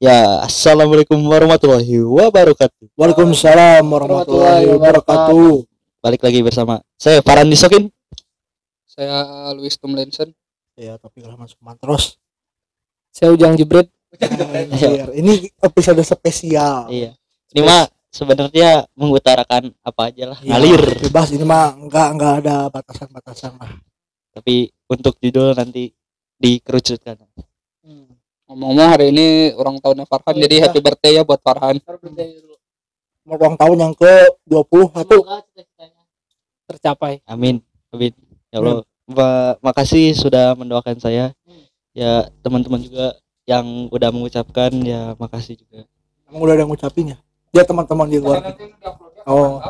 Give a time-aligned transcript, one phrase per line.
[0.00, 2.88] Ya, assalamualaikum warahmatullahi wabarakatuh.
[2.96, 5.68] Waalaikumsalam warahmatullahi wabarakatuh.
[6.00, 7.92] Balik lagi bersama saya Farhan Disokin.
[8.88, 10.32] Saya Luis Tumlensen.
[10.72, 12.16] Ya, tapi kalau masuk terus.
[13.12, 13.92] Saya Ujang Jibrit.
[15.20, 16.88] Ini episode spesial.
[16.88, 17.12] Iya.
[17.52, 20.80] Ini mah sebenarnya mengutarakan apa aja lah, Ya, ngalir.
[20.96, 23.68] Bebas ini mah enggak enggak ada batasan-batasan lah.
[24.32, 25.92] Tapi untuk judul nanti
[26.40, 27.20] dikerucutkan.
[28.50, 30.62] Ngomong-ngomong hari ini ulang tahunnya Farhan, Oh, jadi iya.
[30.66, 31.78] happy birthday ya buat Farhan.
[33.22, 34.10] Mau ulang tahun yang ke
[34.42, 35.22] 20 satu.
[36.66, 37.22] Tercapai.
[37.30, 37.62] Amin.
[37.94, 38.10] Amin.
[38.50, 38.82] Ya Allah.
[39.06, 41.30] Ma- makasih sudah mendoakan saya.
[41.94, 43.14] Ya, teman-teman juga
[43.46, 45.86] yang udah mengucapkan ya makasih juga.
[46.26, 47.18] Emang udah ada yang ngucapin ya?
[47.54, 48.50] Dia teman-teman di luar.
[49.30, 49.62] Oh.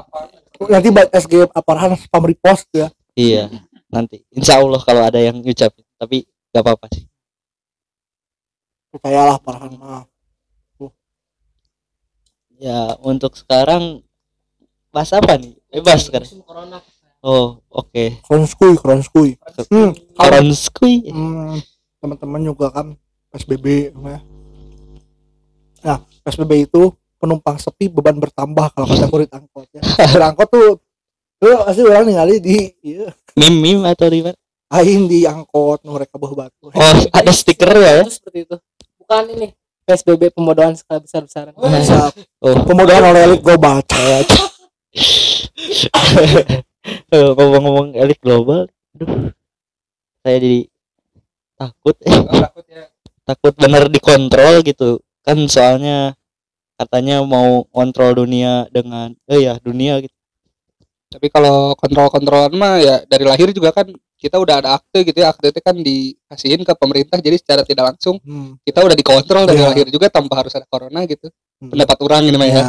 [0.72, 2.88] Nanti buat SG Aparhan spam repost ya.
[3.12, 3.52] Iya,
[3.92, 4.24] nanti.
[4.32, 5.84] Insya Allah kalau ada yang ngucapin.
[6.00, 7.09] Tapi gak apa-apa sih.
[8.90, 10.04] Percayalah Farhan mah.
[12.60, 14.04] Ya, untuk sekarang
[14.92, 15.56] bahas apa nih?
[15.72, 16.28] Bebas sekarang.
[17.24, 18.20] Oh, oke.
[18.20, 19.40] Kronskui, kronskui.
[19.72, 21.08] Hmm, Koronskui.
[21.08, 21.56] hmm,
[22.04, 22.92] teman-teman juga kan
[23.32, 24.20] PSBB ya.
[25.80, 29.80] Nah, PSBB itu penumpang sepi beban bertambah kalau kata murid angkot ya.
[30.16, 30.80] Berangkot tuh
[31.40, 34.36] lu pasti orang ningali di iya, Mim mim atau di mana?
[34.70, 36.68] aing di angkot nu mereka bawa batu.
[36.68, 38.04] Oh, ada stiker ya?
[38.04, 38.56] itu seperti itu
[39.10, 39.48] bukan ini
[39.90, 43.82] PSBB pembodohan skala besar besaran Bisa Oh, pemudahan oleh elit global.
[47.10, 48.70] eh, ngomong-ngomong elit global.
[48.94, 49.34] Aduh.
[50.22, 50.70] Saya jadi
[51.58, 52.22] takut eh,
[53.26, 55.02] takut bener dikontrol gitu.
[55.26, 56.14] Kan soalnya
[56.78, 60.14] katanya mau kontrol dunia dengan eh ya dunia gitu.
[61.10, 65.32] Tapi kalau kontrol-kontrolan mah ya dari lahir juga kan kita udah ada akte gitu ya.
[65.32, 69.58] Akte itu kan dikasihin ke pemerintah jadi secara tidak langsung Hmm, kita udah dikontrol dari
[69.58, 69.68] Iya.
[69.72, 71.32] lahir juga tanpa harus ada corona gitu.
[71.58, 71.70] hmm.
[71.70, 72.54] Pendapat orang ini mah ya.
[72.54, 72.68] Ya.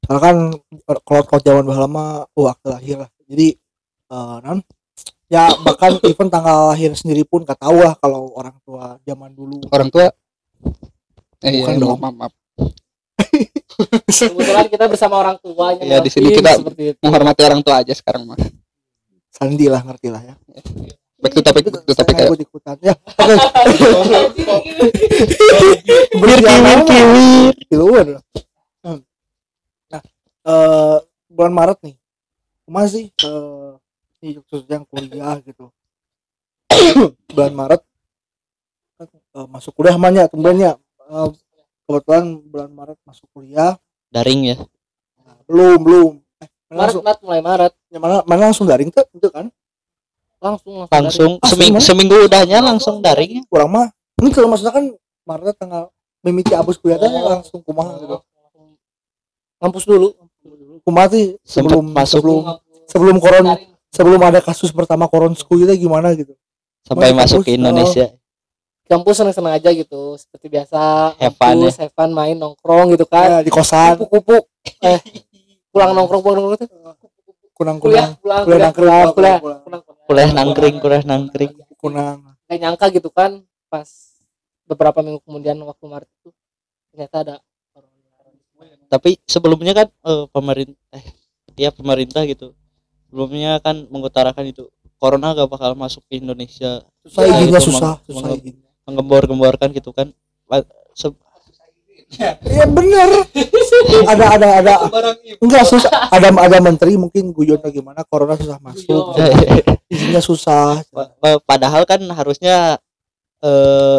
[0.00, 0.36] Soalnya kan
[1.02, 3.10] kalau kalau zaman baheula mah oh akte lahir lah.
[3.24, 3.58] Jadi
[4.08, 4.62] eh non
[5.26, 9.58] ya bahkan even tanggal lahir sendiri pun gak tahu lah kalau orang tua zaman dulu.
[9.68, 10.06] Orang tua
[11.40, 11.98] eh iya, Bukan maaf, dong.
[11.98, 12.32] maaf, maaf.
[14.06, 16.60] kebetulan kita bersama orang tuanya Ya, di sini kita-
[17.00, 18.38] menghormati orang tua aja sekarang mah.
[19.32, 20.34] Sandi lah ngerti lah ya.
[21.22, 22.24] Back to topic, back to topic ya.
[22.28, 22.94] ikut ikutan ya.
[26.12, 28.06] Kiwir Bersiapan kiwir di luar.
[28.84, 30.02] Nah,
[30.44, 30.98] eh
[31.32, 31.96] bulan Maret nih,
[32.68, 33.72] masih eh
[34.20, 35.72] ini khususnya yang kuliah gitu.
[37.32, 37.80] bulan Maret
[39.00, 40.76] kan, eh, masuk kuliah namanya temennya
[41.12, 41.28] Eh,
[41.84, 43.76] kebetulan bulan Maret masuk kuliah
[44.08, 44.56] Daring ya.
[45.20, 46.21] Nah, belum belum eh,
[46.72, 47.72] Maret langsung, Maret mulai Maret.
[47.86, 49.46] Ya, mana mana langsung daring tuh itu kan?
[50.38, 51.84] Langsung langsung, Langsung Ah, seming, gimana?
[51.84, 53.30] seminggu udahnya langsung daring.
[53.38, 53.42] Ya.
[53.46, 53.86] kurang mah
[54.18, 54.84] ini kalau maksudnya kan
[55.22, 55.82] Maret tanggal
[56.20, 57.30] mimiti abus kuliah Oh.
[57.30, 58.16] langsung kumaha gitu.
[59.58, 60.08] Ngampus dulu.
[60.82, 61.38] Kumaha sih?
[61.40, 62.18] Sempet sebelum masuk.
[62.18, 62.40] sebelum
[62.84, 63.44] sebelum koron
[63.88, 66.34] sebelum ada kasus pertama koronsku itu gimana gitu?
[66.82, 68.06] Sampai Masuk masuk ke kampus, Indonesia.
[68.82, 71.14] kampus seneng-seneng aja gitu seperti biasa.
[71.16, 73.38] Have fun, kampus have fun main nongkrong gitu kan.
[73.38, 73.94] Ya, di kosan.
[73.94, 74.42] Kupu-kupu.
[74.82, 74.98] Eh
[75.72, 76.70] pulang nongkrong pulang nongkrong tuh
[77.56, 79.38] kunang kuliah kunang pulang kuliah nangkring, kuliah.
[80.02, 81.52] Kuliah nangkring, kuliah nangkring.
[81.80, 83.40] kunang Gak nyangka gitu kan
[83.72, 83.88] pas
[84.68, 86.30] beberapa minggu kemudian waktu Maret itu
[86.92, 87.36] ternyata ada
[88.92, 91.04] Tapi sebelumnya kan eh, pemerintah eh
[91.56, 92.52] ya pemerintah gitu.
[93.08, 94.68] Sebelumnya kan mengutarakan itu
[95.00, 96.84] corona gak bakal masuk ke Indonesia.
[97.08, 98.36] susah Ya, izinnya itu susah susah
[98.84, 100.12] Menggembor-gemborkan gitu kan.
[102.12, 103.08] Se- iya bener.
[104.04, 104.74] Ada ada ada.
[105.40, 109.16] Enggak susah ada ada menteri mungkin guyon atau gimana corona susah masuk.
[109.88, 110.84] Izinnya susah.
[110.92, 112.76] Pa- pa- padahal kan harusnya
[113.42, 113.98] eh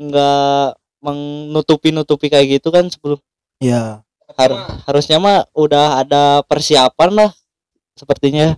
[0.00, 0.66] nggak
[1.04, 3.20] menutupi-nutupi kayak gitu kan sebelum.
[3.60, 4.00] Ya
[4.34, 7.30] har- harusnya mah udah ada persiapan lah
[7.94, 8.56] sepertinya.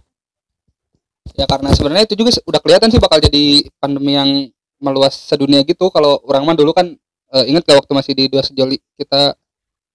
[1.34, 4.30] Ya karena sebenarnya itu juga udah kelihatan sih bakal jadi pandemi yang
[4.78, 5.88] meluas sedunia gitu.
[5.90, 6.94] Kalau orang mah dulu kan
[7.34, 9.34] eh, ingat gak waktu masih di dua sejoli kita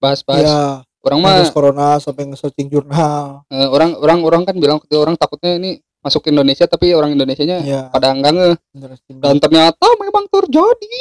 [0.03, 0.43] bahas-bahas?
[0.43, 0.59] Ya
[0.99, 3.47] orang mah corona sampai nge-searching jurnal.
[3.47, 7.59] Eh, orang orang orang kan bilang orang takutnya ini masuk ke Indonesia tapi orang Indonesianya
[7.63, 8.49] ya pada enggak nge.
[9.19, 10.99] Dan ternyata memang terjadi?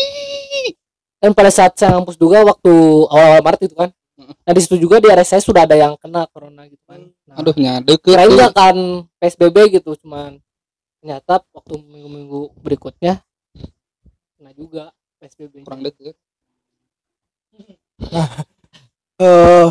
[1.18, 2.72] Dan pada saat saya ngampus juga waktu
[3.10, 3.90] awal-awal Maret itu kan.
[4.18, 7.06] Nah di situ juga di area saya sudah ada yang kena corona gitu kan.
[7.26, 8.76] Nah, aduh nyadek kirain nggak kan
[9.18, 10.38] PSBB gitu cuman
[10.98, 13.22] ternyata waktu minggu-minggu berikutnya
[14.38, 14.90] kena juga
[15.22, 16.18] PSBB kurang deket
[19.22, 19.66] eh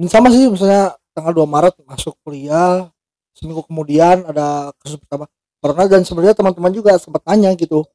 [0.00, 2.90] ini sama sih misalnya tanggal 2 Maret masuk kuliah
[3.36, 5.30] seminggu kemudian ada kasus pertama
[5.62, 7.86] corona dan sebenarnya teman-teman juga sempat tanya gitu.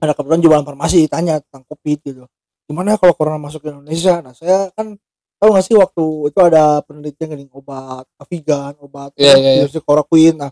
[0.00, 2.24] Ada kebetulan jualan farmasi tanya tentang covid gitu.
[2.68, 4.20] Gimana kalau corona masuk ke Indonesia?
[4.24, 4.96] Nah saya kan
[5.36, 9.64] tahu nggak sih waktu itu ada penelitian gini obat Avigan obat Iya, iya, iya.
[9.64, 10.50] hidroxychloroquine nah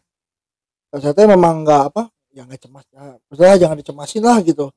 [0.92, 2.02] ternyata memang nggak apa
[2.34, 4.68] ya nggak cemas ya, maksudnya jangan dicemasin lah gitu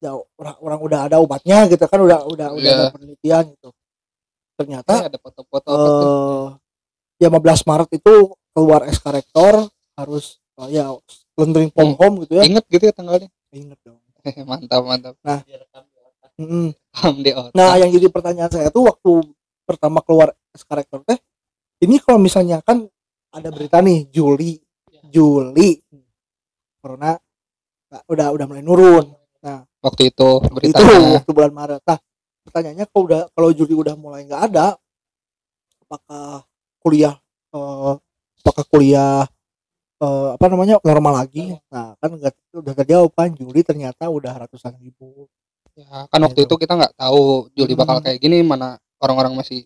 [0.00, 2.76] ya orang, orang udah ada obatnya gitu kan udah udah udah Iya.
[2.80, 3.68] ada penelitian gitu.
[4.56, 6.46] Ternyata Eh, ada foto-foto eh
[7.20, 8.14] ya 15 Maret itu
[8.50, 10.88] keluar SK rektor harus eh, ya
[11.36, 11.98] laundering from Hmm.
[12.00, 12.44] home gitu ya.
[12.44, 13.28] Inget gitu ya tanggalnya?
[13.52, 14.00] Inget dong.
[14.48, 15.14] Mantap mantap.
[17.20, 17.52] Di otak.
[17.52, 19.12] nah yang jadi pertanyaan saya tuh waktu
[19.62, 21.20] pertama keluar SK rektor teh
[21.80, 22.88] ini kalau misalnya kan
[23.30, 24.56] ada berita nih Juli
[25.06, 25.76] Juli
[26.80, 27.12] corona
[27.86, 29.04] nah, udah udah mulai nurun
[29.80, 31.20] waktu itu itu beritanya.
[31.20, 31.82] waktu bulan Maret.
[31.84, 31.98] Nah
[32.44, 34.66] pertanyaannya kalau udah kalau Juli udah mulai nggak ada
[35.84, 36.44] apakah
[36.80, 37.14] kuliah
[37.52, 37.92] eh,
[38.44, 39.26] apakah kuliah
[40.00, 41.56] eh, apa namanya normal lagi?
[41.72, 45.26] Nah kan nggak udah terjawab kan Juli ternyata udah ratusan ribu.
[45.78, 46.50] Ya, kan waktu Gitu.
[46.50, 48.04] itu kita nggak tahu Juli bakal Hmm.
[48.04, 49.64] kayak gini mana orang-orang masih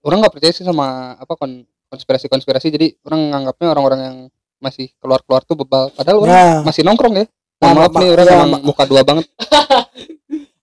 [0.00, 2.68] orang nggak percaya sih sama apa kon konspirasi-konspirasi.
[2.68, 4.16] Jadi orang nganggapnya orang-orang yang
[4.60, 5.88] masih keluar-keluar tuh bebal.
[5.96, 6.60] Padahal orang nah.
[6.68, 7.26] masih nongkrong ya
[7.60, 9.26] maaf ma- nih orang ya, emang ma- muka dua banget.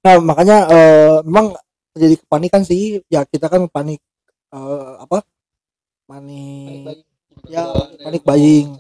[0.06, 1.58] Nah makanya eh, memang
[1.98, 3.02] terjadi kepanikan sih.
[3.10, 3.98] Ya kita kan panik
[4.54, 5.26] eh, apa?
[6.06, 7.02] Panik
[7.50, 7.66] Ya,
[8.00, 8.78] panik buying.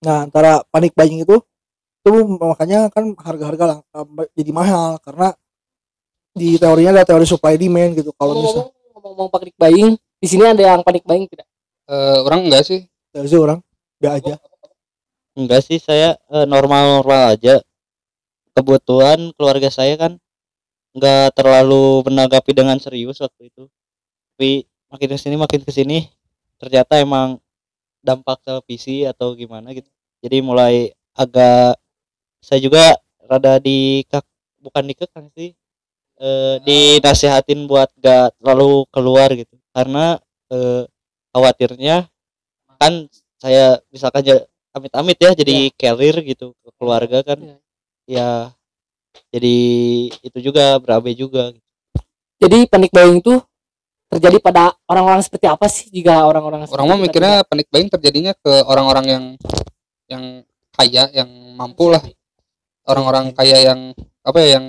[0.00, 1.36] Nah, antara panik buying itu
[2.00, 5.02] itu makanya kan harga-harga lang- eh, jadi mahal.
[5.02, 5.34] Karena
[6.30, 8.14] di teorinya ada teori supply demand gitu.
[8.14, 11.46] Kalau misalnya ngomong ngomong panik buying di sini ada yang panik buying tidak?
[11.90, 12.86] Eh, orang enggak sih.
[13.10, 13.58] Dari sih orang.
[13.98, 14.34] Udah aja.
[15.40, 16.16] Enggak sih saya
[16.46, 17.64] normal normal aja.
[18.52, 20.12] Kebutuhan keluarga saya kan
[20.92, 23.64] nggak terlalu menanggapi dengan serius waktu itu.
[24.36, 25.98] Tapi makin ke sini makin ke sini
[26.60, 27.40] ternyata emang
[28.04, 29.88] dampak televisi atau gimana gitu.
[30.20, 31.80] Jadi mulai agak
[32.40, 34.04] saya juga rada di
[34.60, 35.56] bukan dikekang sih
[36.20, 39.56] eh, dinasehatin buat gak terlalu keluar gitu.
[39.72, 40.20] Karena
[40.52, 40.84] eh,
[41.32, 42.08] khawatirnya
[42.80, 43.06] kan
[43.40, 44.24] saya misalkan
[44.70, 47.38] amit-amit ya jadi carrier gitu ke keluarga kan.
[47.40, 47.56] Iya.
[48.10, 48.28] ya
[49.30, 49.56] jadi
[50.22, 51.50] itu juga berabe juga.
[52.40, 53.36] Jadi panik buying itu
[54.10, 55.86] terjadi pada orang-orang seperti apa sih?
[55.90, 59.24] Jika orang-orang orang mah kita mikirnya panik buying terjadinya ke orang-orang yang
[60.10, 60.24] yang
[60.74, 62.02] kaya yang mampu lah.
[62.86, 63.94] Orang-orang kaya yang
[64.26, 64.64] apa ya yang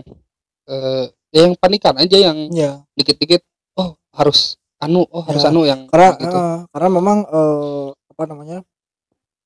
[0.69, 3.41] eh ya yang panikan aja yang Ya, dikit-dikit
[3.79, 6.37] oh harus anu oh harus Ya, anu yang karena gitu.
[6.37, 8.57] eh, karena memang eh, apa namanya?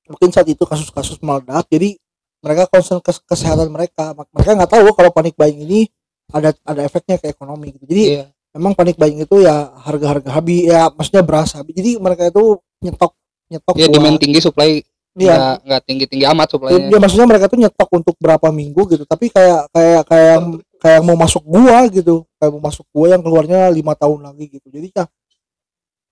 [0.06, 1.98] Mungkin saat itu kasus-kasus meledak jadi
[2.44, 4.14] mereka concern ke kesehatan mereka.
[4.14, 5.90] Mereka nggak tahu kalau panik buying ini
[6.30, 7.84] ada ada efeknya ke ekonomi gitu.
[7.90, 8.24] Jadi iya
[8.56, 11.74] memang panik buying itu ya harga-harga habis ya maksudnya beras habis.
[11.76, 13.12] Jadi mereka itu nyetok
[13.50, 14.80] nyetok ya buat- demand tinggi supply
[15.16, 19.08] Iya, nggak tinggi tinggi amat supply-nya ya, maksudnya mereka tuh nyetok untuk berapa minggu gitu
[19.08, 20.38] tapi kayak kayak kayak
[20.76, 24.68] kayak mau masuk gua gitu kayak mau masuk gua yang keluarnya lima tahun lagi gitu
[24.68, 25.04] jadi ya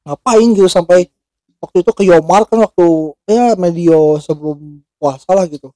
[0.09, 1.13] ngapain gitu sampai
[1.65, 2.87] waktu itu ke Yomar kan waktu
[3.25, 5.73] ya medio sebelum puasa lah gitu.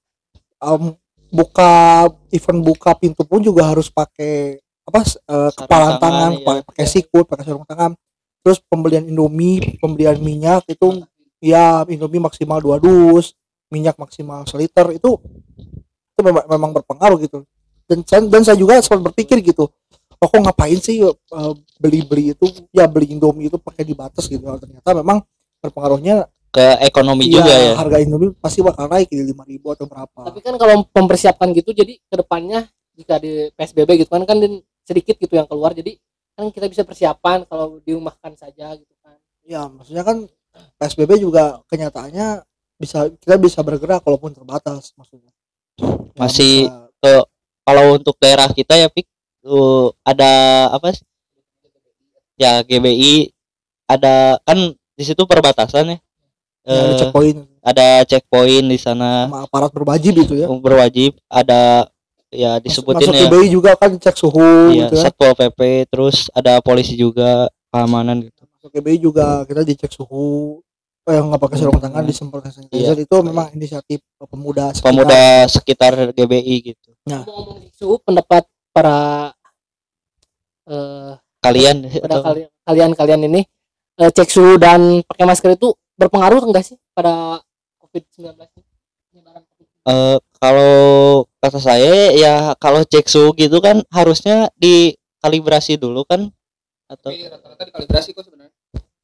[0.61, 0.93] Em,
[1.29, 6.45] buka event buka pintu pun juga harus pakai apa Sarung kepalan tangan, tangan, iya.
[6.45, 7.93] pakai pakai sikut pakai sarung tangan.
[8.41, 11.05] Terus pembelian Indomie pembelian minyak itu
[11.41, 13.37] ya Indomie maksimal dua dus
[13.69, 15.21] minyak maksimal seliter itu
[16.17, 17.45] itu memang, memang berpengaruh gitu.
[17.89, 19.69] Dan saya- dan saya juga sempat berpikir gitu
[20.19, 24.43] oh kok ngapain sih eh, beli-beli itu ya beli Indomie itu pakai dibatas gitu.
[24.43, 25.23] Ternyata memang
[25.59, 27.73] berpengaruhnya ke ekonomi ya, juga ya?
[27.77, 30.33] harga Indomie pasti bakal naik di lima ribu atau berapa.
[30.33, 34.39] Tapi kan kalau mempersiapkan gitu jadi ke depannya jika di PSBB gitu kan kan
[34.83, 35.95] sedikit gitu yang keluar jadi
[36.35, 39.19] kan kita bisa persiapan kalau dirumahkan saja gitu kan.
[39.45, 40.25] Ya maksudnya kan
[40.81, 42.43] PSBB juga kenyataannya
[42.81, 45.35] bisa kita bisa bergerak walaupun terbatas maksudnya.
[45.79, 47.29] Ya, Masih- bisa-
[47.69, 49.05] kalau untuk daerah kita ya pik
[49.45, 51.05] tuh ada apa sih?
[52.41, 53.35] Ya GBI
[53.91, 55.99] ada kan di situ perbatasan ya.
[56.67, 57.39] Ya, ada Eh, checkpoint.
[57.63, 59.25] ada checkpoint di sana.
[59.25, 60.51] Sama aparat berwajib itu ya.
[60.51, 61.17] Berwajib.
[61.25, 61.87] Ada
[62.29, 63.21] ya disebutin masuk ya.
[63.25, 65.03] GBI juga kan cek suhu Iya, gitu ya.
[65.07, 68.43] Satpol pp terus ada polisi juga keamanan gitu.
[68.51, 70.61] Masuk GBI juga kita dicek suhu.
[71.09, 72.11] Oh, yang nggak pakai sarung tangan Hmm.
[72.11, 72.93] disemprot hand sanitizer.
[72.93, 73.01] Iya.
[73.01, 74.85] itu memang inisiatif pemuda sekitar.
[74.85, 76.91] pemuda sekitar GBI gitu.
[77.07, 77.25] Nah.
[77.65, 79.33] isu pendapat para
[80.69, 83.41] eh kalian pada atau- kalian kalian kalian ini
[83.99, 87.43] eh, cek suhu dan pakai masker itu berpengaruh enggak sih pada
[87.79, 88.63] COVID-19 ini?
[89.11, 89.89] Penyebaran COVID-19?
[89.89, 90.75] Eh, kalau
[91.39, 96.31] kata saya ya kalau cek suhu gitu kan harusnya dikalibrasi dulu kan
[96.87, 98.55] atau tapi rata-rata dikalibrasi kok sebenarnya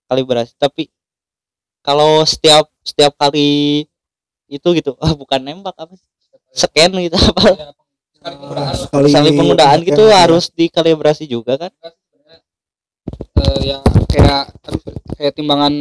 [0.05, 0.89] kalibrasi tapi
[1.81, 3.85] kalau setiap setiap kali
[4.47, 6.09] itu gitu ah bukan nembak apa sih
[6.55, 7.75] scan gitu apa
[8.25, 8.75] Ya, Sekali penggunaan.
[9.13, 10.17] sekali penggunaan pakai, gitu ya.
[10.17, 11.69] harus dikalibrasi juga kan
[13.35, 13.79] Eh, ya
[14.09, 14.43] kayak
[15.17, 15.75] kayak timbangan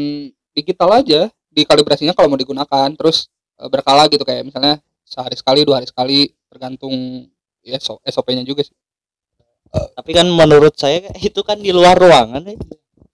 [0.53, 3.29] digital aja dikalibrasinya kalau mau digunakan terus
[3.61, 7.27] eh, berkala gitu kayak misalnya sehari sekali dua hari sekali tergantung
[7.63, 8.75] ya SOP-nya juga sih.
[9.73, 12.57] Tapi kan menurut saya itu kan di luar ruangan ya.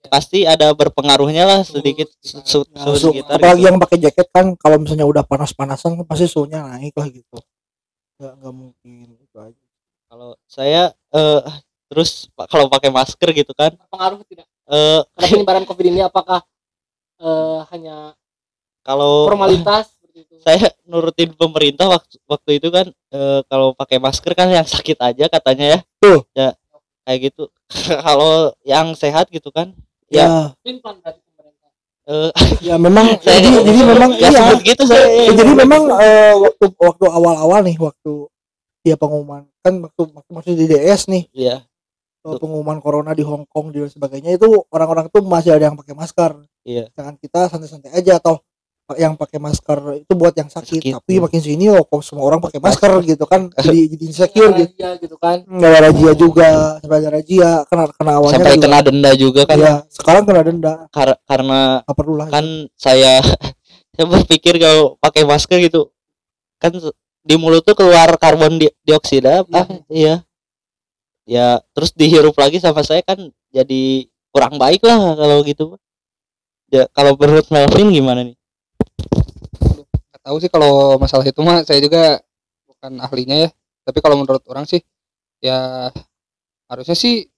[0.09, 3.67] pasti ada berpengaruhnya lah sedikit su- su- Nah, suhu su- sekitar apalagi gitu.
[3.69, 7.37] yang pakai jaket kan kalau misalnya udah panas-panasan pasti suhunya naik lah gitu.
[8.17, 9.05] Nggak nggak mungkin.
[9.21, 9.63] Itu aja
[10.09, 10.83] kalau saya
[11.13, 11.41] eh
[11.89, 13.73] terus kalau pakai masker gitu kan?
[13.89, 14.45] Pengaruh tidak?
[14.69, 16.45] Eh karena penyebaran covid ini apakah
[17.17, 18.13] eh, hanya
[18.85, 20.33] kalau formalitas seperti itu?
[20.45, 25.25] saya nurutin pemerintah waktu waktu itu kan eh, kalau pakai masker kan yang sakit aja
[25.25, 25.79] katanya ya.
[26.05, 26.21] Tuh.
[26.37, 26.53] ya
[27.09, 27.49] kayak gitu.
[28.05, 29.73] Kalau yang sehat gitu kan
[30.13, 30.53] ya.
[30.61, 30.77] Ya.
[30.77, 31.69] Plan dari pemerintah.
[32.05, 32.31] Eh
[32.69, 34.45] ya memang saya jadi jadi memang ya iya.
[34.61, 35.05] gitu saya.
[35.09, 38.29] Ya, jadi memang eh, waktu waktu awal-awal nih waktu
[38.85, 41.25] dia pengumuman kan waktu waktu masih di DS nih.
[41.33, 41.68] Iya
[42.37, 46.31] pengumuman corona di Hong Kong dan sebagainya itu orang-orang tuh masih ada yang pakai masker.
[46.61, 46.93] Iya.
[46.93, 48.37] Sedangkan kita santai-santai aja atau
[48.97, 51.21] yang pakai masker itu buat yang sakit, Sakit, tapi iya.
[51.21, 54.73] makin sini oh kok semua orang pakai masker gitu kan jadi jadi insecure gitu.
[54.81, 55.37] Razia gitu kan?
[55.45, 56.49] Nggak ada razia juga
[56.81, 58.63] sampai ada razia kena kena awalnya sampai juga.
[58.65, 59.57] kena denda juga kan?
[59.61, 60.73] Iya, sekarang kena denda.
[60.89, 63.21] Kar- karena nggak perlu lah kan saya
[63.93, 65.93] saya berpikir kalau pakai masker gitu
[66.57, 66.73] kan
[67.21, 69.69] di mulut tuh keluar karbon di- dioksida apa?
[69.85, 70.25] Iya
[71.29, 75.77] ya terus dihirup lagi sama saya kan jadi kurang baik lah kalau gitu.
[76.73, 78.37] Ya kalau menurut Melvin gimana nih?
[80.09, 82.17] Nggak tahu sih kalau masalah itu mah saya juga
[82.65, 83.49] bukan ahlinya ya.
[83.85, 84.81] Tapi kalau menurut orang sih
[85.41, 85.89] ya
[86.69, 87.29] harusnya sih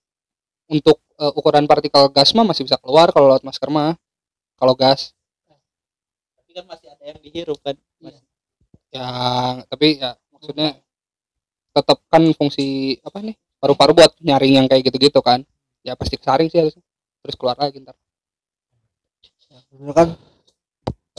[0.71, 3.99] untuk eh, ukuran partikel gas mah masih bisa keluar kalau lewat masker mah
[4.55, 5.11] kalau gas.
[6.39, 7.75] Tapi kan masih ada yang dihirup kan?
[8.91, 9.07] Ya
[9.67, 10.79] tapi ya maksudnya
[11.71, 15.45] tetap kan fungsi apa nih paru-paru buat nyaring yang kayak gitu-gitu kan.
[15.85, 16.81] Ya pasti kesaring sih harusnya.
[17.21, 17.93] Terus keluar lagi ntar.
[19.69, 20.17] Itu kan?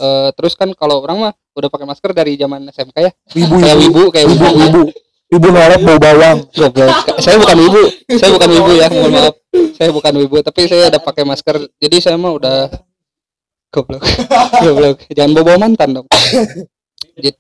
[0.02, 3.10] Eh, terus kan kalau orang mah udah pakai masker dari zaman SMK ya.
[3.38, 4.58] Wibu kayak wibu kayak wibu wibu.
[4.58, 4.82] Wibu
[5.30, 6.38] wibu nolak bau bawang.
[6.50, 6.92] Goblok.
[7.22, 7.82] saya bukan wibu.
[8.18, 9.34] Saya bukan wibu ya mohon maaf.
[9.78, 11.56] Saya bukan wibu tapi saya udah pakai masker.
[11.78, 12.66] Jadi saya mah udah
[13.70, 14.02] goblok.
[14.66, 15.06] Goblok.
[15.14, 16.06] Jangan bawa, -bawa mantan dong.
[17.16, 17.30] Jadi,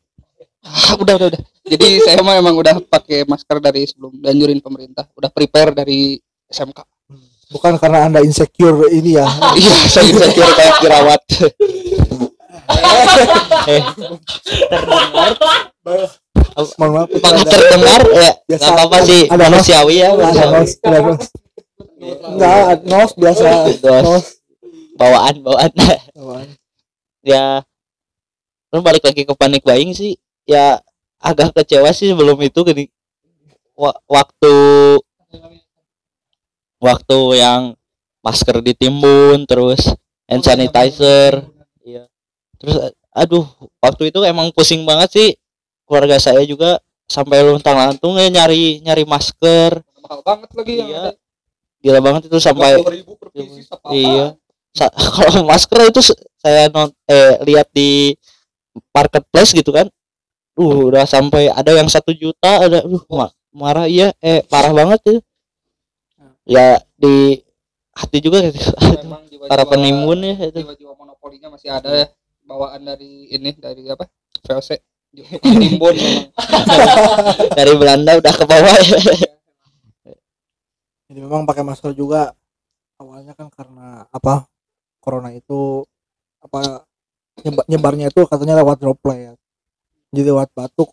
[0.62, 5.06] Ah, udah udah udah jadi saya mah emang udah pakai masker dari sebelum dianjurin pemerintah.
[5.14, 6.18] Udah prepare dari
[6.50, 6.82] SMK
[7.52, 9.28] bukan karena anda insecure ini ya.
[9.60, 11.20] Iya saya insecure kayak jerawat.
[13.68, 13.82] Eh.
[16.80, 17.08] Mohon maaf
[17.44, 18.02] terdengar?
[18.12, 19.22] Ya Biasa, nggak apa-apa sih.
[19.28, 20.52] Ada manusiawi ya manusiawi.
[20.56, 21.24] nos ada nos.
[22.02, 23.48] Enggak nos biasa.
[24.00, 24.26] Nos.
[24.96, 25.70] bawaan bawaan.
[26.16, 26.48] Apaan?
[27.22, 27.62] ya
[28.72, 30.16] terus balik lagi ke panik buying sih.
[30.48, 30.80] Ya
[31.22, 32.84] agak kecewa sih sebelum itu gini
[33.72, 34.54] Wa- waktu
[36.82, 37.78] waktu yang
[38.20, 39.86] masker ditimbun terus
[40.26, 41.46] hand sanitizer
[41.82, 42.06] iya
[42.58, 42.78] terus
[43.12, 43.46] aduh
[43.78, 45.28] waktu itu emang pusing banget sih
[45.86, 50.98] keluarga saya juga sampai luntang lantung ya nyari nyari masker mahal banget lagi yang Iya.
[50.98, 51.12] ada
[51.82, 54.26] gila banget itu sampai ribu per pieces apa Iya.
[54.72, 56.00] Sa- kalau masker itu
[56.38, 58.16] saya non eh lihat di
[58.94, 59.84] marketplace gitu kan.
[60.52, 65.00] Uh, udah sampai ada yang satu juta, ada uh ma- marah iya eh parah banget
[65.04, 65.16] ya.
[66.44, 67.40] Ya di
[67.92, 68.58] hati juga gitu.
[69.00, 70.60] memang jiwa-jiwa- Para penimbun ya itu.
[70.60, 72.06] jiwa-jiwa monopolinya masih ada ya
[72.42, 74.04] bawaan dari ini dari apa
[74.42, 74.76] VOC
[75.40, 76.32] timbun memang
[77.58, 78.98] Dari Belanda udah ke bawah ya.
[81.06, 82.32] jadi memang pakai masker juga
[82.96, 84.48] awalnya kan karena apa
[84.98, 85.84] corona itu
[86.40, 86.82] apa
[87.44, 89.36] nyeba- nyebarnya itu katanya lewat droplet
[90.12, 90.92] jadi lewat batuk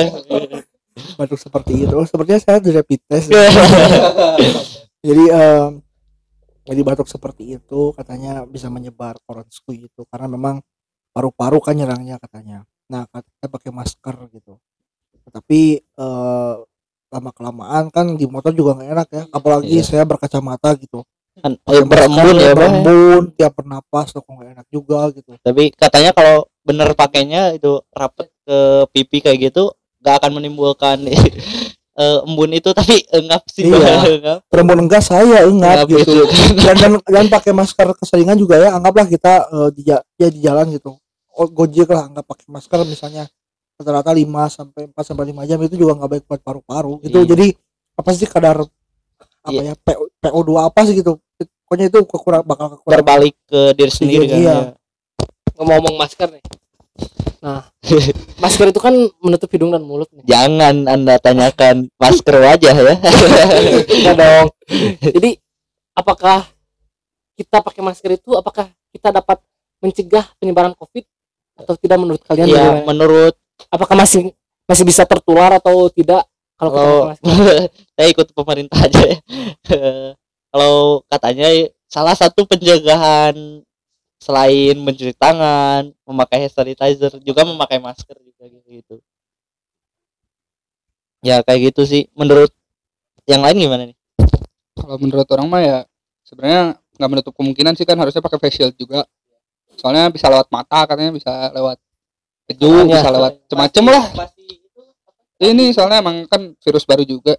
[0.00, 0.08] eh.
[1.20, 1.96] batuk seperti itu.
[2.08, 3.28] Sepertinya saya rapid test.
[5.04, 5.84] Jadi em,
[6.64, 10.64] jadi batuk seperti itu katanya bisa menyebar koronsku itu karena memang
[11.12, 12.64] paru-paru kan nyerangnya katanya.
[12.88, 14.56] Nah katanya pakai masker gitu.
[15.28, 16.54] Tapi eh,
[17.12, 19.22] lama kelamaan kan di motor juga nggak enak ya.
[19.28, 19.84] Apalagi Iya.
[19.84, 21.04] saya berkacamata gitu
[21.38, 22.82] Kan, eh, berembun ya, Bang.
[22.82, 28.26] berembun tiap bernapas kok nggak enak juga gitu Tapi katanya kalau bener pakainya itu rapet
[28.42, 28.58] ke
[28.90, 30.98] pipi kayak gitu gak akan menimbulkan
[31.94, 34.02] eh, embun itu tapi enggak sih Iya.
[34.12, 34.38] enggak.
[34.46, 36.26] berembun enggak saya enggak gitu
[36.64, 40.70] dan, dan dan pakai masker keseringan juga ya anggaplah kita eh, di ya di jalan
[40.70, 40.98] gitu
[41.30, 43.26] oh, gojek lah anggap pakai masker misalnya
[43.74, 47.28] rata-rata 5 sampai 4 sampai 5 jam itu juga nggak baik buat paru-paru gitu Iya.
[47.28, 47.46] jadi
[47.94, 48.56] apa sih kadar
[49.38, 49.62] apa Iya.
[49.64, 51.18] ya PO, PO2 apa sih gitu
[51.68, 54.56] pokoknya itu kekurang bakal kekurangan berbalik ke diri sendiri kan iya.
[54.56, 54.72] ya.
[55.60, 56.40] ngomong masker nih
[57.44, 57.68] nah
[58.42, 62.94] masker itu kan menutup hidung dan mulut nih Jangan Anda tanyakan masker wajah ya.
[63.84, 64.46] Enggak dong
[65.12, 65.36] jadi
[65.92, 66.48] apakah
[67.36, 69.44] kita pakai masker itu apakah kita dapat
[69.84, 71.04] mencegah penyebaran covid
[71.60, 72.86] atau tidak menurut kalian ya, bagaimana?
[72.88, 73.34] menurut
[73.68, 74.32] apakah masih
[74.64, 76.24] masih bisa tertular atau tidak
[76.56, 77.56] kalau kita kalau pakai masker
[78.00, 79.18] saya ikut pemerintah aja ya.
[80.48, 81.48] Kalau katanya
[81.88, 83.62] salah satu pencegahan
[84.18, 88.96] selain mencuci tangan, memakai hand sanitizer, juga memakai masker juga gitu.
[91.22, 92.10] Ya kayak gitu sih.
[92.18, 92.50] Menurut
[93.30, 93.98] yang lain gimana nih?
[94.78, 95.78] kalau menurut orang mah ya
[96.24, 99.04] sebenarnya nggak menutup kemungkinan sih kan harusnya pakai face shield juga
[99.76, 101.76] soalnya bisa lewat mata katanya bisa lewat
[102.48, 104.04] keju bisa lewat macem-macem lah
[105.42, 107.36] ini soalnya emang kan virus baru juga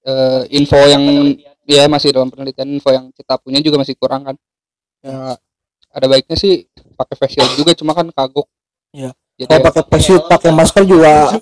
[0.00, 1.04] Eh, info yang
[1.36, 1.49] ya
[1.86, 4.36] masih dalam penelitian info yang kita punya juga masih kurang kan.
[5.00, 5.38] Ya
[5.90, 8.46] ada baiknya sih pakai face shield juga cuma kan kagok.
[8.90, 9.14] Iya.
[9.38, 11.38] jadi kalau pakai face shield pakai masker juga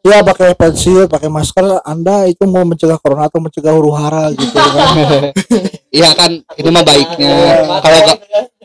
[0.00, 4.32] ya pakai face shield pakai masker anda itu mau mencegah corona atau mencegah huru hara
[4.32, 5.32] gitu kan?
[5.96, 6.30] Iya kan
[6.60, 7.32] ini mah baiknya.
[7.80, 8.18] Kalau gak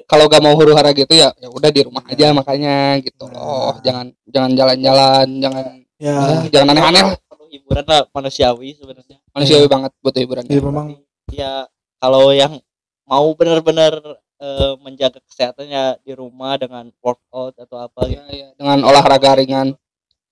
[0.03, 3.79] kalau gak mau huru hara gitu ya ya udah di rumah aja makanya gitu loh.
[3.85, 5.63] Jangan jangan jalan-jalan jangan
[6.01, 6.17] ya ya,
[6.51, 7.03] jangan aneh-aneh
[7.51, 9.20] hiburan lah manusiawi sebenarnya.
[9.31, 10.87] Manusiawi banget buat hiburan jadi memang.
[11.31, 11.67] Ya
[12.01, 12.59] kalau yang
[13.07, 13.93] mau benar-benar
[14.41, 18.19] eh, menjaga kesehatannya di rumah dengan workout atau apa gitu.
[18.19, 18.47] Ya, ya.
[18.57, 19.77] dengan olahraga ringan.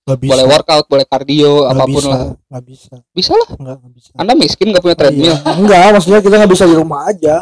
[0.04, 0.30] Nggak bisa.
[0.34, 2.20] Boleh workout boleh kardio nggak apa pun bisa lah.
[2.50, 2.94] nggak bisa.
[3.14, 3.48] Bisa lah.
[3.54, 4.10] Nggak nggak bisa.
[4.18, 5.36] Anda miskin nggak punya treadmill?
[5.36, 5.52] Iya.
[5.60, 7.36] enggak maksudnya kita nggak bisa di rumah aja.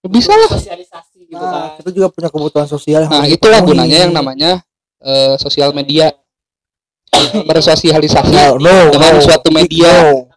[0.00, 0.50] Bisa lah.
[0.52, 1.68] Sosialisasi gitu nah, kan.
[1.80, 3.70] kita juga punya kebutuhan sosial yang nah itulah dipenuhi.
[3.76, 4.50] gunanya yang namanya
[5.00, 6.12] eh, sosial media.
[7.50, 9.22] Bersosialisasi no, no, dengan no.
[9.22, 9.90] suatu media.
[10.14, 10.29] no.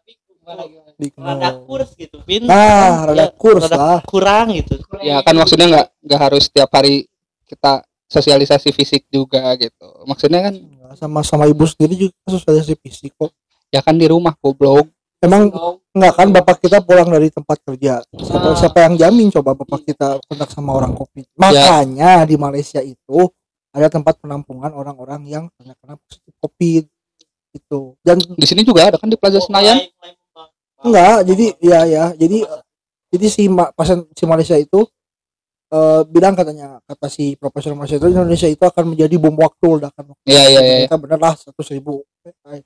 [1.18, 2.46] Rada kurs gitu, Pin.
[2.46, 4.00] nah rada Ya, kurs rada lah.
[4.06, 4.78] kurang gitu.
[5.02, 7.08] ya kan maksudnya nggak nggak harus setiap hari
[7.44, 9.88] kita sosialisasi fisik juga gitu.
[10.06, 10.54] Maksudnya kan
[10.94, 13.34] sama sama ibu sendiri juga sosialisasi fisik kok.
[13.68, 14.86] Ya kan di rumah goblok.
[15.18, 15.80] Emang Dong.
[15.96, 18.04] enggak kan bapak kita pulang dari tempat kerja?
[18.12, 23.32] Siapa, siapa yang jamin coba bapak kita kontak sama orang covid makanya di Malaysia itu
[23.72, 26.84] ada tempat penampungan orang-orang yang terkena kena positif covid
[27.52, 29.80] itu dan di sini juga ada kan di Plaza Senayan
[30.84, 32.38] enggak jadi ya ya jadi
[33.10, 34.84] jadi si Ma- pasien si Malaysia itu
[35.70, 40.04] eh, bilang katanya kata si profesor Malaysia itu Indonesia itu akan menjadi bom waktu ledakan
[40.12, 40.26] waktu.
[40.26, 42.04] iya iya iya ternyata bener lah seratus ribu.
[42.26, 42.62] Eh,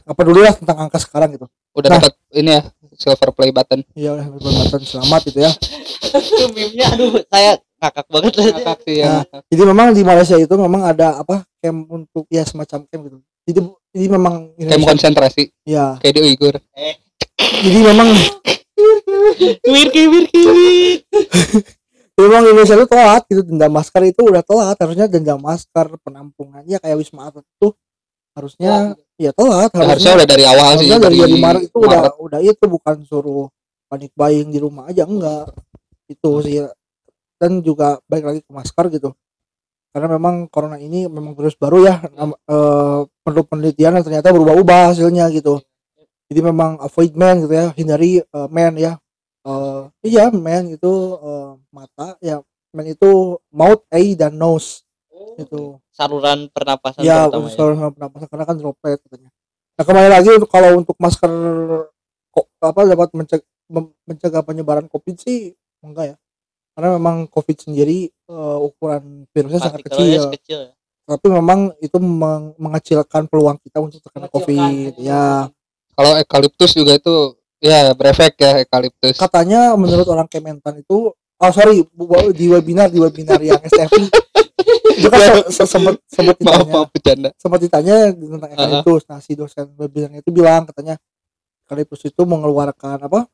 [0.00, 1.46] nggak peduli lah tentang angka sekarang gitu.
[1.70, 2.00] Udah Nah.
[2.00, 2.62] dapat ini ya
[2.96, 3.80] silver play button.
[3.94, 5.52] Iya udah berbatan selamat gitu ya.
[5.52, 8.32] Itu meme-nya aduh saya ngakak banget.
[8.34, 8.44] Lah.
[8.50, 9.12] ngakak sih ya.
[9.22, 9.40] Nah.
[9.46, 13.16] jadi memang di Malaysia itu memang ada apa camp untuk ya semacam camp gitu.
[13.44, 15.44] Jadi jadi memang Indonesia konsentrasi.
[15.64, 16.56] Ya kayak di Uyghur
[17.60, 18.08] jadi memang
[19.64, 20.44] Wirki wirki.
[22.20, 24.76] memang Indonesia itu telat gitu denda masker itu udah telat.
[24.76, 27.68] Harusnya denda masker penampungannya kayak wisma atlet itu
[28.36, 29.72] harusnya ya telat.
[29.72, 32.14] Harusnya harusnya udah dari awal sih dari, dari Maret itu udah Maret.
[32.20, 33.48] udah itu bukan suruh
[33.88, 35.48] panik buying di rumah aja enggak.
[36.08, 36.60] Itu sih.
[37.40, 39.16] Dan juga baik lagi ke masker gitu.
[39.90, 42.04] Karena memang corona ini memang virus baru ya.
[42.04, 45.60] Eh, perlu penelitian dan ternyata berubah-ubah hasilnya gitu
[46.30, 48.94] jadi memang avoid man gitu ya hindari eh, man ya.
[49.42, 52.38] Eh, iya man itu eh, mata ya
[52.70, 54.86] man itu mouth eye dan nose.
[55.34, 59.30] Itu Saluran pernapasan ya terutama untuk saluran pernapasan karena kan droplet katanya.
[59.74, 61.32] Nah kembali lagi untuk kalau untuk masker
[62.30, 63.46] kok apa dapat mencegah,
[64.06, 65.50] mencegah penyebaran covid sih
[65.82, 66.16] enggak ya.
[66.78, 70.30] Karena memang covid sendiri eh, ukuran virusnya sangat kecil.
[70.38, 70.60] kecil.
[70.70, 70.74] ya.
[71.10, 75.50] tapi memang itu meng- mengecilkan peluang kita untuk terkena covid ya
[76.00, 79.20] kalau eukaliptus juga itu ya berefek ya eukaliptus.
[79.20, 84.08] Katanya menurut orang Kementan itu oh sorry bu- bu- di webinar di webinar yang STFI
[84.96, 86.72] itu kan se- se- sempat sempat ditanya.
[86.74, 87.28] Maaf bercanda.
[87.36, 89.02] Sempat ditanya tentang eukaliptus.
[89.04, 90.96] Nah si dosen webinarnya itu bilang katanya
[91.64, 93.28] eukaliptus itu mengeluarkan apa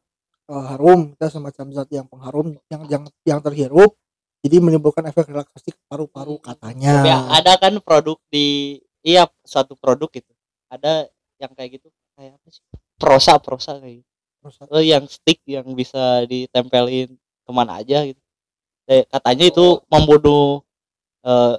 [0.50, 3.94] eh, harum kita semacam zat yang pengharum yang yang yang terhirup
[4.42, 7.02] jadi menimbulkan efek relaksasi ke paru-paru katanya.
[7.02, 10.31] Ya, ada kan produk di iya suatu produk gitu.
[10.66, 11.07] Ada
[11.38, 12.64] yang kayak gitu kayak apa sih?
[12.96, 14.11] Prosa prosa kayak gitu.
[14.40, 18.20] Terus, Oh, yang stick yang bisa ditempelin ke mana aja gitu.
[18.87, 20.62] Eh, katanya itu membunuh
[21.20, 21.55] eh,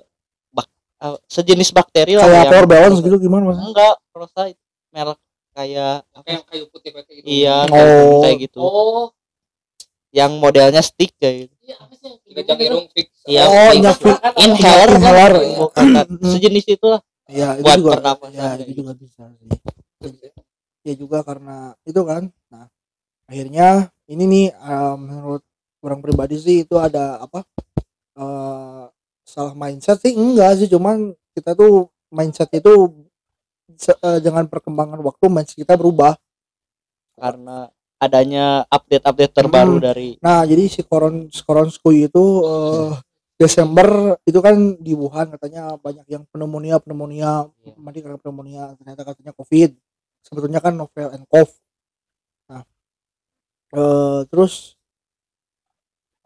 [0.49, 4.63] bak- eh, sejenis bakteri lah kayak yang- power balance gitu gimana mas Enggak, prosa itu
[4.89, 5.19] merek
[5.51, 6.23] kayak apa?
[6.23, 8.23] kayak kayu putih kayak gitu Iya, Oh.
[8.23, 8.57] kayak gitu.
[8.57, 9.11] oh
[10.09, 11.53] Yang modelnya stick kayak gitu.
[11.61, 13.91] iya apa sih yang hidung fix Iya, oh iya
[14.39, 14.95] inhaler kan?
[14.95, 15.33] Inhaler.
[15.59, 16.07] Bukan, kan?
[16.23, 18.79] sejenis itulah ya itu buat juga pernapasan ya itu gitu.
[18.79, 19.49] juga bisa sih
[20.87, 22.71] ya juga karena itu kan nah
[23.27, 25.43] akhirnya ini nih eh, menurut
[25.83, 27.43] orang pribadi sih itu ada apa
[28.15, 28.83] eh,
[29.27, 32.71] salah mindset sih enggak sih cuman kita tuh mindset itu
[34.23, 36.15] dengan perkembangan waktu mindset kita berubah
[37.19, 39.85] karena adanya update-update terbaru Hmm.
[39.91, 42.91] dari nah jadi si koron koronskui itu eh,
[43.37, 47.73] Desember itu kan di Wuhan katanya banyak yang pneumonia pneumonia Iya.
[47.77, 49.71] mati karena pneumonia ternyata katanya COVID
[50.21, 51.53] sebetulnya kan novel and cough
[52.45, 52.63] nah
[53.71, 54.75] eh, terus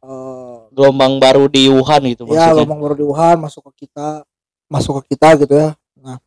[0.02, 2.54] eh, gelombang baru di Wuhan gitu ya maksudnya.
[2.56, 4.24] gelombang baru di Wuhan masuk ke kita
[4.68, 6.18] masuk ke kita gitu ya nah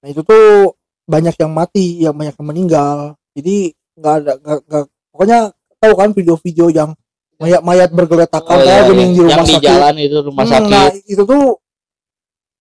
[0.00, 0.74] nah itu tuh
[1.06, 2.98] banyak yang mati yang banyak yang meninggal
[3.32, 3.56] jadi
[3.96, 5.38] nggak ada nggak nggak- pokoknya
[5.76, 6.90] tahu kan video-video yang
[7.36, 9.06] mayat-mayat bergeletakan Oh, kayak iya, gini iya.
[9.06, 11.42] di rumah yang di sakit jalan itu rumah Hmm, sakit nah itu tuh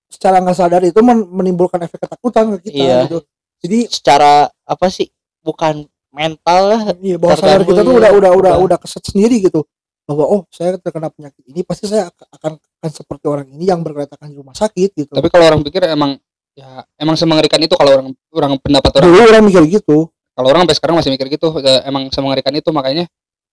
[0.05, 2.97] secara nggak sadar itu men- menimbulkan efek ketakutan ke kita Iya.
[3.07, 3.17] gitu
[3.61, 5.07] jadi secara apa sih
[5.45, 8.07] bukan mental lah iya bawah sadar kita tuh ya.
[8.07, 8.63] udah udah udah Udah.
[8.63, 9.67] udah keset sendiri gitu.
[10.05, 13.81] Bahwa oh saya terkena penyakit ini pasti saya ak- akan akan seperti orang ini yang
[13.81, 15.11] bergeletakan di rumah sakit gitu.
[15.11, 16.15] Tapi kalau orang pikir emang
[16.55, 19.09] ya emang semengerikan itu kalau orang orang pendapat orang.
[19.11, 19.97] Dulu orang mikir gitu.
[20.35, 23.05] Kalau orang sampai sekarang masih mikir gitu ya, emang semengerikan itu makanya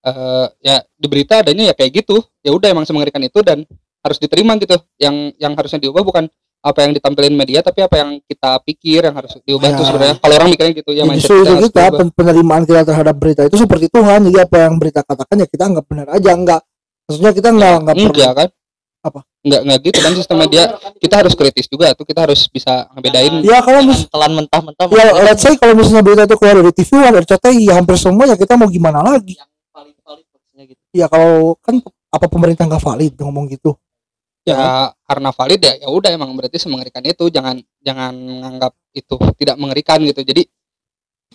[0.03, 2.21] eh ya di berita adanya ya kayak gitu.
[2.45, 3.65] Ya udah emang semengerikan itu dan
[4.05, 4.77] harus diterima gitu.
[5.01, 6.29] Yang yang harusnya diubah bukan
[6.63, 9.75] apa yang ditampilin media tapi apa yang kita pikir yang harus diubah Ya.
[9.75, 10.17] itu sebenarnya.
[10.23, 13.57] Kalau orang mikirnya gitu ya Ya, justru itu kita pen- penerimaan kita terhadap berita itu
[13.59, 14.31] seperti Tuhan.
[14.31, 16.31] Jadi apa yang berita katakan ya kita anggap benar aja.
[16.31, 16.63] Enggak.
[17.11, 18.49] Maksudnya kita enggak enggak perlu enggak kan?
[19.03, 19.21] Apa?
[19.43, 20.63] enggak enggak gitu kan sistem media.
[21.03, 24.87] Kita harus kritis juga tuh kita harus bisa ngebedain ya kalau mis Jangan telan mentah-mentah
[24.87, 28.31] ya let's say kalau misalnya berita itu keluar dari TV One RCTI ya hampir semua
[28.31, 29.35] ya kita mau gimana lagi?
[29.35, 30.83] Yang valid-valid maksudnya gitu.
[30.95, 31.83] Ya kalau kan
[32.15, 33.75] apa pemerintah nggak valid ngomong gitu
[34.43, 37.31] ya karena valid ya ya udah emang berarti semengerikan itu.
[37.31, 40.23] Jangan jangan menganggap itu tidak mengerikan gitu.
[40.23, 40.43] Jadi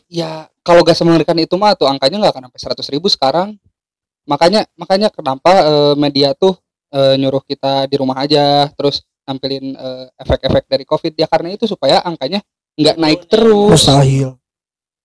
[0.08, 3.56] ya kalau gak semengerikan itu mah tuh angkanya nggak akan sampai seratus ribu sekarang.
[4.28, 6.60] Makanya makanya kenapa eh, media tuh
[6.92, 11.14] eh, nyuruh kita di rumah aja terus nampilin eh, efek-efek dari covid.
[11.16, 12.44] Ya karena itu supaya angkanya
[12.76, 13.88] nggak naik terus.
[13.88, 14.36] Mustahil.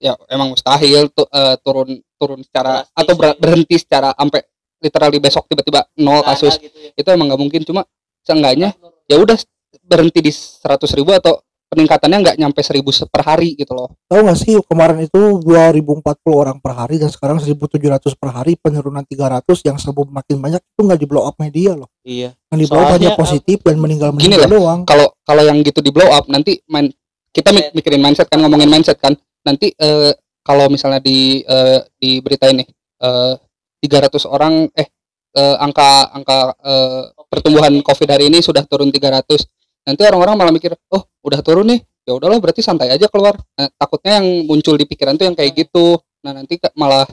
[0.02, 1.30] Ya emang mustahil tuh
[1.62, 3.34] turun turun secara Drastis atau ya.
[3.38, 4.42] berhenti secara sampai
[4.82, 6.58] literally besok tiba-tiba nol ada kasus.
[6.58, 6.90] gitu ya.
[6.92, 7.60] itu emang nggak mungkin.
[7.62, 7.86] Cuma
[8.20, 8.74] seenggaknya
[9.06, 9.38] ya udah
[9.82, 11.38] berhenti di seratus ribu atau
[11.72, 13.88] peningkatannya nggak nyampe seribu se- per hari gitu loh.
[14.04, 19.00] Tahu nggak sih kemarin itu 2040 orang per hari dan sekarang 1700 per hari penurunan
[19.00, 21.88] 300 yang sebelum makin banyak itu nggak di blow up media loh.
[22.04, 22.36] Iya.
[22.52, 24.80] Yang di blow up hanya positif dan meninggal Gini meninggal doang.
[24.84, 26.92] kalau kalau yang gitu di blow up nanti main
[27.32, 29.16] kita mi- mikirin mindset kan ngomongin mindset kan.
[29.40, 30.12] Nanti eh,
[30.44, 32.68] kalau misalnya di eh, di berita ini
[33.00, 33.34] eh,
[33.82, 34.88] 300 orang eh
[35.34, 39.42] eh, angka angka eh, pertumbuhan covid hari ini sudah turun 300
[39.82, 41.80] nanti orang-orang malah mikir oh udah turun nih.
[42.02, 43.38] Ya udahlah berarti santai aja keluar.
[43.54, 46.02] Nah, takutnya yang muncul di pikiran tuh yang kayak gitu.
[46.26, 47.06] Nah nanti malah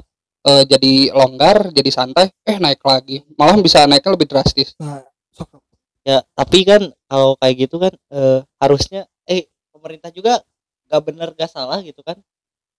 [0.45, 3.21] eh, jadi longgar jadi santai eh naik lagi.
[3.37, 4.73] Malah bisa naiknya lebih drastis.
[4.81, 5.61] Nah sok-
[6.05, 10.41] ya tapi kan kalau kayak gitu kan eh, harusnya eh pemerintah juga
[10.89, 12.17] gak bener gak salah gitu kan.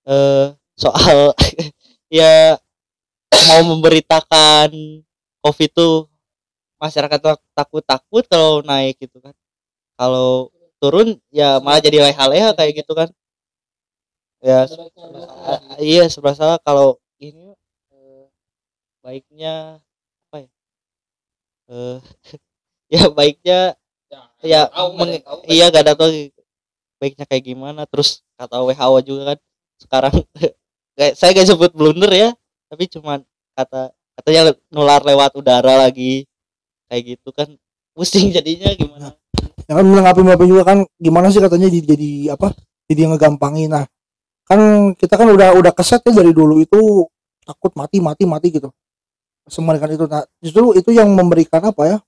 [0.07, 1.35] Eh soal
[2.18, 2.59] ya
[3.48, 4.70] mau memberitakan
[5.42, 5.94] covid tuh
[6.80, 9.34] masyarakat tuh takut-takut kalau naik gitu kan.
[9.98, 13.08] Kalau turun ya malah jadi leha-leha kayak gitu kan.
[14.40, 14.64] Ya
[15.44, 17.52] a- iya serba salah kalau ini
[17.92, 18.24] eh,
[19.04, 19.80] baiknya
[20.30, 20.50] apa ya?
[21.70, 21.98] Eh
[22.94, 23.60] ya baiknya
[24.42, 24.62] ya
[24.98, 26.10] meng- iya gak ada tahu.
[27.00, 27.82] baiknya kayak gimana.
[27.88, 29.38] Terus kata WHO juga kan
[29.80, 30.14] sekarang
[30.98, 32.30] kayak saya gak sebut blunder ya
[32.70, 33.26] tapi cuman
[33.59, 33.90] kata
[34.22, 36.24] katanya nular lewat udara lagi.
[36.87, 37.48] Kayak gitu kan
[37.94, 39.14] pusing jadinya gimana?
[39.66, 42.54] Ya kan menanggapi bapak juga kan gimana sih katanya jadi, jadi apa
[42.87, 43.70] jadi ngegampangin.
[43.74, 43.85] Nah
[44.46, 47.06] kan kita kan udah udah keset ya dari dulu itu
[47.46, 48.70] takut mati mati mati gitu.
[49.50, 50.06] Semarikan itu.
[50.06, 51.98] Nah justru itu yang memberikan apa ya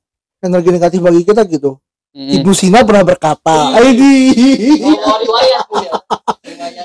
[0.43, 1.79] energi negatif bagi kita gitu
[2.13, 2.29] Mm.
[2.45, 5.61] Ibu Sina pernah berkata Aidi ya.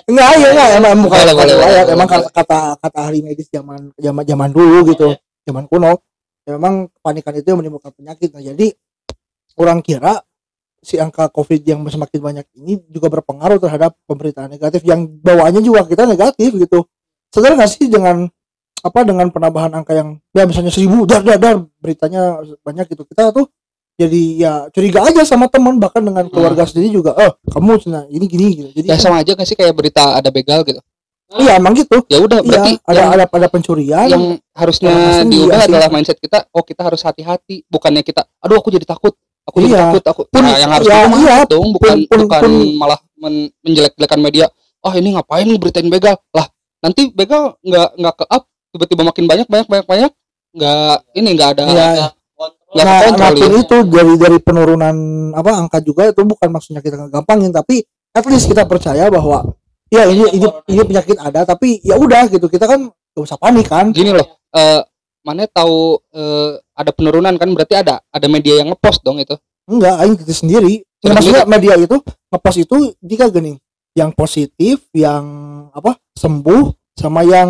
[0.08, 3.20] enggak ya enggak emang bukan Boleh, bukan boleh, riwayat boleh, emang kata kata kata ahli
[3.20, 6.00] medis zaman zaman zaman dulu gitu zaman kuno
[6.48, 8.32] ya memang kepanikan itu yang menimbulkan penyakit.
[8.32, 8.68] Nah jadi
[9.60, 10.24] orang kira
[10.80, 15.84] si angka covid yang semakin banyak ini juga berpengaruh terhadap pemberitaan negatif yang bawaannya juga
[15.84, 16.88] kita negatif gitu.
[17.28, 18.32] Sadar nggak sih dengan
[18.80, 23.04] apa dengan penambahan angka yang ya misalnya seribu dar dar dar beritanya banyak gitu.
[23.04, 23.52] Kita tuh
[23.98, 28.26] jadi ya curiga aja sama teman bahkan dengan keluarga sendiri juga oh kamu cina ini
[28.30, 29.02] gini gitu jadi ya.
[29.02, 30.78] sama aja gak sih kayak berita ada begal gitu?
[31.28, 32.00] Iya emang gitu.
[32.08, 34.08] Ya udah berarti iya ada yang, ada ada pencurian.
[34.08, 34.24] yang
[34.56, 37.68] harusnya asing diubah iya adalah mindset kita oh kita harus hati-hati.
[37.68, 39.12] Bukannya kita aduh aku jadi takut
[39.44, 39.84] aku jadi Iya.
[39.92, 40.22] takut aku.
[40.32, 44.20] Pun- nah, yang harus ya, diubah iya, dong bukan pun- bukan pun- malah men- menjelek-jelekan
[44.24, 44.46] media.
[44.80, 46.16] Oh ini ngapain beritain begal?
[46.32, 46.48] Lah
[46.80, 50.12] nanti begal nggak nggak ke up tiba-tiba makin banyak banyak banyak banyak
[50.56, 52.08] nggak ini nggak ada Iya.
[52.78, 53.48] Nggak nah, nah ya.
[53.58, 54.96] itu dari dari penurunan
[55.34, 57.82] apa angka juga itu bukan maksudnya kita ngegampangin tapi
[58.13, 59.58] at least kita percaya bahwa
[59.90, 63.66] ya ini ini ini penyakit ada tapi ya udah gitu kita kan gak usah panik
[63.66, 63.90] kan.
[63.90, 64.82] Gini loh eh
[65.26, 69.36] mana tahu eh, ada penurunan kan berarti ada ada media yang ngepost dong itu?
[69.68, 70.74] Enggak aing kita sendiri.
[71.04, 72.00] Ya, maksudnya media itu
[72.32, 73.60] ngepost itu jika gini
[73.98, 75.26] yang positif yang
[75.74, 77.50] apa sembuh sama yang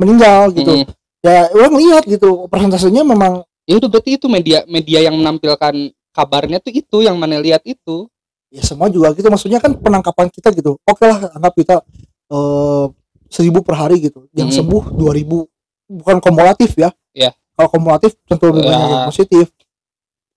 [0.00, 0.84] meninggal gitu.
[0.84, 0.88] Mm.
[1.22, 5.74] ya orang lihat gitu persentasenya memang ya udah berarti itu media media yang menampilkan
[6.12, 8.06] kabarnya tuh itu yang mana lihat itu.
[8.52, 9.24] Ya semua juga gitu.
[9.26, 10.76] Maksudnya kan penangkapan kita gitu.
[10.84, 11.74] Oke lah anggap kita
[12.28, 12.84] eh
[13.28, 14.28] seribu per hari gitu.
[14.32, 14.58] Yang Hmm.
[14.60, 15.48] sembuh dua ribu.
[15.88, 16.92] Bukan kumulatif ya.
[17.12, 17.32] Iya.
[17.52, 18.88] kalau kumulatif tentu lebih banyak Ya.
[18.90, 19.46] yang positif.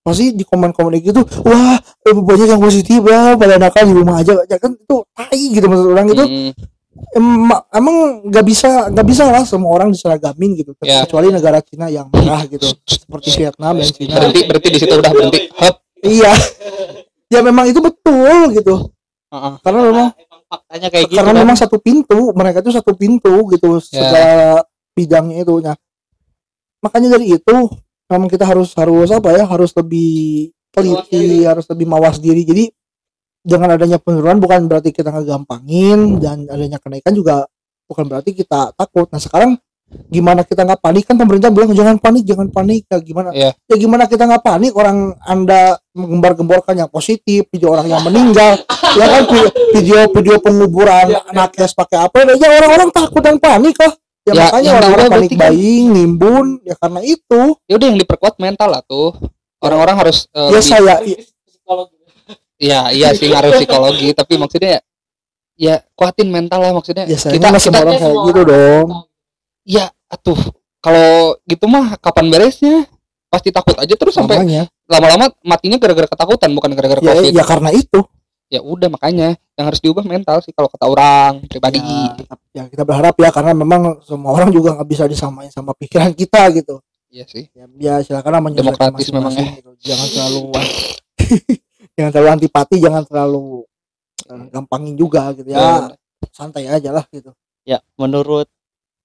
[0.03, 3.33] Pasti di komen-komen gitu wah lebih banyak yang positif ya.
[3.33, 4.35] Pada nakal di rumah aja.
[4.45, 6.51] Ya kan itu tai gitu maksud orang itu Mm.
[7.11, 11.03] Em- emang nggak bisa nggak bisa lah semua orang diseragamin gitu Ya.
[11.03, 15.11] kecuali negara Cina yang merah gitu seperti Vietnam dan Cina berhenti berhenti di situ udah
[15.11, 15.75] berhenti Hup.
[16.01, 16.33] iya
[17.27, 18.75] ya memang itu betul gitu
[19.27, 19.53] Heeh.
[19.59, 21.41] karena memang emang faktanya kayak gitu karena kan.
[21.43, 23.99] memang satu pintu mereka itu satu pintu gitu Ya.
[24.07, 24.27] segala
[24.95, 25.75] bidangnya itu nah
[26.79, 27.55] makanya dari itu
[28.05, 32.69] memang kita harus harus apa ya harus lebih teliti harus lebih mawas diri jadi
[33.45, 37.45] dengan adanya penurunan bukan berarti kita ngegampangin dan adanya kenaikan juga
[37.85, 39.05] bukan berarti kita takut.
[39.07, 39.61] Nah sekarang
[40.09, 41.05] gimana kita nggak panik?
[41.05, 42.83] Kan pemerintah bilang jangan panik jangan panik.
[42.83, 43.29] Ya gimana?
[43.29, 43.53] Iya.
[43.53, 44.73] ya gimana kita nggak panik?
[44.73, 48.57] Orang anda menggembar-gemborkan yang positif video orang yang meninggal
[48.99, 49.23] ya kan?
[49.29, 53.93] Vi- video video penguburan anak es pakai apa ya orang-orang takut dan panik lah.
[54.25, 57.41] Ya, Ya, makanya orang-orang panik kan- buying nimbun ya karena itu.
[57.69, 59.13] Ya udah yang diperkuat mental lah tuh.
[59.61, 60.95] Orang-orang harus eh, ya lebih- saya
[62.55, 64.81] Iya, iya sih ngaruh psikologi, tapi maksudnya ya,
[65.55, 67.03] ya kuatin mental lah maksudnya.
[67.07, 68.87] ya saya kita masih kita orang kayak gitu dong
[69.65, 70.39] ya atuh
[70.79, 72.85] kalau gitu mah kapan beresnya?
[73.25, 74.47] Pasti takut aja terus sampai
[74.87, 77.31] lama-lama matinya gara-gara ketakutan bukan gara-gara ya, covid.
[77.33, 77.99] ya karena itu
[78.45, 81.81] Ya udah makanya yang harus diubah mental sih kalau kata orang pribadi.
[81.81, 82.13] ya,
[82.53, 86.45] ya kita berharap ya karena memang semua orang juga nggak bisa disamain sama pikiran kita
[86.53, 86.77] gitu
[87.09, 87.49] Iya sih.
[87.51, 89.49] ya, ya silakan lah menyelesaikan Demokratis memang ya.
[89.57, 89.71] gitu.
[89.81, 90.39] jangan terlalu
[91.95, 93.63] jangan terlalu antipati jangan terlalu
[94.27, 95.91] eh, gampangin juga gitu ya.
[96.31, 97.31] Santai aja lah gitu.
[97.63, 98.51] Ya menurut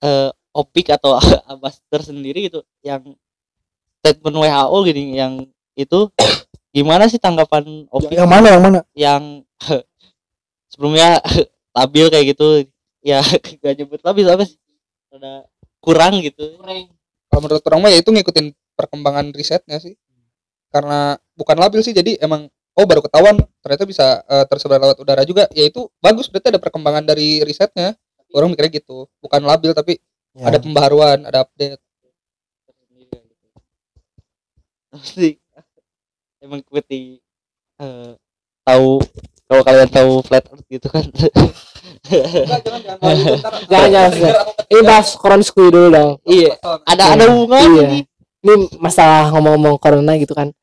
[0.03, 1.14] eh, Opik atau
[1.50, 3.14] Abaster sendiri gitu yang
[4.03, 5.46] statement WHO gini yang
[5.79, 6.11] itu
[6.76, 8.18] gimana sih tanggapan Opik?
[8.18, 8.81] Yang mana yang mana?
[8.92, 9.22] Yang
[10.74, 11.22] sebelumnya
[11.79, 12.66] labil kayak gitu
[13.00, 13.22] ya
[13.62, 14.59] gak nyebut labil apa sih?
[15.14, 15.46] Ada
[15.79, 16.59] kurang gitu.
[17.31, 19.94] Kalau menurut orang mah ya itu ngikutin perkembangan risetnya sih.
[20.70, 22.50] Karena bukan labil sih jadi emang
[22.81, 23.37] oh baru ketahuan.
[23.61, 25.45] Ternyata bisa eh, tersebar lewat udara juga.
[25.53, 26.27] Ya itu bagus.
[26.33, 27.93] Berarti ada perkembangan dari risetnya.
[28.33, 29.05] Orang mikirnya gitu.
[29.21, 30.47] Bukan labil tapi Ya.
[30.47, 31.83] ada pembaharuan ada update.
[34.90, 35.38] Pasti.
[36.40, 37.19] Emang seperti
[37.83, 38.14] eh,
[38.62, 39.03] tahu
[39.45, 41.05] kalau kalian tahu flat earth gitu kan.
[43.71, 44.11] Jangan, jangan,
[44.73, 46.12] ini bahas corona squid dulu dong.
[46.27, 46.57] Iya.
[46.87, 47.83] Ada ada hubungan Iya.
[47.90, 48.01] ini
[48.40, 50.55] ini masalah ngomong-ngomong corona gitu kan.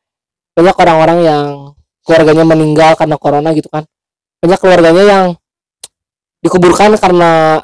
[0.57, 1.45] Banyak orang-orang yang
[2.07, 3.83] keluarganya meninggal karena corona gitu kan.
[4.39, 5.25] Banyak keluarganya yang
[6.39, 7.61] dikuburkan karena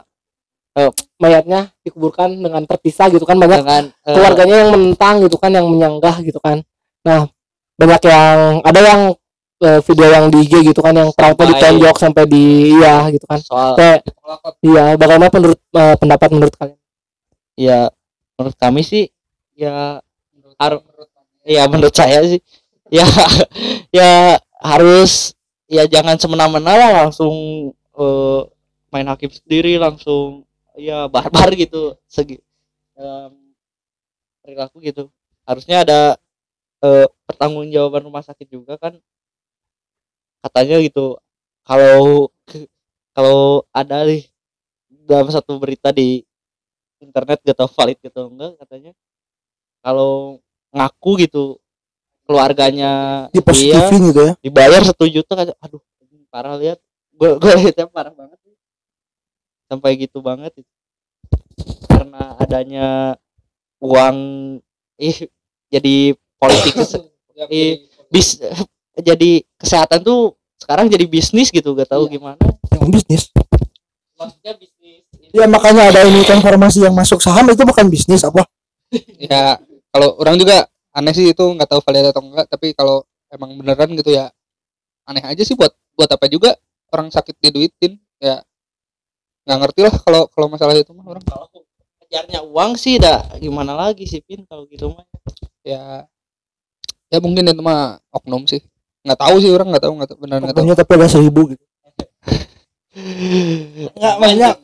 [0.76, 3.40] eh, mayatnya dikuburkan dengan terpisah gitu kan.
[3.40, 6.60] Banyak dengan eh, keluarganya yang menentang gitu kan yang menyanggah gitu kan.
[7.08, 7.32] Nah
[7.80, 9.02] banyak yang ada yang
[9.64, 13.40] eh, video yang di IG gitu kan yang Sampai- ditonjok sampai di iya gitu kan.
[13.40, 14.00] Soal kayak
[14.60, 16.80] iya bagaimana menurut eh, pendapat menurut kalian?
[17.56, 17.88] Ya
[18.36, 19.08] menurut kami sih
[19.54, 20.02] ya
[20.58, 20.74] har
[21.46, 22.42] ya menurut saya sih
[22.98, 23.08] ya
[23.90, 24.12] ya
[24.62, 25.34] harus
[25.66, 27.34] ya jangan semena-mena lah langsung
[27.74, 28.42] eh,
[28.94, 30.46] main hakim sendiri langsung
[30.78, 32.38] ya barbar gitu segi
[32.94, 33.34] dalam
[34.44, 35.04] perilaku gitu.
[35.48, 36.00] Harusnya ada
[36.84, 39.00] eh, pertanggungjawaban rumah sakit juga kan
[40.44, 41.18] katanya gitu.
[41.64, 42.30] Kalau
[43.16, 44.28] kalau ada nih
[45.08, 46.24] dalam satu berita di
[47.04, 48.92] internet gak tau valid gitu enggak katanya.
[49.84, 50.44] Kalau
[50.76, 51.63] ngaku gitu
[52.24, 52.92] keluarganya
[53.36, 54.34] di iya, gitu ya?
[54.40, 55.82] dibayar satu juta kata aduh
[56.34, 56.80] parah lihat
[57.14, 58.56] gue gue lihatnya parah banget sih.
[59.70, 60.54] sampai gitu banget.
[61.90, 62.88] Karena adanya
[63.78, 64.18] uang
[64.98, 65.18] ih
[65.70, 66.74] jadi politik
[67.54, 68.42] ih, bis
[69.10, 72.42] jadi kesehatan tuh sekarang jadi bisnis gitu gak tahu gimana.
[72.74, 73.24] Yang bisnis?
[74.18, 78.46] Maksudnya bisnis ya makanya ada ini informasi yang masuk saham itu bukan bisnis apa?
[79.18, 79.58] Ya
[79.90, 83.02] kalau orang juga aneh sih itu nggak tahu valid atau enggak tapi kalau
[83.34, 84.30] emang beneran gitu ya
[85.04, 86.54] aneh aja sih buat buat apa juga
[86.94, 88.42] orang sakit diduitin ya
[89.44, 91.24] nggak ngerti lah kalau kalau masalah itu mah orang.
[91.28, 91.52] Kalau
[92.00, 95.04] kejarnya uang sih dah gimana lagi sih pin kalau gitu mah.
[95.68, 96.08] Ya
[97.12, 98.64] ya mungkin itu mah oknum sih.
[99.04, 100.72] Nggak tahu sih orang nggak tahu nggak tahu benar nggak tahu.
[100.78, 101.64] Tapi ada seribu gitu.
[103.98, 104.56] Nggak banyak.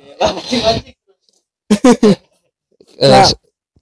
[3.00, 3.24] Eh, Nah.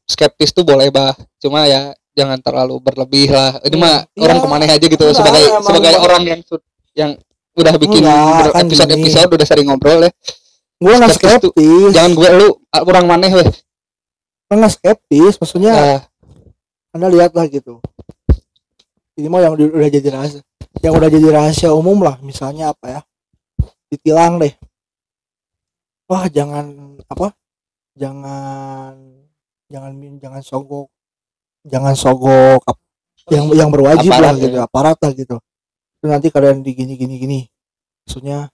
[0.06, 1.10] skeptis tuh boleh bah
[1.42, 3.62] cuma ya jangan terlalu berlebih lah.
[3.62, 4.22] Ini mah Iya.
[4.26, 6.40] orang ke mana aja gitu Enggak, sebagai emang sebagai bang- orang yang
[6.92, 7.12] yang
[7.54, 9.02] udah bikin Enggak, kan episode gini.
[9.06, 10.12] episode udah sering ngobrol ya.
[10.78, 11.90] Gue nggak Skeptis.
[11.90, 13.50] jangan gue lu ah, orang maneh weh.
[14.48, 16.00] Gue nggak skeptis maksudnya Nah,
[16.92, 17.78] anda lihatlah gitu.
[19.14, 20.42] Ini mah yang udah jadi rahasia
[20.78, 23.02] yang udah jadi rahasia umum lah misalnya apa ya
[23.88, 24.54] ditilang deh.
[26.06, 26.66] Wah jangan
[27.04, 27.34] apa
[27.94, 28.94] jangan
[29.68, 30.88] jangan jangan sogok
[31.68, 32.82] jangan sogok ap-
[33.28, 34.44] yang yang berwajib Aparat lah ya.
[34.48, 35.36] gitu aparat lah gitu.
[36.00, 37.40] Terus nanti kalian di gini gini gini.
[38.08, 38.48] Maksudnya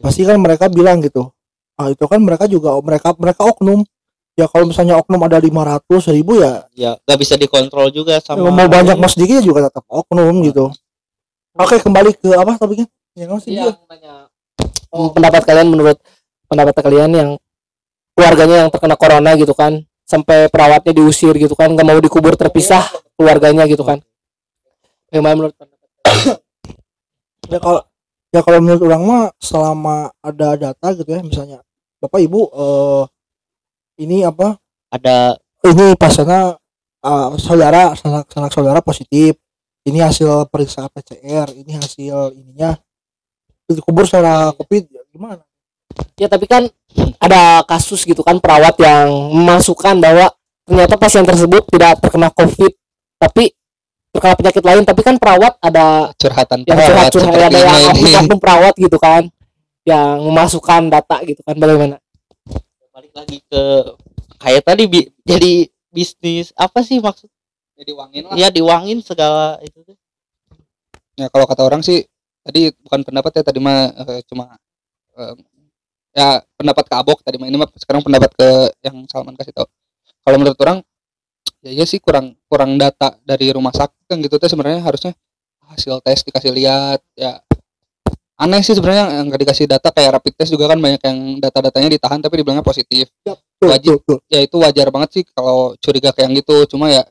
[0.00, 1.34] pasti kan mereka bilang gitu
[1.74, 3.80] ah itu kan mereka juga mereka mereka oknum.
[4.38, 5.84] Ya kalau misalnya oknum ada 500
[6.16, 10.32] ribu ya ya nggak bisa dikontrol juga sama mau banyak mau sedikit juga tetap oknum
[10.44, 10.70] gitu.
[11.56, 12.86] Oke kembali ke apa topiknya?
[13.18, 13.74] Ya sih dia
[14.90, 15.98] Oh, pendapat kalian menurut
[16.50, 17.30] pendapat kalian yang
[18.14, 22.82] keluarganya yang terkena corona gitu kan sampai perawatnya diusir gitu kan nggak mau dikubur terpisah
[23.14, 24.02] keluarganya gitu kan.
[25.14, 25.54] Gimana menurut
[27.50, 27.80] ya kalau
[28.30, 31.58] ya kalau menurut orang mah selama ada data gitu ya misalnya
[31.98, 33.04] bapak ibu eh
[34.06, 34.56] ini apa
[34.90, 36.56] ada ini pasiennya
[37.04, 39.34] eh, saudara sanak, sanak saudara positif
[39.84, 42.78] ini hasil periksa PCR ini hasil ininya
[43.66, 45.42] dikubur secara covid ya gimana
[46.16, 46.68] ya tapi kan
[47.20, 50.32] ada kasus gitu kan perawat yang memasukkan bahwa
[50.66, 52.72] ternyata pasien tersebut tidak terkena covid
[53.20, 53.52] tapi
[54.10, 54.82] terkena penyakit lain.
[54.82, 58.98] Tapi kan perawat ada curhatan yang perawat curhat-curhat ada sepertinya yang ini oknum perawat gitu
[58.98, 59.22] kan
[59.86, 61.96] yang memasukkan data gitu kan bagaimana?
[62.90, 63.62] Balik lagi ke
[64.40, 67.30] kayak tadi bi- jadi bisnis apa sih maksud?
[67.80, 69.96] Jadi wangin ya diwangin segala itu tuh.
[71.16, 72.04] Ya kalau kata orang sih
[72.44, 74.56] tadi bukan pendapat ya tadi mah eh, cuma
[75.16, 75.34] eh,
[76.10, 78.48] ya pendapat ke Abok tadi ini mah sekarang pendapat ke
[78.82, 79.66] yang Salman kasih tahu
[80.26, 80.78] kalau menurut orang
[81.62, 85.12] ya iya sih kurang kurang data dari rumah sakit kan gitu teh sebenarnya harusnya
[85.70, 87.38] hasil tes dikasih lihat ya
[88.40, 91.88] aneh sih sebenarnya yang nggak dikasih data kayak rapid test juga kan banyak yang data-datanya
[91.92, 93.36] ditahan tapi dibilangnya positif tuh,
[93.68, 94.00] Wajib.
[94.02, 94.18] tuh, tuh.
[94.32, 97.04] ya itu wajar banget sih kalau curiga kayak yang gitu cuma ya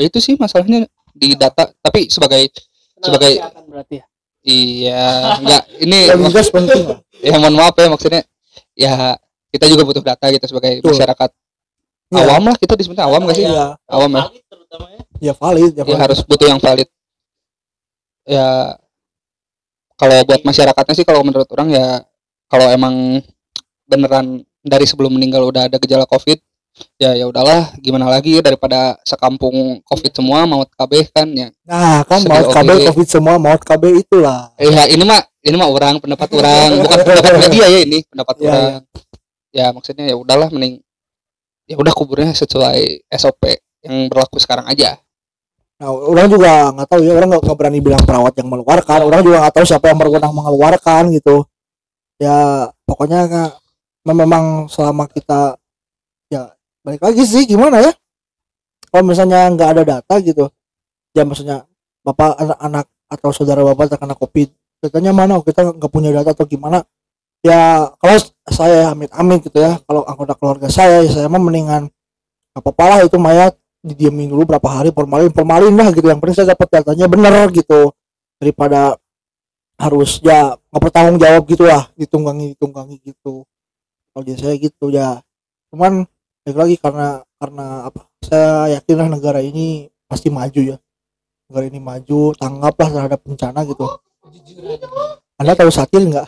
[0.00, 2.48] ya itu sih masalahnya di data tapi sebagai
[3.02, 4.04] Sebagai- Kesehatan berarti ya
[4.42, 5.06] iya
[5.40, 6.84] enggak ini Ya, migas penting.
[7.22, 8.26] Ya mohon maaf ya maksudnya
[8.74, 9.14] ya
[9.54, 10.98] kita juga butuh data gitu sebagai Betul.
[10.98, 11.30] masyarakat.
[12.12, 13.46] Ya, awam lah kita disebutnya awam gak sih?
[13.46, 14.26] Ya, awam ya?
[14.26, 16.02] Valid terutama ya ya valid ya, ya valid.
[16.02, 16.88] harus butuh yang valid.
[18.26, 18.48] Ya
[19.94, 22.02] kalau buat masyarakatnya sih kalau menurut orang ya
[22.50, 23.22] kalau emang
[23.86, 26.42] beneran dari sebelum meninggal udah ada gejala covid
[27.00, 32.22] ya ya udahlah gimana lagi daripada sekampung covid semua maut kabeh kan ya nah kan
[32.22, 32.84] Sedih maut KB oke.
[32.92, 36.98] covid semua maut KB itulah eh, ya ini mah ini mah orang pendapat orang bukan
[37.02, 38.82] pendapat media ya ini pendapat Ya, orang
[39.52, 40.80] ya maksudnya ya udahlah mending
[41.66, 43.42] ya udah kuburnya sesuai SOP
[43.82, 44.98] yang berlaku sekarang aja
[45.82, 49.02] Nah, orang juga nggak tahu ya, orang nggak berani bilang perawat yang mengeluarkan.
[49.02, 51.42] Orang juga nggak tahu siapa yang berwenang mengeluarkan gitu.
[52.22, 53.50] Ya, pokoknya
[54.06, 55.58] memang selama kita
[56.30, 57.92] ya balik lagi sih gimana ya?
[58.92, 60.50] Kalau misalnya nggak ada data gitu,
[61.16, 61.64] ya maksudnya
[62.04, 64.52] bapak anak-anak atau saudara bapak terkena covid,
[64.84, 65.40] datanya mana?
[65.40, 66.84] Kita nggak punya data atau gimana?
[67.42, 71.88] Ya kalau saya amit-amit gitu ya, kalau anggota keluarga saya, ya saya mah mendingan
[72.52, 76.38] apa apa lah itu mayat didiemin dulu berapa hari formalin formalin lah gitu yang penting
[76.38, 77.90] saya dapat datanya bener gitu
[78.38, 78.94] daripada
[79.80, 83.42] harus ya nggak bertanggung jawab gitu lah ditunggangi ditunggangi gitu
[84.14, 85.18] kalau dia saya gitu ya
[85.74, 86.06] cuman
[86.42, 90.76] balik lagi karena karena apa saya yakin lah negara ini pasti maju ya.
[91.46, 93.86] Negara ini maju tanggaplah terhadap bencana gitu.
[95.38, 96.26] Anda tahu satir nggak?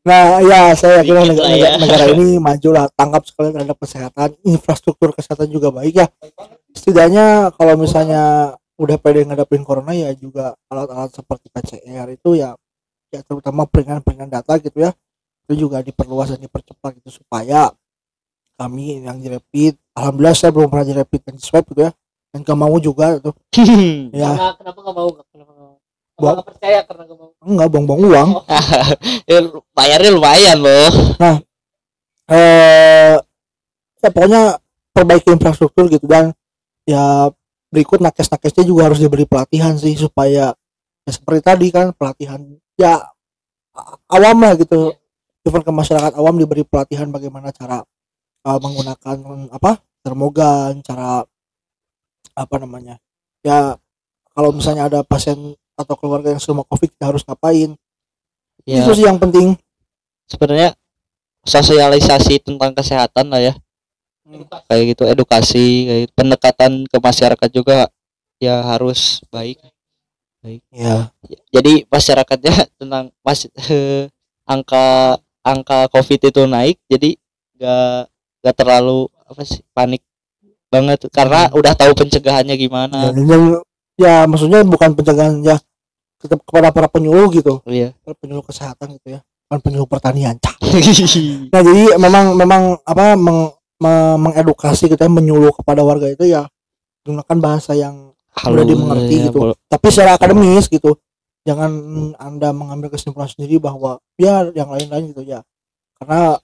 [0.00, 1.70] Nah, ya saya yakin negara, ya.
[1.78, 6.06] negara ini maju lah tanggap sekali terhadap kesehatan, infrastruktur kesehatan juga baik ya.
[6.74, 12.56] Setidaknya kalau misalnya udah pede ngadapin corona ya juga alat-alat seperti PCR itu ya
[13.12, 14.96] ya terutama peringan-peringan data gitu ya
[15.46, 17.70] itu juga diperluas dan dipercepat gitu supaya
[18.56, 21.92] kami yang direpit alhamdulillah saya belum pernah direpit dan di swab gitu ya.
[22.30, 23.34] Dan gak mau juga tuh
[24.14, 24.30] ya.
[24.36, 25.08] Karena- kenapa nggak mau?
[25.10, 25.66] Nggak kenapa nggak
[26.20, 27.30] mau percaya karena nggak mau?
[27.42, 28.28] Enggak buang-buang uang.
[29.30, 29.38] Ya,
[29.72, 30.90] bayarnya lumayan loh.
[32.30, 33.14] Eh
[34.00, 34.42] ya pokoknya
[34.94, 36.32] perbaiki infrastruktur gitu dan
[36.88, 37.28] ya
[37.70, 40.50] berikut nakes-nakesnya juga harus diberi pelatihan sih supaya
[41.06, 42.42] ya seperti tadi kan pelatihan
[42.74, 42.98] ya
[44.10, 44.94] awam lah gitu
[45.46, 47.80] even ke masyarakat awam diberi pelatihan bagaimana cara
[48.44, 51.24] uh, menggunakan apa termogan cara
[52.36, 52.96] apa namanya
[53.44, 53.76] ya
[54.34, 57.74] kalau misalnya ada pasien atau keluarga yang semua covid kita harus ngapain?
[58.68, 58.84] Ya.
[58.84, 59.56] Itu sih yang penting.
[60.28, 60.76] Sebenarnya
[61.42, 63.54] sosialisasi tentang kesehatan lah ya.
[64.70, 66.12] Kayak gitu edukasi kayak gitu.
[66.14, 67.90] pendekatan ke masyarakat juga
[68.38, 69.58] ya harus baik.
[70.70, 71.10] Ya.
[71.50, 73.48] Jadi masyarakatnya tentang mas
[74.52, 77.16] angka angka covid itu naik jadi
[77.56, 78.08] gak
[78.40, 80.02] gak terlalu apa sih panik
[80.70, 81.10] banget.
[81.10, 83.62] Karena udah tahu pencegahannya ya, gimana yang-
[83.98, 85.58] ya maksudnya bukan pencegahan ya
[86.20, 87.58] tetap kepada para penyuluh gitu.
[87.66, 87.92] Iya.
[88.00, 89.20] Para penyuluh kesehatan gitu ya.
[89.50, 90.38] Bukan penyuluh pertanian
[91.50, 93.50] nah jadi memang memang apa meng,
[93.82, 96.46] me- mengedukasi kita menyuluh kepada warga itu ya
[97.02, 99.38] menggunakan bahasa yang Halus, dimengerti ya, gitu.
[99.42, 100.94] bol- tapi secara akademis gitu
[101.44, 101.72] jangan
[102.20, 105.40] anda mengambil kesimpulan sendiri bahwa ya yang lain-lain gitu ya
[105.96, 106.36] karena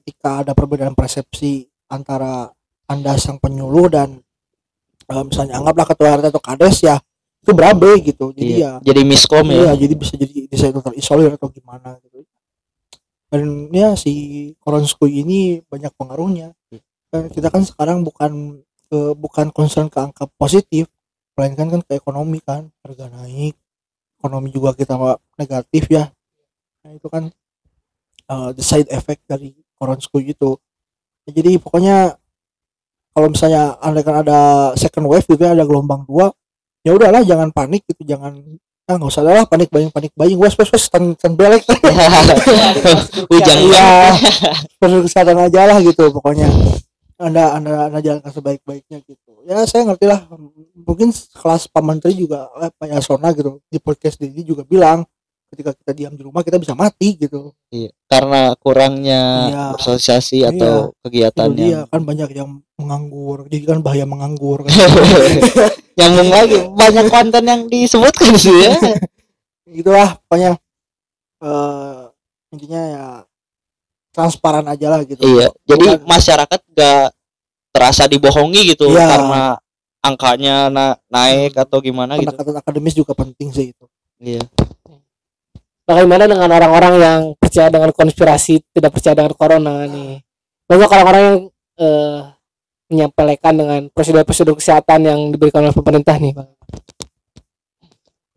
[0.00, 2.50] ketika ada perbedaan persepsi antara
[2.86, 4.22] anda sang penyuluh dan
[5.10, 6.96] eh, misalnya anggaplah ketua RT atau kades ya
[7.42, 8.72] itu berabe gitu jadi iya.
[8.82, 12.26] ya jadi miskom Iya, ya jadi bisa jadi bisa itu terisolir atau gimana gitu.
[13.26, 16.54] Dan ya si Koronskui ini banyak pengaruhnya.
[17.10, 20.86] Dan kita kan sekarang bukan ke bukan concern ke angka positif,
[21.34, 23.58] melainkan kan ke ekonomi kan, harga naik,
[24.26, 24.98] ekonomi juga kita
[25.38, 26.10] negatif ya.
[26.82, 27.30] Nah, itu kan
[28.26, 30.58] uh, the side effect dari Koronskui itu.
[31.30, 32.18] Ya, jadi pokoknya
[33.14, 36.34] kalau misalnya andaikan ada second wave gitu ya, ada gelombang dua
[36.86, 38.38] ya udahlah jangan panik gitu jangan
[38.86, 41.66] ah nggak usah lah panik bayang panik bayang wes wes wes tan tan belek
[43.26, 44.14] hujan ya
[44.78, 46.46] perlu kesehatan aja lah gitu pokoknya
[47.18, 50.26] anda anda anda jalankan sebaik-baiknya gitu ya saya ngerti lah.
[50.76, 55.06] Mungkin kelas pak menteri juga eh, pak Yasona gitu di podcast ini juga bilang
[55.46, 57.54] ketika kita diam di rumah kita bisa mati gitu.
[57.70, 59.64] Iya, karena kurangnya Iya.
[59.78, 63.46] bersosialisasi atau itu kegiatan dia yang kan banyak yang menganggur.
[63.46, 64.66] Jadi kan bahaya menganggur.
[64.66, 64.74] Kan
[65.96, 68.74] nyambung lagi banyak konten yang disebutkan sih ya.
[69.78, 70.58] Gitulah pokoknya
[71.36, 72.00] eh
[72.50, 73.06] intinya ya
[74.10, 75.22] transparan aja lah gitu.
[75.22, 77.06] Iya jadi Bukan- masyarakat gak
[77.76, 79.04] terasa dibohongi gitu Iya.
[79.04, 79.42] karena
[80.00, 83.84] angkanya na- naik atau gimana gitu pendekatan akademis juga penting sih itu
[84.18, 84.40] iya
[85.86, 90.18] Bagaimana dengan orang-orang yang percaya dengan konspirasi, tidak percaya dengan corona nih?
[90.66, 91.38] Banyak orang-orang yang
[91.78, 92.18] eh,
[92.90, 96.50] menyampaikan dengan prosedur-prosedur kesehatan yang diberikan oleh pemerintah nih, Bang.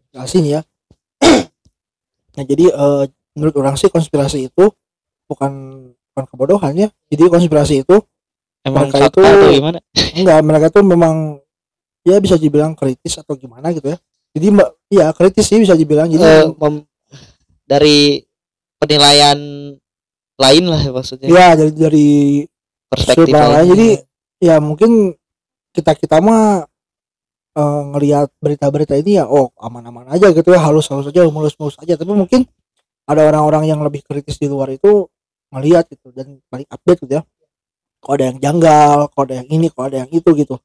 [0.10, 0.62] jelasin ya
[2.38, 4.66] nah jadi eh, menurut orang sih konspirasi itu
[5.26, 5.52] bukan
[6.14, 7.98] bukan kebodohan ya jadi konspirasi itu
[8.66, 9.80] emang Mereka itu- atau gimana?
[10.20, 11.16] enggak mereka tuh memang
[12.03, 13.97] ya bisa dibilang kritis atau gimana gitu ya.
[14.36, 16.07] Jadi mbak ya kritis sih bisa dibilang.
[16.10, 16.86] Jadi mem-
[17.66, 18.24] dari
[18.82, 19.38] penilaian
[20.39, 21.28] lain lah maksudnya.
[21.28, 22.10] Ya dari dari
[22.89, 23.53] perspektif lain.
[23.53, 23.68] lain.
[23.76, 23.88] Jadi
[24.39, 25.12] ya mungkin
[25.76, 26.64] kita kita mah
[27.60, 31.99] eh, ngelihat berita-berita ini ya oh aman-aman aja gitu ya halus-halus aja mulus-mulus aja.
[31.99, 32.47] Tapi mungkin
[33.10, 35.10] ada orang-orang yang lebih kritis di luar itu
[35.49, 37.24] ngelihat gitu dan balik update gitu ya
[38.00, 40.56] kok ada yang janggal kok ada yang ini kok ada yang itu gitu.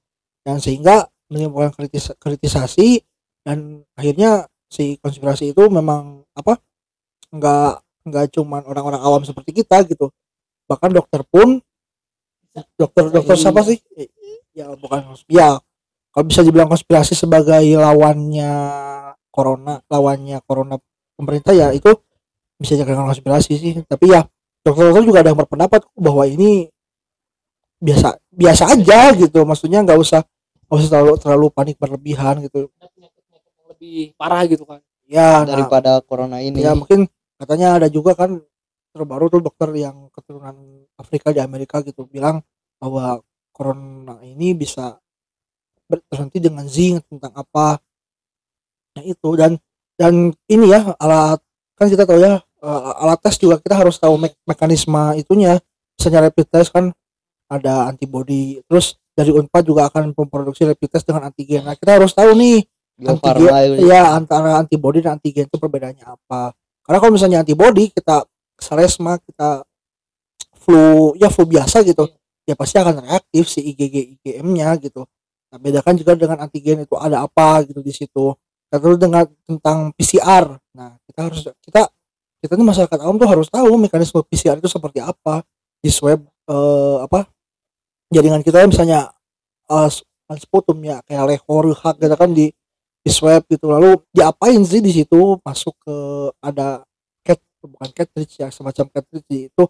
[0.46, 3.02] Dan sehingga menimbulkan kritis kritisasi
[3.44, 6.58] dan akhirnya si konspirasi itu memang apa
[7.34, 7.72] nggak
[8.08, 10.12] nggak cuman orang-orang awam seperti kita gitu.
[10.70, 11.60] Bahkan dokter pun
[12.78, 13.80] dokter dokter siapa sih?
[14.54, 15.58] Ya bukan ya
[16.14, 18.52] kalau bisa dibilang konspirasi sebagai lawannya
[19.34, 20.78] corona lawannya corona
[21.18, 21.90] pemerintah ya itu
[22.60, 23.72] bisa dikatakan konspirasi sih.
[23.82, 24.22] Tapi ya
[24.62, 26.70] dokter-dokter juga ada yang berpendapat bahwa ini
[27.84, 29.44] biasa biasa aja gitu.
[29.44, 30.24] Maksudnya nggak usah
[30.64, 32.72] nggak usah terlalu terlalu panik berlebihan gitu.
[33.68, 34.80] Lebih parah gitu kan.
[35.04, 36.64] ya nah, daripada corona ini.
[36.64, 37.04] Ya mungkin
[37.36, 38.40] katanya ada juga kan
[38.96, 40.56] terbaru tuh dokter yang keturunan
[40.96, 42.40] Afrika di Amerika gitu bilang
[42.80, 43.20] bahwa
[43.52, 44.96] corona ini bisa
[45.84, 47.76] ber- terhenti dengan zinc tentang apa.
[48.96, 49.28] Nah itu.
[49.36, 49.60] Dan
[50.00, 51.38] dan ini ya alat
[51.76, 55.60] kan kita tahu ya eh, alat tes juga kita harus tahu me- mekanisme itunya.
[56.00, 56.96] Misalnya rapid test kan
[57.48, 58.60] ada antibody.
[58.66, 61.62] Terus dari Unpad juga akan memproduksi rapid test dengan antigen.
[61.62, 63.50] Nah kita harus tahu nih Bio antigen
[63.90, 66.54] ya antara antibody dan antigen itu perbedaannya apa.
[66.86, 68.22] Karena kalau misalnya antibody kita
[68.54, 69.66] selesma kita
[70.54, 72.06] flu ya flu biasa gitu
[72.46, 75.02] ya pasti akan reaktif si IgG IgM nya gitu.
[75.50, 78.30] Nah bedakan juga dengan antigen itu ada apa gitu di situ.
[78.70, 81.90] Terus dengan tentang PCR nah kita harus kita
[82.46, 85.42] kita nih masyarakat awam tuh harus tahu mekanisme PCR itu seperti apa.
[85.82, 87.33] Di swab eh, apa
[88.12, 89.12] jaringan kita misalnya
[89.70, 89.88] eh,
[90.40, 92.50] sputum ya kayak lehor hak gitu kan di
[93.04, 93.68] di swab gitu.
[93.68, 95.96] Lalu diapain sih di situ masuk ke
[96.40, 96.82] ada
[97.24, 99.64] cat bukan cartridge ya semacam cartridge itu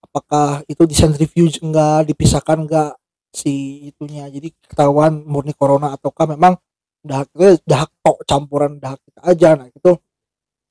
[0.00, 2.90] apakah itu di centrifuge enggak dipisahkan enggak
[3.34, 4.26] si itunya.
[4.30, 6.54] Jadi ketahuan murni corona ataukah memang
[7.02, 7.28] dahak
[7.66, 9.48] dahak tok campuran dahak kita aja.
[9.58, 9.92] Nah itu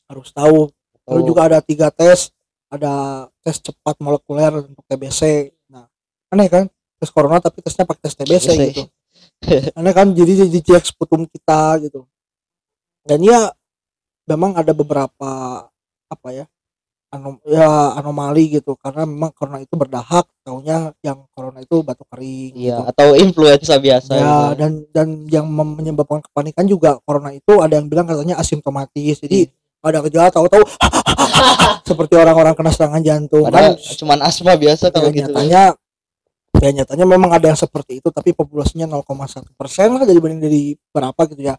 [0.09, 0.71] harus tahu.
[1.09, 1.27] Lalu Oh.
[1.27, 2.29] juga ada tiga tes
[2.69, 5.89] ada tes cepat molekuler untuk TBC nah
[6.29, 6.69] aneh kan
[6.99, 8.83] tes corona tapi tesnya pakai tes TBC gitu.
[9.79, 12.03] Aneh kan jadi dicek sputum kita gitu.
[13.07, 13.49] Dan ya
[14.27, 15.31] memang ada beberapa
[16.09, 16.45] apa ya
[17.09, 18.75] anom ya anomali gitu.
[18.77, 22.81] Karena memang corona itu berdahak taunya yang corona itu batuk kering Iya, gitu.
[22.93, 24.59] atau influenza biasa ya gitu.
[24.59, 29.23] dan dan yang menyebabkan kepanikan juga corona itu ada yang bilang katanya asimptomatis.
[29.23, 30.61] Jadi ada gejala tahu-tahu
[31.89, 33.95] seperti orang-orang kena serangan jantung Padahal kan.
[33.97, 35.19] cuman asma biasa ya, kalau gitu.
[35.25, 35.63] nyatanya
[36.59, 40.61] ya nyatanya memang ada yang seperti itu tapi populasinya 0,1 persen lah dari banding dari
[40.91, 41.55] berapa gitu ya.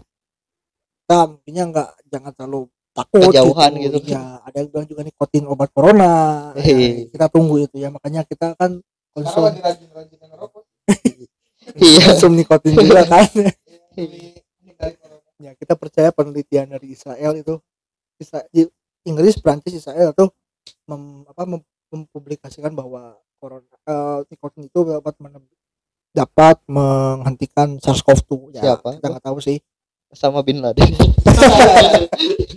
[1.04, 3.98] Kita mungkinnya nggak jangan terlalu takut Kejauhan gitu.
[4.04, 6.12] ya ada yang bilang juga nikotin obat corona.
[6.54, 8.78] Ya, kita tunggu itu ya makanya kita kan
[9.10, 9.48] konsum
[11.76, 12.02] Iya.
[12.04, 13.26] konsum nikotin juga kan.
[15.40, 17.56] Ya kita percaya penelitian dari Israel itu.
[18.20, 18.68] Isra- di
[19.08, 20.28] Inggris Prancis Israel itu
[20.84, 25.16] mem, apa, mem- mempublikasikan bahwa corona eh, nikotin itu dapat
[26.12, 29.00] dapat menghentikan SARS-CoV-2 ya Siapa?
[29.00, 29.58] kita nggak tahu sih.
[30.12, 30.90] Sama Bin Laden.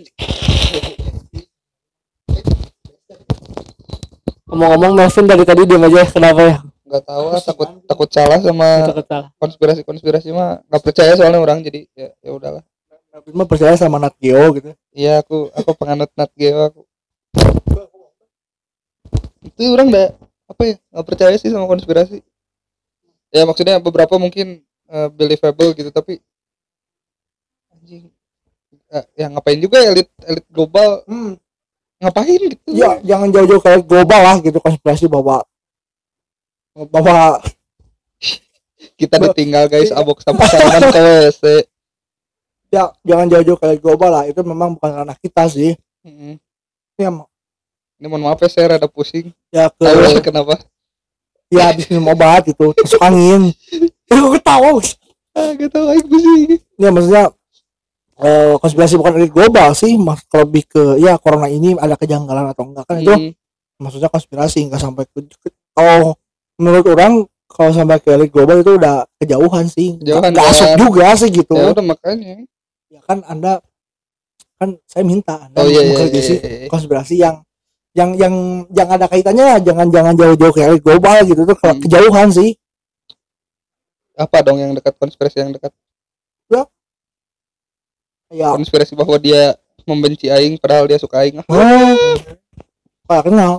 [4.53, 6.55] ngomong-ngomong Melvin dari tadi diam aja kenapa ya?
[6.85, 9.29] Nggak tahu lah takut takut salah sama takut salah.
[9.41, 12.63] konspirasi konspirasi mah nggak percaya soalnya orang jadi ya ya udahlah.
[13.09, 14.69] Tapi mah percaya sama Nat Geo gitu.
[14.93, 16.81] Iya aku aku penganut Nat Geo aku.
[19.41, 20.09] Itu orang nggak
[20.49, 20.75] apa ya?
[20.91, 22.19] Nggak percaya sih sama konspirasi.
[23.33, 26.21] Ya maksudnya beberapa mungkin eh, believable gitu tapi
[27.73, 28.11] anjing.
[28.93, 31.01] Eh, ya ngapain juga elit elit global?
[31.09, 31.35] Hmm,
[31.97, 32.69] ngapain gitu?
[32.73, 35.41] Ya jangan jauh-jauh kayak global lah gitu konspirasi bahwa
[36.89, 37.41] bahwa
[38.97, 41.43] kita ditinggal guys abok sama salaman ke WC
[42.73, 45.77] ya jangan jauh-jauh kayak global lah itu memang bukan ranah kita sih.
[46.01, 46.41] Mm-mm.
[46.97, 47.09] ya,
[48.03, 49.31] ini mohon maaf ya saya rada pusing.
[49.47, 50.59] Ya ke lah kenapa?
[51.47, 53.55] Ya habis minum obat itu masuk angin.
[54.11, 54.77] Ya gue ketawa
[55.33, 56.59] ah gak tahu aku pusing.
[56.75, 57.31] Ya maksudnya
[58.19, 62.67] eh, konspirasi bukan elit global sih mas lebih ke ya corona ini ada kejanggalan atau
[62.67, 63.31] enggak kan itu Mm.
[63.79, 66.19] maksudnya konspirasi enggak sampai ke, ke- kalau
[66.59, 69.95] menurut orang kalau sampai ke elit global itu udah kejauhan sih.
[70.03, 70.51] Kejauhan, nggak ya.
[70.51, 71.55] asuk juga sih gitu.
[71.55, 72.43] Ya udah makanya.
[72.91, 73.63] Ya kan anda
[74.59, 76.67] kan saya minta anda oh iya iya, iya, iya.
[76.69, 77.41] konspirasi yang
[77.93, 78.33] yang yang
[78.73, 81.41] yang ada kaitannya jangan jangan jauh-jauh elit global gitu.
[81.45, 81.77] Tuh Hmm.
[81.85, 82.57] kejauhan sih.
[84.17, 84.93] Apa dong yang dekat?
[84.97, 85.73] Konspirasi yang dekat?
[88.33, 88.49] Ya.
[88.57, 89.53] Konspirasi bahwa dia
[89.85, 91.93] membenci aing padahal dia suka aing ah oh,
[93.05, 93.53] kayak kenal.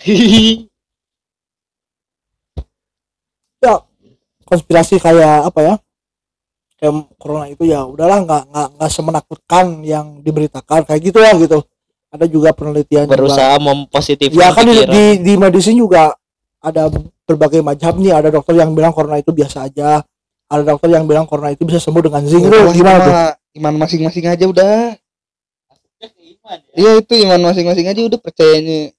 [3.60, 3.76] Ya.
[4.48, 5.74] Konspirasi kayak apa ya?
[6.80, 10.88] Kayak corona itu ya udahlah nggak nggak nggak semenakutkan yang diberitakan.
[10.88, 11.60] Kayak gitu lah gitu
[12.10, 13.16] ada juga penelitian juga.
[13.16, 14.90] Berusaha mempositifkan ya kan di, pikiran.
[14.90, 16.10] di di medicine juga
[16.58, 16.90] ada
[17.24, 18.12] berbagai macam nih.
[18.12, 20.02] Ada dokter yang bilang corona itu biasa aja.
[20.50, 23.14] Ada dokter yang bilang corona itu bisa sembuh dengan zinc itu Udah, gimana tuh?
[23.62, 24.98] iman masing-masing aja udah.
[26.74, 28.90] Iya itu iman masing-masing aja udah percayanya.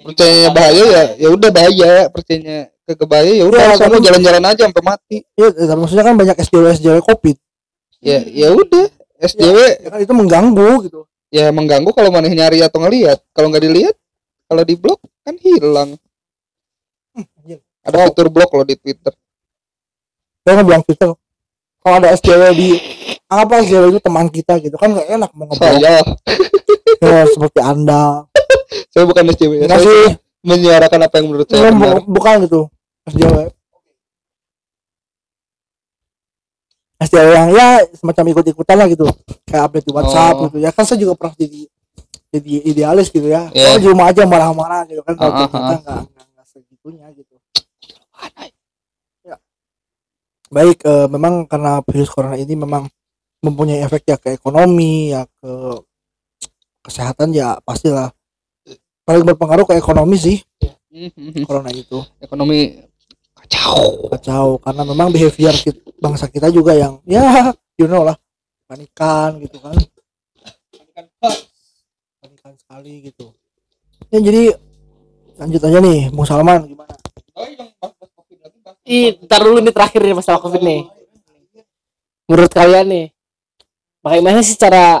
[0.00, 1.92] Percayanya bahaya ya ya udah bahaya.
[2.08, 2.72] Percayanya
[3.04, 5.16] bahaya ya udah Ya, sono tapi- jalan-jalan aja sampai mati.
[5.36, 7.36] Ya tapi maksudnya kan banyak SJW SJW covid.
[8.00, 8.88] Ya ya udah.
[9.20, 13.64] SJW ya kan itu mengganggu gitu ya mengganggu kalau mana nyari atau ngelihat kalau nggak
[13.64, 13.96] dilihat
[14.48, 15.90] kalau di blok kan hilang.
[17.12, 17.60] Anjir.
[17.84, 19.12] ada fitur blok loh di Twitter.
[20.42, 21.10] Saya nggak bilang Twitter.
[21.78, 22.68] Kalau ada SJW di
[23.28, 24.76] apa SJW itu teman kita gitu.
[24.76, 25.62] Kan nggak enak mau ngobrol.
[25.62, 25.96] Saya.
[26.98, 28.26] Ya, seperti anda.
[28.90, 30.06] Saya bukan SJW ya saya sih.
[30.42, 32.02] Menyuarakan apa yang menurut saya benar.
[32.02, 32.60] bu- bukan gitu
[33.06, 33.54] SJW
[36.98, 39.06] SJW yang ya semacam ikut-ikutan lah gitu.
[39.46, 40.42] Kayak update di WhatsApp Oh.
[40.50, 40.70] gitu ya.
[40.74, 41.60] Kan saya juga pernah jadi
[42.28, 43.46] jadi idealis gitu ya.
[43.54, 43.72] Iya.
[43.72, 45.14] Kalau di rumah aja marah-marah gitu kan.
[45.14, 46.02] Kalau Ah, ah, kita nggak
[46.34, 47.34] nggak segitunya gitu.
[49.22, 49.36] Ya.
[50.50, 52.90] Baik eh, memang karena virus corona ini memang
[53.38, 55.50] mempunyai efek ya ke ekonomi ya ke
[56.82, 58.10] kesehatan ya pastilah
[59.06, 60.38] paling berpengaruh ke ekonomi sih.
[60.90, 61.46] Mhm.
[61.46, 62.00] corona itu.
[62.18, 62.74] Ekonomi
[63.48, 64.12] kacau.
[64.12, 68.14] Kacau karena memang behavior kit- bangsa kita juga yang ya you know lah.
[68.68, 69.72] Panikan gitu kan.
[72.20, 73.32] Panikan sekali gitu.
[74.12, 74.52] Ya jadi
[75.40, 76.92] lanjut aja nih Bung Salman gimana?
[78.88, 80.84] Ih, ntar dulu nih terakhir nih masalah covid nih.
[82.28, 83.06] Menurut kalian nih
[84.04, 85.00] bagaimana sih cara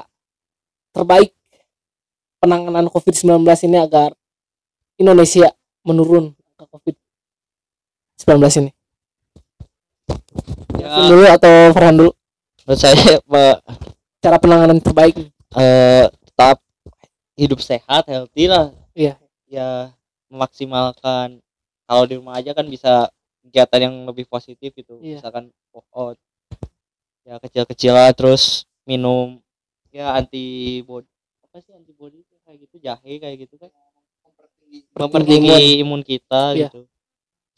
[0.96, 1.36] terbaik
[2.40, 4.16] penanganan covid 19 ini agar
[4.96, 5.52] Indonesia
[5.84, 6.96] menurun ke covid
[8.18, 8.70] 19 ini.
[10.74, 12.10] Kevin dulu atau Farhan dulu?
[12.66, 13.56] Menurut saya Pak,
[14.18, 15.14] cara penanganan terbaik.
[15.54, 16.58] Eh, tetap
[17.38, 18.74] hidup sehat healthy lah.
[18.98, 19.14] Iya.
[19.48, 19.94] ya
[20.28, 21.38] memaksimalkan.
[21.88, 23.08] Kalau di rumah aja kan bisa
[23.46, 24.98] kegiatan yang lebih positif gitu.
[25.00, 25.22] Iya.
[25.22, 26.18] misalkan workout
[27.24, 29.36] ya kecil-kecilan terus minum
[29.92, 31.04] ya antibody
[31.44, 33.70] apa sih antibody itu kayak gitu jahe kayak gitu kan.
[34.92, 36.68] Mempertinggi imun kita Iya.
[36.68, 36.84] gitu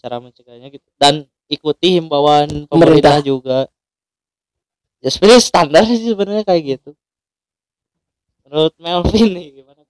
[0.01, 0.88] cara mencegahnya gitu.
[0.96, 3.68] Dan ikuti himbauan pemerintah, juga.
[5.05, 6.90] Ya sebenarnya standar sih sebenarnya kayak gitu.
[8.48, 9.82] Menurut Melvin nih gimana?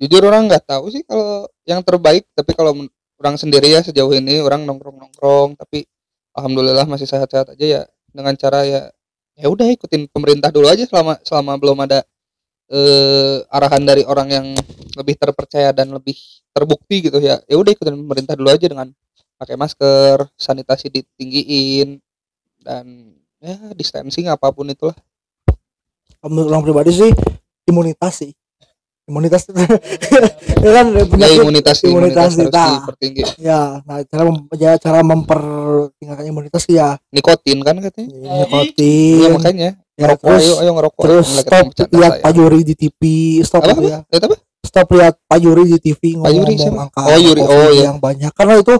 [0.00, 2.72] Jujur orang nggak tahu sih kalau yang terbaik tapi kalau
[3.20, 5.84] orang sendiri ya sejauh ini orang nongkrong nongkrong tapi
[6.32, 8.88] alhamdulillah masih sehat-sehat aja ya dengan cara ya
[9.36, 12.00] ya udah ikutin pemerintah dulu aja selama selama belum ada
[12.70, 14.46] eh, arahan dari orang yang
[14.94, 16.14] lebih terpercaya dan lebih
[16.50, 18.90] terbukti gitu ya ya udah ikutin pemerintah dulu aja dengan
[19.40, 21.98] pakai masker sanitasi ditinggiin
[22.60, 24.94] dan ya distancing apa pun itulah.
[26.20, 27.10] Menurut orang pribadi sih
[27.64, 28.32] imunitas sih.
[29.08, 29.48] Imunitas
[30.64, 32.64] ya kan ya penyakit imunitas imunitas imunitas kita.
[32.78, 33.22] dipertinggi.
[33.42, 37.00] Ya nah cara mem- ya, cara mempertingkatkan imunitas ya.
[37.10, 38.06] Nikotin kan katanya?
[38.12, 39.30] Iya nikotin.
[39.34, 39.70] Makanya.
[39.74, 42.22] ya, ngerokok terus ayo ayo ngerokok terus stop lihat saya.
[42.22, 43.00] pajuri di TV
[43.42, 46.82] stop apa ya apa stop lihat pajuri di TV Pajuri ngomong siapa?
[46.84, 47.40] angka Oh, Yuri.
[47.42, 47.82] Oh, iya.
[47.86, 48.74] yang banyak karena itu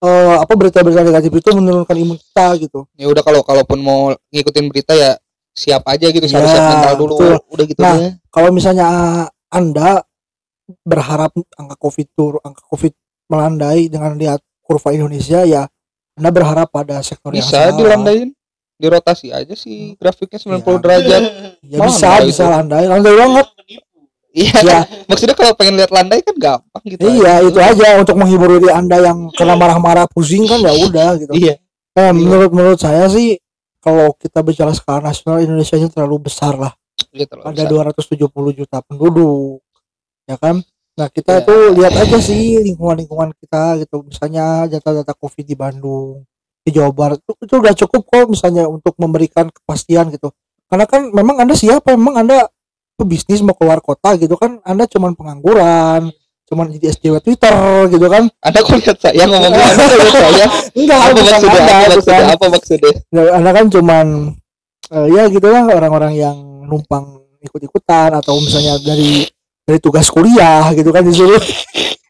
[0.00, 4.64] eh, apa berita-berita negatif itu menurunkan imun kita gitu ya udah kalau kalaupun mau ngikutin
[4.66, 5.14] berita ya
[5.52, 7.36] siap aja gitu harus Ya, siap mental dulu betul.
[7.48, 7.96] udah gitu Nah,
[8.28, 8.86] kalau misalnya
[9.48, 10.00] anda
[10.82, 12.92] berharap angka covid tur angka covid
[13.26, 15.68] melandai dengan lihat kurva Indonesia ya
[16.12, 17.76] anda berharap pada sektor yang bisa salah.
[17.76, 18.28] dilandain
[18.76, 20.78] dirotasi aja sih grafiknya 90 Ya.
[20.78, 21.22] derajat.
[21.62, 22.50] Ya Malah bisa landai bisa itu.
[22.50, 23.46] landai landai banget.
[24.32, 24.54] iya.
[24.60, 27.46] Ya maksudnya kalau pengen lihat landai kan gampang gitu iya aja.
[27.46, 31.32] itu aja untuk menghibur diri anda yang kena marah-marah pusing kan ya udah gitu.
[31.32, 31.54] Iya.
[31.92, 33.36] Eh, menurut menurut saya sih
[33.78, 36.72] kalau kita bicara skala nasional Indonesia nya terlalu besar lah.
[37.10, 37.62] Iya, terlalu ada
[37.92, 37.92] besar.
[38.08, 39.60] 270 juta penduduk
[40.24, 40.62] ya kan?
[40.92, 41.40] Nah kita Ya.
[41.40, 44.00] itu lihat aja sih lingkungan-lingkungan kita gitu.
[44.02, 46.24] Misalnya data-data covid di Bandung
[46.62, 47.18] di Jawa Barat.
[47.22, 50.30] Itu, itu udah cukup kok misalnya untuk memberikan kepastian gitu.
[50.70, 51.94] Karena kan memang anda siapa?
[51.94, 52.48] Memang anda
[52.96, 54.62] pebisnis mau keluar kota gitu kan?
[54.62, 56.14] Anda cuman pengangguran
[56.52, 57.54] cuman jadi SJW Twitter
[57.88, 58.28] gitu kan?
[58.44, 59.24] Anda kok lihat saya?
[59.24, 60.46] Ngomong anda lihat saya?
[60.78, 61.48] Enggak apa maksudnya?
[61.56, 62.26] Anda, apa maksudnya?
[62.36, 62.92] Apa maksudnya?
[63.08, 64.06] Ya, anda kan cuman
[64.92, 66.36] eh, ya gitu lah orang-orang yang
[66.68, 69.24] numpang ikut-ikutan atau misalnya dari
[69.64, 71.40] dari tugas kuliah gitu kan disuruh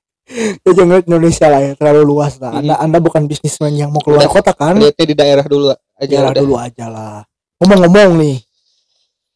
[0.64, 2.54] ya jangan Indonesia lah ya terlalu luas lah.
[2.56, 4.32] Anda anda bukan bisnismen yang mau keluar Udah.
[4.32, 4.78] kota kan?
[4.78, 6.34] lihatnya di daerah dulu aja udah.
[6.38, 7.26] dulu aja lah.
[7.62, 8.36] Ngomong-ngomong nih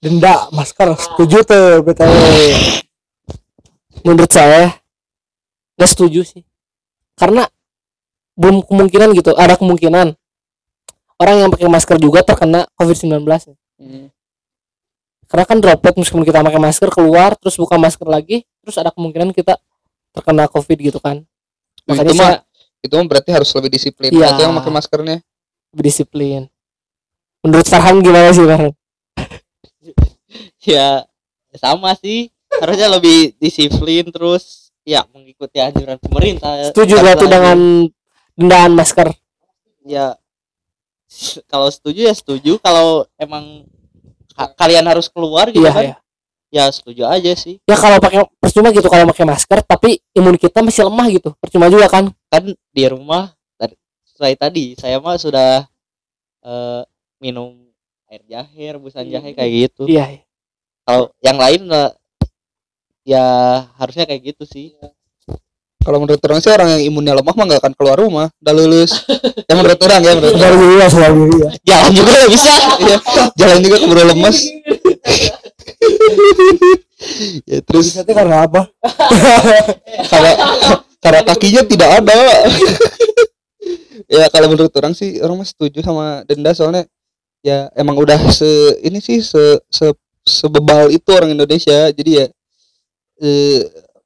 [0.02, 2.12] denda masker setuju tuh btw
[4.06, 4.76] menurut saya
[5.76, 6.42] nggak setuju sih.
[7.16, 7.48] Karena
[8.36, 10.12] belum kemungkinan gitu ada kemungkinan
[11.16, 13.24] orang yang pakai masker juga terkena covid-19
[13.76, 14.08] Hmm.
[15.28, 19.36] karena kan droplet meskipun kita pakai masker keluar terus buka masker lagi terus ada kemungkinan
[19.36, 19.60] kita
[20.16, 21.20] terkena covid gitu kan.
[21.84, 22.32] Makanya itu saya mah
[22.80, 24.10] itu mah berarti harus lebih disiplin.
[24.16, 24.32] Iya.
[24.32, 25.16] atau yang pakai maskernya?
[25.76, 26.48] Berdisiplin
[27.46, 28.74] menurut Farhan gimana sih Farhan?
[30.66, 31.06] Ya
[31.54, 32.34] sama sih.
[32.58, 36.74] Harusnya lebih disiplin terus ya mengikuti anjuran pemerintah.
[36.74, 37.34] Setuju berarti lagi.
[37.38, 37.58] dengan
[38.34, 39.14] dendaan masker?
[39.86, 40.18] Ya
[41.46, 42.58] kalau setuju ya setuju.
[42.58, 43.62] Kalau emang
[44.34, 45.96] ka- kalian harus keluar gitu iya kan ya.
[46.50, 47.58] Ya setuju aja sih.
[47.66, 51.30] Ya kalau pakai percuma gitu kalau pakai masker tapi imun kita masih lemah gitu.
[51.38, 52.10] Percuma juga kan?
[52.30, 53.74] Kan di rumah tadi
[54.04, 55.66] saya tadi saya mah sudah
[56.46, 56.82] eh,
[57.20, 57.66] minum
[58.06, 59.90] air jahe rebusan jahe kayak gitu.
[59.90, 60.22] Iya iya.
[60.86, 61.90] kalau yang lain lah,
[63.02, 63.26] ya
[63.74, 64.78] harusnya kayak gitu sih
[65.86, 68.26] kalau menurut orang sih orang yang imunnya lemah mah gak akan keluar rumah.
[68.42, 68.90] Udah lulus.
[69.46, 70.58] Ya menurut orang ya menurut orang.
[70.58, 72.52] diri ya sadar diri ya jalan juga nggak bisa.
[72.82, 72.96] Iya,
[73.38, 74.38] jalan juga keburu lemes.
[77.46, 78.66] Ya terus Bisa karena apa?
[80.10, 80.32] Karena
[80.98, 82.18] karena kakinya tidak ada.
[84.10, 86.50] Ya kalau menurut orang sih orang mah setuju sama denda.
[86.56, 86.90] Soalnya
[87.44, 89.94] ya emang udah se ini sih se se
[90.26, 91.92] sebebal itu orang Indonesia.
[91.94, 92.26] Jadi ya
[93.22, 93.60] eh,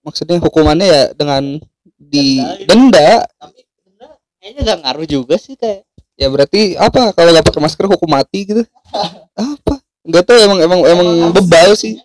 [0.04, 1.62] maksudnya hukumannya ya dengan
[2.00, 5.84] di denda tapi bener, kayaknya gak ngaruh juga sih kayak
[6.20, 7.16] ya berarti apa?
[7.16, 8.60] Kalau nggak pakai masker hukum mati gitu.
[9.40, 9.80] Apa?
[10.04, 11.96] Nggak tahu emang emang emang bebal sih.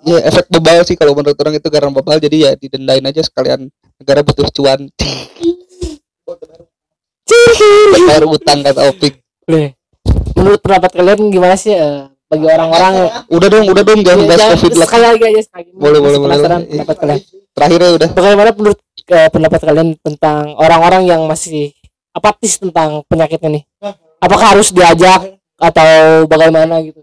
[0.00, 3.68] ya efek bebal sih kalau menurut orang itu karena bebal jadi ya didendain aja sekalian.
[4.00, 4.88] Negara butuh cuan.
[7.92, 9.20] Bayar utang kata Opik.
[10.32, 12.94] Menurut pendapat kalian gimana sih eh, bagi orang-orang
[13.26, 15.70] udah dong udah dong jangan Ya, bahas covid lah sekali lagi aja sekali lagi.
[15.74, 16.70] Boleh, boleh, boleh, penasaran boleh.
[16.70, 17.20] pendapat kalian.
[17.50, 18.08] Terakhirnya udah.
[18.14, 18.78] Bagaimana menurut
[19.10, 21.74] eh, pendapat kalian tentang orang-orang yang masih
[22.14, 23.64] apatis tentang penyakitnya nih?
[24.22, 25.90] Apakah harus diajak atau
[26.30, 27.02] bagaimana gitu?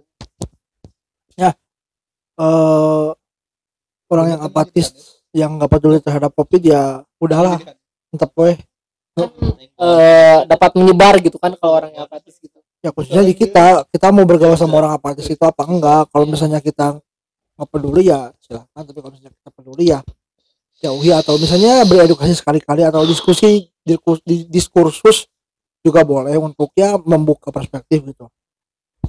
[2.37, 3.05] Eh
[4.07, 4.93] orang yang apatis
[5.33, 7.59] yang nggak peduli terhadap covid ya udahlah.
[8.13, 8.55] Tetap weh.
[9.75, 13.85] Eh dapat menyebar gitu kan kalau orang yang apatis gitu ya khususnya di kita.
[13.89, 16.09] Kita mau bergaul sama orang apatis itu apa enggak?
[16.13, 16.97] Kalau misalnya kita
[17.57, 19.99] nggak peduli ya silakan tapi kalau misalnya kita peduli ya
[20.81, 21.09] jauhi.
[21.13, 25.25] Atau misalnya beredukasi sekali-kali atau diskusi diskus- di- diskursus
[25.81, 28.27] juga boleh untuk ya membuka perspektif gitu.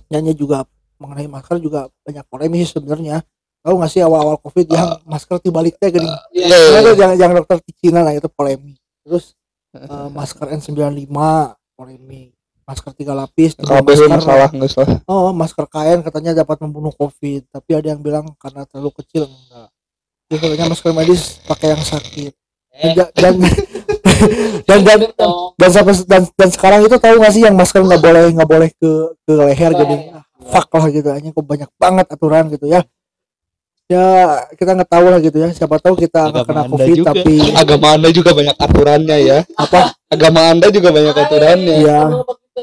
[0.09, 0.65] Nyanyi juga
[0.99, 3.21] mengenai masker juga banyak polemik sebenarnya.
[3.59, 6.09] Tahu nggak sih awal-awal covid yang masker tibaliknya gini?
[6.33, 8.79] Iya, Ada yang yang dokter di Cina lah itu polemik.
[9.03, 9.35] Terus
[9.77, 11.11] eh, masker N95
[11.75, 12.38] polemik
[12.69, 15.01] masker tiga lapis Kabeh masalah nggak salah.
[15.09, 17.49] Oh masker kain katanya dapat membunuh covid.
[17.49, 19.73] Tapi ada yang bilang karena terlalu kecil enggak.
[20.29, 22.33] Jadi katanya masker medis pakai yang sakit.
[22.79, 23.35] Dan ja- dan
[24.69, 24.99] dan dan,
[25.57, 28.69] dan, sampai dan, dan sekarang itu tahu nggak sih yang masker nggak boleh nggak boleh
[28.71, 28.91] ke
[29.25, 31.09] ke leher gitu Ah, fuck lah gitu.
[31.09, 32.85] Hanya kok banyak banget aturan gitu ya.
[33.89, 34.05] Ya
[34.53, 35.49] kita nggak tahu lah gitu ya.
[35.51, 37.09] Siapa tahu kita nggak Agama kena Anda covid juga.
[37.09, 39.39] tapi agama anda juga banyak aturannya ya.
[39.57, 39.81] Apa?
[40.07, 41.75] Agama anda juga banyak aturannya.
[41.81, 42.01] Ya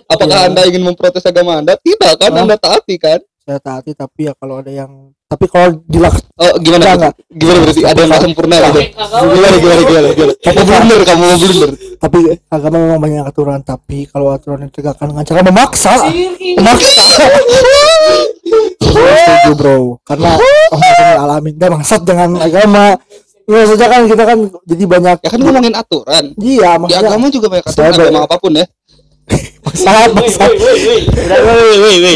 [0.10, 0.48] apakah Iya.
[0.52, 1.80] anda ingin memprotes agama anda?
[1.80, 2.32] Tidak kan?
[2.34, 3.20] Anda taati kan?
[3.46, 6.86] Saya taati tapi ya kalau ada yang tapi kalau dilak oh gimana?
[6.94, 8.82] Enggak, gimana berarti ada yang sempurna gitu?
[9.34, 10.34] Gimana gimana gimana gimana?
[10.38, 11.72] Kamu blunder kamu mau blunder.
[11.98, 15.94] Tapi agama memang banyak aturan tapi kalau aturan ditegakkan dengan cara memaksa.
[16.62, 17.26] Memaksa.
[18.96, 19.80] Saya setuju bro.
[20.06, 21.54] Karena oh, alamin.
[21.58, 22.94] Dan maksud dengan agama.
[23.46, 26.34] Ya saja kan kita kan jadi banyak ya kan ngomongin aturan.
[26.34, 28.66] Iya di maksudnya agama juga banyak aturan agama apa pun ya
[31.76, 32.16] woi, woi.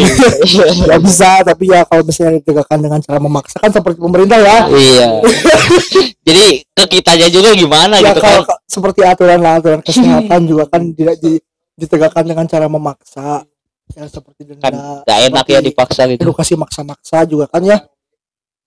[0.85, 5.07] ya bisa tapi ya kalau misalnya ditegakkan dengan cara memaksa kan seperti pemerintah ya Iya.
[6.29, 8.53] Jadi ke kitanya juga gimana ya gitu kalau kan?
[8.53, 11.41] ka- seperti aturan lah aturan kesehatan juga kan tidak di-
[11.73, 13.43] ditegakkan dengan cara memaksa
[13.89, 16.29] ya seperti Kan denda gak enak ya dipaksa gitu.
[16.29, 17.77] edukasi maksa-maksa juga kan ya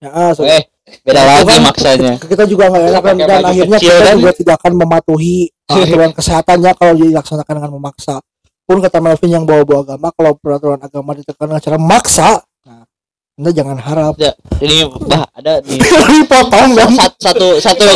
[0.02, 0.66] ya ah, so- Eh,
[1.06, 2.18] beda lagi maksanya.
[2.30, 4.16] kita juga nggak enak dan, akhirnya kita kan?
[4.18, 8.18] juga tidak akan mematuhi uh, aturan kesehatannya kalau dilaksanakan dengan memaksa
[8.62, 12.28] pun kata Melvin yang bawa-bawa agama kalau peraturan agama ditekan dengan cara memaksa
[12.62, 12.84] nah.
[13.32, 14.14] Anda jangan harap.
[14.20, 16.92] Ya, ini bah ada nih dipotong dong.
[16.94, 17.86] satu satu satu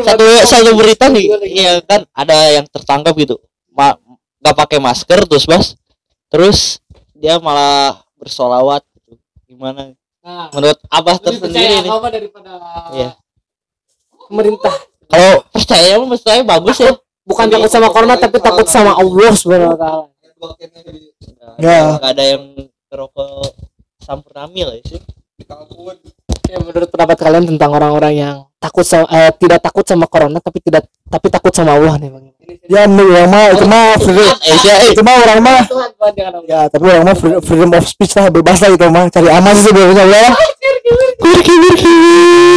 [0.00, 1.28] satu satu berita nih.
[1.44, 3.36] Iya kan ada yang tertangkap gitu.
[3.70, 3.94] Ma
[4.42, 5.76] nggak pakai masker terus bas.
[6.32, 6.80] Terus
[7.14, 9.20] dia malah bersolawat gitu.
[9.46, 9.92] Gimana?
[10.24, 12.10] Nah, menurut abah tersendiri percaya nih.
[12.10, 12.52] daripada
[12.96, 13.10] Iya.
[14.26, 14.74] pemerintah.
[15.06, 19.74] Kalau percaya mah saya bagus ya bukan takut sama corona tapi takut sama Allah subhanahu
[19.74, 20.06] wa taala.
[21.62, 21.98] Ya.
[21.98, 22.44] nggak ada yang
[22.90, 23.54] rokok
[24.02, 25.00] sampurnamil ya sih.
[26.52, 30.60] Ya menurut pendapat kalian tentang orang-orang yang takut sama eh, tidak takut sama corona tapi
[30.60, 32.24] tidak tapi takut sama Allah nih bang?
[32.68, 34.36] Ya yang mah itu mah freedom.
[34.42, 34.90] Eh ya eh.
[34.92, 35.62] Itu mah orang mah.
[35.66, 38.70] Tuhan Tuhan jangan Allah ya tapi orang mah free- freedom of speech lah bebas lah
[38.74, 39.04] itu mah.
[39.08, 40.30] Cari aman sih sebenarnya ya.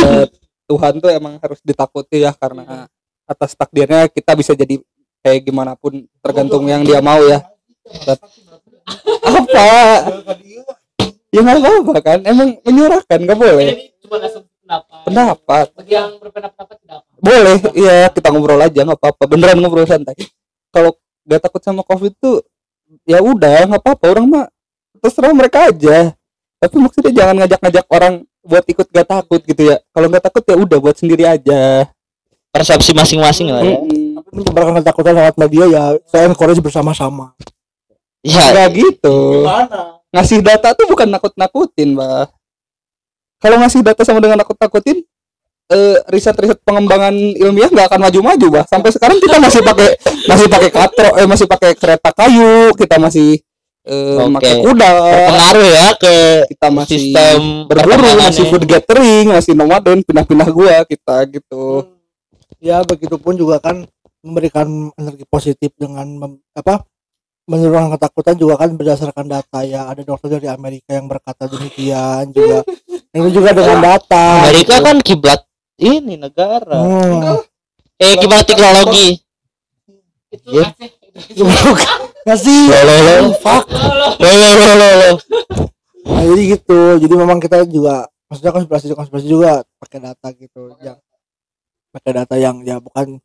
[0.06, 0.26] Eh,
[0.66, 2.90] Tuhan tuh emang harus ditakuti ya karena
[3.26, 4.78] atas takdirnya kita bisa jadi
[5.26, 7.42] kayak gimana pun tergantung yang dia mau ya.
[9.26, 9.70] Apa?
[11.34, 13.92] Ya nggak apa-apa kan emang menyerahkan nggak boleh.
[14.06, 15.02] Cuma pendapat.
[15.04, 15.66] Pendapat.
[15.74, 19.24] Bagi yang berpendapat tidak apa boleh iya kita ngobrol aja nggak apa-apa.
[19.26, 20.14] Beneran ngobrol santai.
[20.70, 20.94] Kalau
[21.26, 22.46] gak takut sama covid tuh
[23.10, 24.06] ya udah nggak apa-apa.
[24.14, 24.46] Orang mah
[25.02, 26.14] terserah mereka aja.
[26.62, 28.14] Tapi maksudnya jangan ngajak-ngajak orang
[28.46, 29.82] buat ikut gak takut gitu ya.
[29.90, 31.90] Kalau nggak takut ya udah buat sendiri aja
[32.56, 33.76] persepsi masing-masing lah ya.
[33.76, 34.16] Mm-mm.
[34.16, 37.36] tapi menyebarkan ketakutan lewat media ya saya encourage bersama-sama.
[38.24, 38.56] Ya.
[38.56, 39.44] Nggak gitu.
[39.44, 40.00] Gimana?
[40.16, 42.32] Ngasih data tuh bukan nakut-nakutin bah
[43.44, 45.04] kalau ngasih data sama dengan nakut-nakutin
[45.70, 49.90] eh, riset-riset pengembangan ilmiah nggak akan maju-maju bah sampai sekarang kita masih pakai
[50.32, 53.44] masih pakai katro eh masih pakai kereta kayu kita masih
[53.84, 54.40] eh, Oke.
[54.40, 54.92] pakai kuda.
[55.28, 56.14] Pengaruh ya ke
[56.56, 61.95] kita masih sistem berburu masih food gathering masih nomaden pindah-pindah gua kita gitu
[62.66, 63.86] ya begitupun juga kan
[64.26, 66.82] memberikan energi positif dengan mem- apa
[67.46, 69.62] menurunkan ketakutan juga kan berdasarkan data.
[69.62, 72.66] Ya ada dokter dari Amerika yang berkata demikian juga.
[73.16, 75.46] Itu juga dengan data Amerika kan kiblat
[75.78, 76.74] ini negara.
[76.82, 77.40] Hmm.
[78.02, 79.22] eh kiblat teknologi.
[80.34, 80.68] Itu Iya.
[80.68, 80.90] Aceh
[82.26, 83.16] nggak sih lo lo lo.
[83.40, 83.64] Fuck.
[84.20, 84.50] Lo lo.
[84.50, 85.12] Lo lo lo
[86.06, 86.80] nah, jadi gitu.
[87.00, 90.76] Jadi memang kita juga maksudnya konspirasi konspirasi juga pakai data gitu.
[90.82, 91.00] Ya
[91.96, 93.24] pakai data yang ya bukan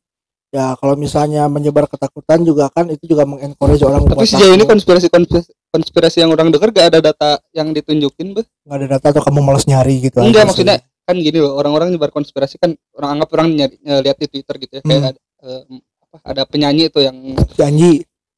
[0.50, 4.70] ya kalau misalnya menyebar ketakutan juga kan itu juga mengencourage orang tapi sejauh ini takut.
[4.78, 9.06] konspirasi konspirasi, konspirasi yang orang dengar gak ada data yang ditunjukin bah nggak ada data
[9.14, 10.48] atau kamu malas nyari gitu enggak aja sih.
[10.50, 14.54] maksudnya kan gini loh orang-orang nyebar konspirasi kan orang anggap orang nyari, lihat di Twitter
[14.58, 15.10] gitu ya kayak Hmm.
[15.10, 15.62] ada, eh,
[16.10, 17.16] apa ada penyanyi itu yang
[17.58, 17.92] Anji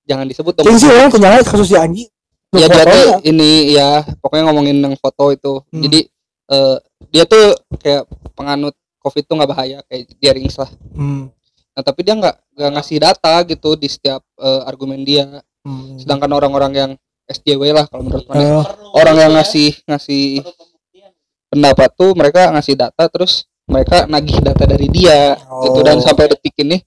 [0.04, 2.04] jangan disebut dong sih orang penyalahan kasus si Anji
[2.52, 5.80] ya dia tuh ini ya pokoknya ngomongin yang foto itu Hmm.
[5.80, 6.00] jadi
[6.52, 6.76] eh,
[7.08, 8.04] dia tuh kayak
[8.36, 10.70] penganut covid tuh nggak bahaya kayak dia rings lah.
[10.94, 11.28] Hmm,
[11.74, 15.42] nah tapi dia nggak nggak ngasih data gitu di setiap eh, argumen dia.
[15.62, 15.94] Hmm.
[15.94, 16.90] sedangkan orang-orang yang
[17.22, 18.64] SJW lah kalau menurut mana Eh,
[18.98, 20.42] orang yang ngasih ngasih
[21.46, 25.38] pendapat tuh mereka ngasih data terus mereka nagih data dari dia.
[25.38, 25.78] Gitu.
[25.86, 26.03] Dan Oh.
[26.03, 26.82] sampai detik ini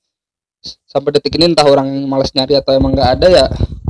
[0.83, 3.45] sampai detik ini entah orang yang malas nyari atau emang nggak ada ya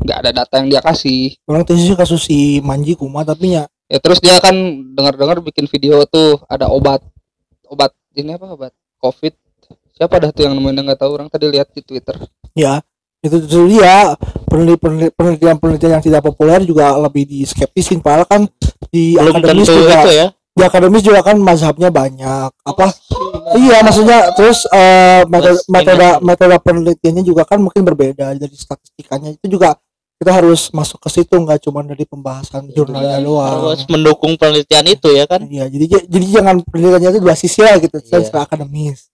[0.06, 1.34] nggak ada data yang dia kasih.
[1.50, 4.54] Orang tuh sih kasus si Manji kuma tapi nya ya terus dia kan
[4.94, 7.02] dengar-dengar bikin video tuh ada obat
[7.70, 9.34] obat ini apa obat covid.
[9.96, 11.12] Siapa dah tuh yang nemuin nggak tahu?
[11.16, 12.20] Orang tadi lihat di twitter.
[12.56, 12.84] Ya
[13.26, 14.14] itu itu dia.
[14.46, 18.00] Penelitian penelitian penelitian yang tidak populer juga lebih diskeptisin.
[18.00, 18.42] Padahal kan
[18.94, 20.28] di belum akademis juga ya.
[20.32, 22.50] di akademis juga kan mazhabnya banyak.
[22.64, 22.88] Apa?
[23.58, 28.32] Iya maksudnya terus eh, metode metode metode penelitiannya juga kan mungkin berbeda.
[28.38, 29.76] Dari statistikanya itu juga
[30.16, 33.76] kita harus masuk ke situ nggak cuma dari pembahasan jurnalnya doang.
[33.76, 35.44] harus mendukung penelitian itu ya kan?
[35.44, 38.00] Iya jadi jadi jangan penelitiannya itu dua sisi lah gitu.
[38.00, 38.24] Iya.
[38.24, 39.12] secara akademis.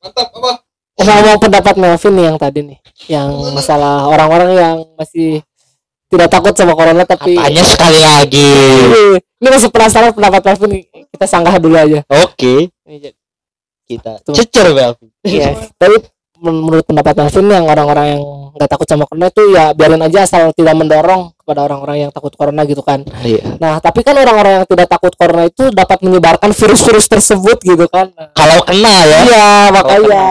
[0.00, 0.52] Mantap apa?
[1.00, 5.40] Ngomong pendapat Melvin nih yang tadi nih yang masalah orang-orang yang masih
[6.10, 8.50] tidak takut sama corona tapi tanya sekali lagi?
[9.20, 10.84] Ini masih penasaran pendapat Melvin nih.
[11.12, 12.00] kita sanggah dulu aja.
[12.24, 12.72] Oke.
[12.88, 13.18] Ini jadi-
[13.84, 15.08] kita cecer Melvin.
[15.26, 15.98] Iya, tapi
[16.40, 20.50] menurut pendapat Melvin yang orang-orang yang nggak takut sama corona itu ya biarin aja asal
[20.50, 23.04] tidak mendorong kepada orang-orang yang takut corona gitu kan.
[23.22, 27.86] iya Nah, tapi kan orang-orang yang tidak takut corona itu dapat menyebarkan virus-virus tersebut gitu
[27.86, 28.10] kan.
[28.34, 30.24] Kalau kena ya Iya, makanya.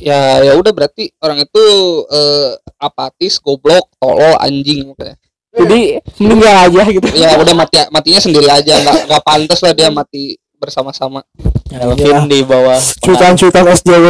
[0.00, 1.64] ya ya udah berarti orang itu
[2.08, 2.50] eh,
[2.80, 5.18] apatis goblok tolol anjing makanya.
[5.50, 7.08] Jadi meninggal aja gitu.
[7.10, 11.26] ya udah mati matinya sendiri aja nggak nggak pantas lah dia mati bersama-sama
[11.70, 14.06] Melvin di bawah cuitan-cuitan SJW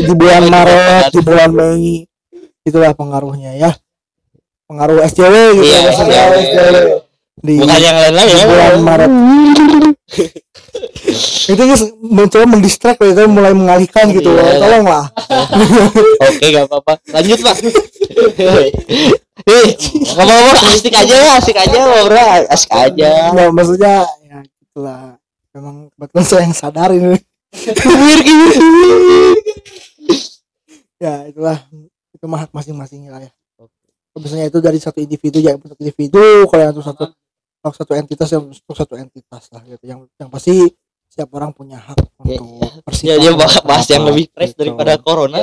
[0.00, 2.06] di bulan Maret di bulan Mei.
[2.62, 3.70] Itulah pengaruhnya ya.
[4.64, 6.34] Pengaruh SJW gitu Iya, maksudnya SJW.
[6.38, 6.76] SJW.
[7.40, 8.44] di, bukan yang lain lagi ya.
[8.46, 9.10] bulan Maret.
[11.50, 14.58] Itu guys mencoba mendistract gitu mulai mengalihkan gitu Iya.
[14.58, 15.06] tolonglah
[16.26, 16.92] oke gak apa-apa.
[17.10, 17.56] Lanjut pak.
[19.40, 19.72] Eh,
[20.12, 23.32] ngomong-ngomong asik aja ya asik aja ngobrol asik aja.
[23.32, 25.16] Nggak, maksudnya ya gitulah
[25.54, 27.18] memang kebetulan saya yang sadar ini.
[31.00, 31.56] Ya itulah.
[32.12, 33.32] Itu mah masing-masing lah ya.
[34.20, 37.08] Misalnya itu dari satu individu ya untuk individu kalau yang untuk satu
[37.64, 39.80] untuk satu entitas yang untuk satu entitas lah gitu.
[39.80, 40.68] Yang yang pasti
[41.08, 41.98] setiap orang punya hak
[42.28, 43.16] Ya, untuk ya bersikap.
[43.16, 43.32] Dia
[43.64, 44.60] bahas, yang lebih fresh gitu.
[44.60, 45.40] daripada corona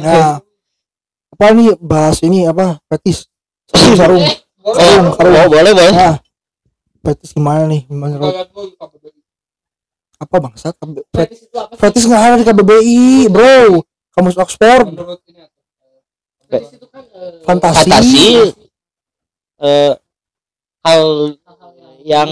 [0.00, 0.40] nah
[1.32, 3.28] apa nih bahas ini apa fetis
[3.68, 4.24] sarung sarung.
[4.24, 5.34] Sarung, oh, sarung.
[5.36, 5.92] oh boleh boleh.
[5.92, 6.16] Nah
[7.04, 8.34] fetis gimana nih menurut
[10.22, 10.36] apa
[11.10, 13.82] Fet- fetis nggak ada di KBBI bro.
[14.12, 14.86] Kamus Oxford.
[17.42, 18.28] Fantasi, fantasi
[19.62, 19.94] eh
[20.82, 21.02] hal
[22.02, 22.28] yang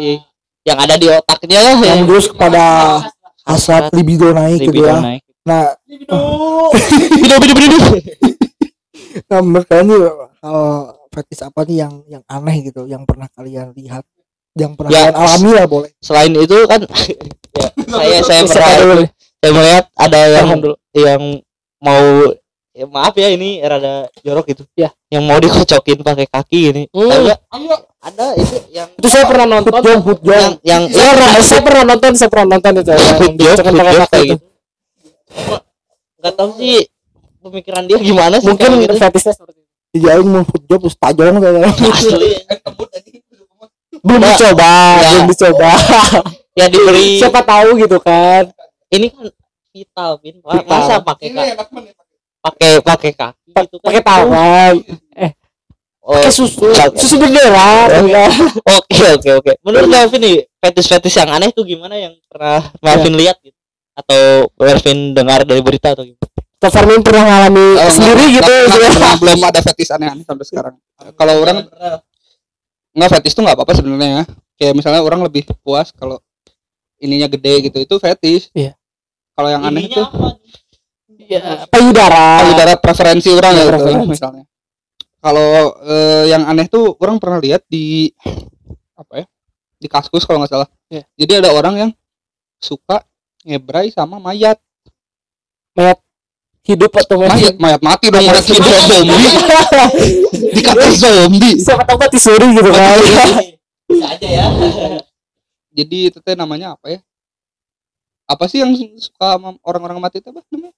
[0.00, 0.18] eh,
[0.66, 2.02] yang ada di otaknya lah yang ya.
[2.02, 2.64] menjurus kepada
[3.46, 4.98] hasrat libido naik gitu libido ya.
[4.98, 5.22] naik.
[5.46, 5.62] Nah
[7.22, 7.78] bidu bidu bidu
[9.30, 10.00] nah menurut kalian nih
[10.44, 10.60] hal
[11.08, 14.04] fetis apa nih yang yang aneh gitu yang pernah kalian lihat
[14.56, 16.80] yang pernah Ya, alami lah boleh selain itu kan
[18.02, 19.04] ya, saya saya pernah dulu
[19.36, 20.48] saya melihat ada yang
[20.92, 21.22] yang
[21.78, 22.04] mau
[22.72, 24.92] ya maaf ya ini rada jorok gitu Ya.
[25.08, 27.08] yang mau dikocokin pakai kaki gini Hmm.
[27.08, 27.40] Nggak?
[27.98, 29.72] ada itu yang Itu saya pernah nonton.
[29.74, 32.90] job yang yang Saya pernah, saya pernah nonton, saya pernah nonton itu.
[32.92, 34.34] yang dicocokin pakai kaki kayak itu.
[34.34, 34.44] gitu.
[36.16, 36.78] nggak tahu sih
[37.40, 38.94] pemikiran dia gimana sih Mungkin kayak gitu.
[38.98, 39.72] fetisnya seperti itu.
[39.92, 41.50] dijauhin mau food job terus tajong tuh
[41.86, 42.30] asli
[44.06, 44.28] Belum Ya.
[44.30, 45.08] dicoba, Ya.
[45.10, 45.70] belum dicoba.
[46.52, 48.46] ya diberi Siapa tahu gitu kan.
[48.88, 49.26] ini kan
[49.68, 50.38] vital Vin.
[50.40, 50.70] Ma- Vital.
[50.70, 51.68] masa pakai ka-
[52.40, 54.74] pakai pakai kaki gitu kan Pakai tangan,
[56.00, 57.90] oh, pakai susu, Pakai- susu bendera.
[57.92, 58.30] enggak.
[58.64, 63.36] oke oke oke menurut Melvin nih fetish-fetish yang aneh tuh gimana yang pernah Melvin lihat
[63.40, 63.58] gitu
[63.92, 64.20] atau
[64.54, 66.24] Melvin dengar dari berita atau gimana
[66.56, 68.46] Kak Farmin pernah ngalami Oh, sendiri gitu.
[68.46, 68.96] nggak- nggak- sebenarnya.
[68.96, 70.74] belum- belum ada fetis aneh-aneh sampai sekarang
[71.12, 71.58] kalau orang
[72.96, 74.24] nggak fetis tuh nggak apa-apa sebenarnya ya.
[74.56, 76.16] kayak misalnya orang lebih puas kalau
[76.96, 78.72] ininya gede gitu itu fetis Iya.
[79.36, 80.40] kalau yang aneh apa?
[81.26, 82.40] Ya, payudara.
[82.40, 84.08] payudara preferensi orang Iya, ya gitu, preferensi.
[84.08, 84.44] misalnya
[85.20, 85.50] kalau
[85.84, 88.08] eh, yang aneh tuh orang pernah lihat di
[88.94, 89.26] apa ya
[89.76, 91.04] di kaskus kalau nggak salah Iya.
[91.14, 91.90] jadi ada orang yang
[92.56, 93.04] suka
[93.44, 94.56] ngebrai sama mayat
[96.66, 97.62] Hidup atau mayat mati.
[97.62, 99.30] mayat mati dong mayat hidup zombie.
[100.58, 101.54] Dikata zombie.
[101.62, 102.98] Siapa tahu mati suri gitu kan.
[103.86, 104.46] bisa aja ya.
[105.70, 107.00] Jadi itu teh namanya apa ya?
[108.26, 110.74] Apa sih yang suka sama orang-orang mati itu apa namanya?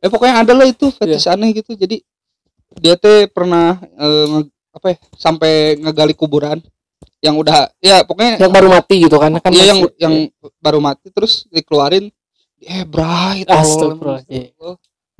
[0.00, 1.76] Eh pokoknya ada lah itu fetish aneh gitu.
[1.76, 2.00] Jadi
[2.80, 6.56] dia teh pernah eh, apa ya sampai ngegali kuburan.
[7.20, 10.14] Yang udah ya pokoknya yang baru mati gitu kan kan Iya yang yang
[10.56, 12.08] baru mati terus dikeluarin
[12.60, 13.48] eh bright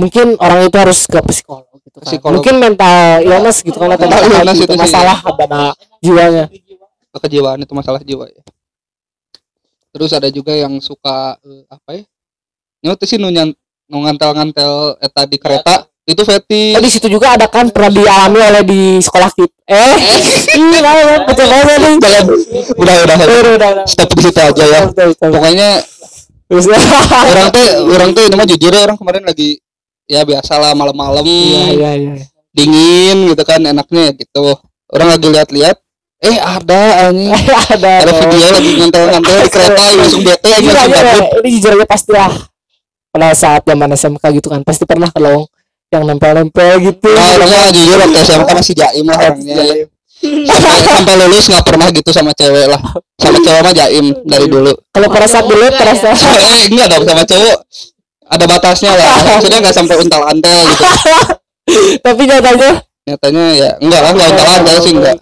[0.00, 2.08] mungkin orang itu harus ke psikolog gitu kan.
[2.08, 2.36] Psikolog.
[2.40, 5.60] mungkin mental illness gitu kan atau Mental illness itu masalah pada
[6.00, 6.48] jiwanya.
[7.10, 8.42] Kejiwaan itu masalah jiwa ya.
[9.90, 12.04] Terus ada juga yang suka eh, apa ya?
[12.80, 13.52] Nyot sih nunyan
[13.90, 16.74] ngantel-ngantel eta di kereta itu fetish.
[16.78, 19.52] Oh, di situ juga ada kan pernah dialami oleh di sekolah kita.
[19.68, 19.94] Eh,
[20.62, 21.96] iya, betul banget nih.
[22.74, 23.16] udah udah
[23.54, 24.80] Udah, stop di situ aja ya.
[25.18, 25.82] Pokoknya
[26.50, 29.62] orang tuh orang tuh ini mah jujur ya orang kemarin lagi
[30.10, 32.14] ya biasalah malam-malam Iya, iya, iya.
[32.50, 34.58] dingin gitu kan enaknya gitu
[34.90, 35.78] orang lagi lihat-lihat
[36.20, 37.32] eh ada anjing
[37.74, 37.92] ada.
[38.04, 41.40] ada video lagi ngantel-ngantel di kereta langsung bete aja langsung aja, gabut.
[41.40, 42.32] ini jujur aja pasti lah.
[43.10, 45.42] Pada saat zaman SMK gitu kan, pasti pernah kelong
[45.90, 47.10] yang nempel-nempel gitu.
[47.10, 49.56] Nah, orangnya jujur waktu SMK masih jaim lah orangnya
[50.20, 52.80] sampai, sampai lulus nggak pernah gitu sama cewek lah.
[53.16, 54.72] Sama cewek mah jaim dari dulu.
[54.92, 57.58] Kalau pada saat dulu terasa eh enggak dong sama cowok.
[58.30, 59.10] Ada batasnya lah.
[59.36, 60.84] Maksudnya nggak sampai untal antel gitu.
[62.06, 62.70] Tapi nyatanya?
[63.08, 65.16] Nyatanya ya enggak lah nggak untal antel sih enggak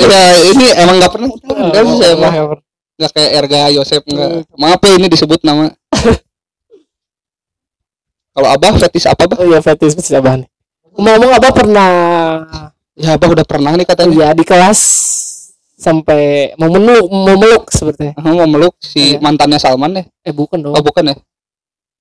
[0.00, 0.16] ya
[0.54, 2.32] ini emang nggak pernah untal antel sih saya mah
[2.92, 5.70] nggak kayak Erga Yosep enggak maaf ya ini disebut nama.
[8.32, 10.51] Kalau abah fetis apa bah Oh iya fetish fetish apaan nih?
[10.92, 11.90] Ngomong apa pernah
[12.92, 14.80] ya abah udah pernah nih katanya ya di kelas
[15.74, 18.12] sampai mau meluk mau meluk sepertinya.
[18.14, 19.18] Ah, mau meluk si Iya.
[19.18, 20.72] mantannya Salman ya Eh bukan dong.
[20.72, 21.16] oh bukan ya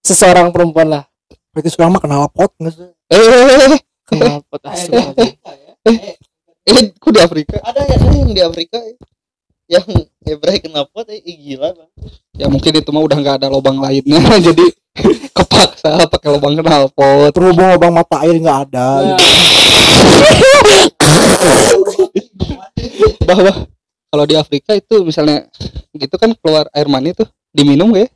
[0.01, 1.03] Seseorang perempuan lah.
[1.49, 2.89] Berarti sekarang mah kenal pot nggak sih?
[3.07, 6.15] eh eh, eh, eh, Kenapa astagfirullahaladzim.
[6.61, 8.95] eh ku di Afrika ada ya kan yang di Afrika ya.
[9.71, 9.87] yang
[10.21, 11.89] Hebrai kenapa teh Ih, gila bang
[12.33, 14.65] ya mungkin itu mah udah nggak ada lubang lainnya jadi
[15.37, 18.87] kepaksa pakai lubang knalpot Terhubung lubang mata air nggak ada.
[19.15, 19.25] gitu.
[23.23, 23.51] bahwa
[24.11, 25.47] kalau di Afrika itu misalnya
[25.95, 28.09] gitu kan keluar air mani tuh diminum gak ya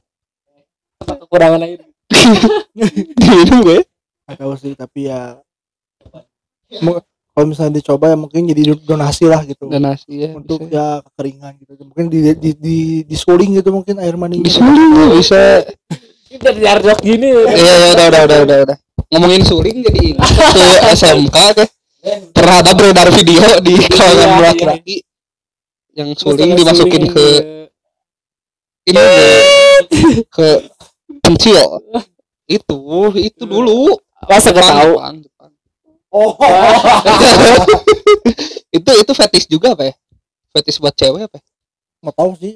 [1.05, 1.79] Kekurangan air.
[3.19, 3.83] diminum gak ya
[4.25, 5.37] Nggak tahu sih tapi ya.
[7.35, 9.67] Kalau misalnya dicoba ya mungkin jadi donasi lah gitu.
[9.67, 10.71] donasi ya untuk bisa.
[10.71, 15.61] ya kekeringan gitu mungkin di di di, disuling gitu mungkin air mani disuling bisa
[16.35, 17.29] Jadi jardok gini.
[17.55, 18.77] iya ya udah udah udah udah udah.
[19.13, 20.61] Ngomongin suling jadi ingat waktu
[20.97, 21.67] SMK teh
[22.33, 24.95] pernah ada beredar video di kalangan Iya, laki-laki.
[25.95, 27.25] Yang suling dimasukin ke
[28.85, 29.25] ini ke,
[30.29, 30.47] ke
[31.23, 31.81] pencil
[32.45, 32.79] itu
[33.17, 33.97] itu dulu.
[34.25, 34.97] Masa gak tahu.
[34.97, 35.51] Jepang, Jepang.
[36.09, 36.31] oh
[38.77, 39.93] itu itu fetish juga apa ya?
[40.55, 41.43] Fetish buat cewek apa ya?
[42.05, 42.53] nggak tahu sih.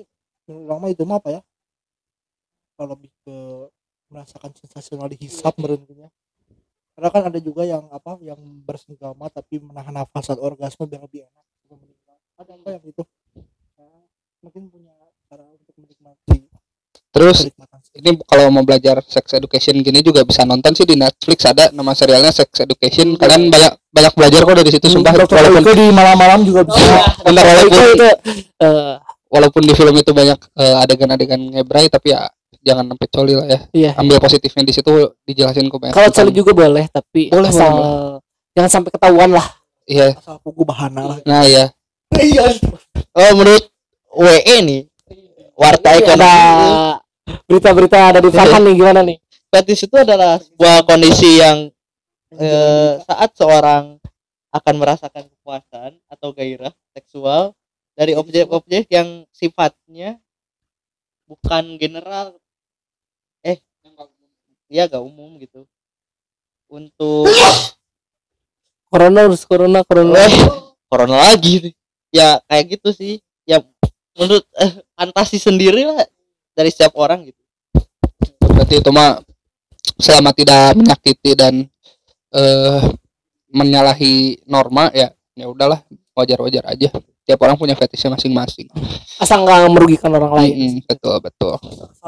[0.49, 1.41] Lama itu mah apa ya?
[2.77, 3.37] Kalau lebih ke
[4.09, 6.09] merasakan sensasional dihisap merentutnya
[6.97, 11.29] karena kan ada juga yang apa yang bersenggama tapi menahan nafas saat orgasme biar lebih
[11.29, 11.45] enak
[12.41, 13.05] ada apa yang itu
[13.77, 14.03] Nah,
[14.41, 14.91] mungkin punya
[15.29, 16.49] cara untuk menikmati
[17.09, 17.47] terus
[17.97, 21.41] ini kalau mau belajar sex education gini juga bisa nonton sih di Netflix.
[21.41, 23.17] Ada nama serialnya sex education.
[23.17, 25.17] Kalian banyak banyak belajar kok dari situ sumpah.
[25.17, 27.17] Dokter walaupun di malam-malam juga bisa.
[27.25, 28.07] Bentar, itu walaupun itu
[28.61, 28.95] eh,
[29.29, 32.29] walaupun di film itu banyak eh, adegan-adegan ngebrai tapi ya
[32.59, 33.59] jangan sampai coli lah ya.
[33.71, 33.91] Iya.
[33.97, 34.91] ambil positifnya di situ
[35.23, 37.91] dijelasin kok banyak Kalau coli juga boleh tapi Boleh, asal boleh,
[38.55, 39.47] jangan sampai ketahuan lah.
[39.87, 40.07] iya.
[40.13, 41.17] Asal pugu bahana lah.
[41.23, 41.71] Nah ya
[42.19, 42.45] iya.
[43.15, 43.63] Oh menurut
[44.15, 44.81] WE nih
[45.55, 46.69] warta Ini ada ekonomi
[47.45, 49.17] berita-berita ada di Farhan nih gimana nih?
[49.49, 51.73] fetish itu adalah sebuah kondisi yang
[52.37, 53.97] eh, saat seorang
[54.49, 57.53] akan merasakan kepuasan atau gairah seksual
[57.97, 60.17] dari objek-objek yang sifatnya
[61.29, 62.37] bukan general
[64.69, 65.65] ya gak umum gitu
[66.69, 67.25] untuk
[68.89, 70.17] Corona harus corona corona.
[70.25, 70.33] eh
[70.89, 71.73] corona lagi nih.
[72.09, 73.13] ya kayak gitu sih
[73.45, 73.61] ya
[74.17, 76.05] menurut eh, fantasi sendiri lah
[76.57, 77.41] dari setiap orang gitu
[78.41, 79.21] berarti itu mah
[80.01, 81.69] selama tidak menyakiti dan
[82.33, 82.81] eh
[83.53, 85.81] menyalahi norma ya ya udahlah
[86.17, 86.89] wajar-wajar aja
[87.29, 88.69] tiap orang punya fetishnya masing-masing
[89.21, 90.53] Asal nggak merugikan orang lain.
[90.55, 91.53] Mm, betul betul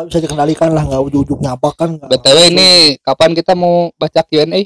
[0.04, 4.66] bisa dikendalikan lah nggak ujuk-ujuk nyapa kan nggak- btw ini kapan kita mau baca Q&A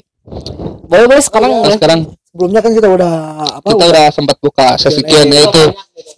[0.82, 1.76] Boleh boleh sekarang Nah, boleh.
[1.76, 2.00] sekarang.
[2.26, 3.12] Sebelumnya kan kita udah
[3.54, 5.22] apa kita udah sempat buka sesi Q&A.
[5.24, 5.64] Q&A itu.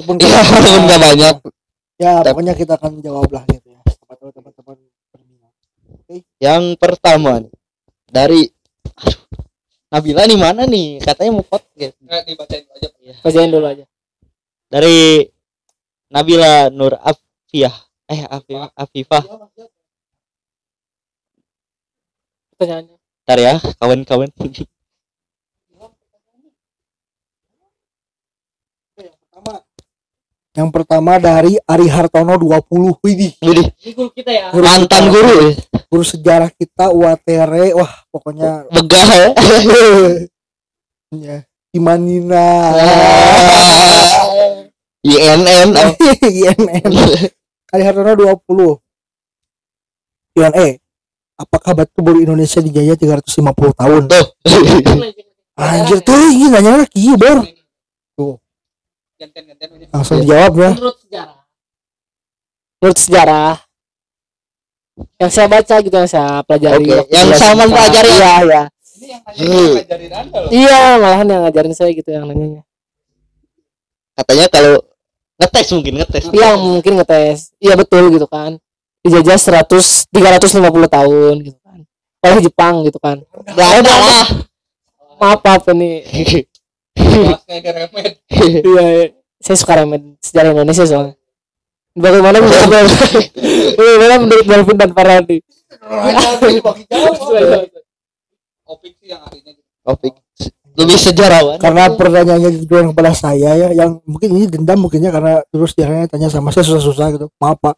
[0.00, 1.36] walaupun ya kita- walaupun nggak banyak.
[1.96, 4.76] Ya pokoknya kita akan jawab lah gitu ya siapa tahu teman-teman
[5.08, 5.52] berminat
[6.38, 7.52] yang pertama nih
[8.06, 8.40] dari
[8.94, 9.20] aduh,
[9.88, 10.88] Nabila nih mana nih?
[10.98, 12.88] Katanya mau podcast dibacain aja
[13.18, 13.84] Bacain dulu aja.
[14.66, 15.24] dari
[16.06, 17.72] Nabila Nur Afiyah
[18.08, 19.22] eh Afifah Afifah.
[22.56, 22.96] Pertanyaannya.
[23.28, 24.32] Ntar ya kawan-kawan.
[30.58, 33.30] Yang pertama dari Ari Hartono 20 Widih.
[33.38, 34.50] Widih, Ini guru kita ya.
[34.50, 35.38] Guru mantan kita, guru.
[35.86, 39.28] Guru sejarah kita UATR wah pokoknya begah ya.
[41.14, 41.36] Ya
[41.70, 42.74] Imanina.
[45.06, 45.94] INN oh.
[46.26, 47.30] INN
[47.68, 48.40] Ari Hartono 20
[50.38, 50.68] INE
[51.38, 54.26] apakah betul baru Indonesia dijajah 350 tahun tuh
[55.58, 57.44] anjir tuh ini nanya lagi bor
[59.92, 61.38] langsung dijawab ya Menurut sejarah.
[62.78, 63.54] Menurut sejarah.
[65.18, 66.86] Yang saya baca gitu yang saya pelajari.
[66.86, 67.74] Waktu yang Salman sejarah.
[67.74, 68.34] pelajari ya?
[68.38, 68.62] Iya, iya.
[69.38, 70.46] Hmm.
[70.50, 72.62] Iya, malahan yang ngajarin saya gitu yang nanyanya.
[74.18, 74.82] katanya kalau
[75.38, 77.38] ngetes mungkin ngetes Yang mungkin ngetes.
[77.62, 78.58] Iya betul gitu kan.
[79.06, 81.78] Dijajah 100 350 tahun gitu kan.
[82.26, 83.22] Oleh Jepang gitu kan.
[83.54, 84.26] nggak ada lah
[85.18, 85.90] Maaf maaf ini.
[88.28, 89.06] Iya, iya.
[89.38, 91.14] saya suka remen sejarah Indonesia soalnya.
[91.94, 92.90] Bagaimana menurut
[93.78, 95.38] Bagaimana menurut Melvin dan Farhadi?
[98.68, 100.27] Opik sih yang ahlinya gitu.
[100.78, 105.74] Lebih sejarawan karena pertanyaannya ditujukan kepada saya ya yang mungkin ini dendam mungkinnya karena terus
[105.74, 107.26] dia tanya sama saya susah-susah gitu.
[107.42, 107.74] Maaf pak.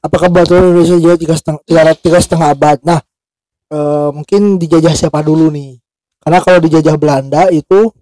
[0.00, 2.80] Apakah betul Indonesia juga tiga setengah tiga, setengah abad.
[2.80, 3.00] Nah
[3.68, 5.76] eh, mungkin dijajah siapa dulu nih?
[6.24, 7.92] Karena kalau dijajah Belanda itu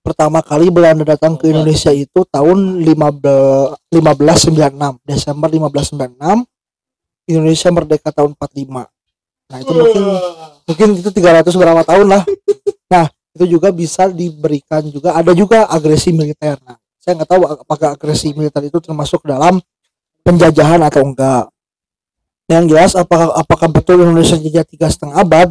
[0.00, 6.46] pertama kali Belanda datang ke Indonesia itu tahun 15 1596 Desember 1596
[7.26, 8.86] Indonesia merdeka tahun 45
[9.50, 10.04] nah itu mungkin
[10.62, 12.22] mungkin itu 300 berapa tahun lah
[13.36, 15.12] itu juga bisa diberikan juga.
[15.12, 16.56] Ada juga agresi militer.
[16.64, 19.60] Nah saya nggak tahu apakah agresi militer itu termasuk dalam
[20.24, 21.46] penjajahan atau enggak.
[22.48, 25.48] Yang jelas apakah apakah betul Indonesia jajah tiga setengah abad?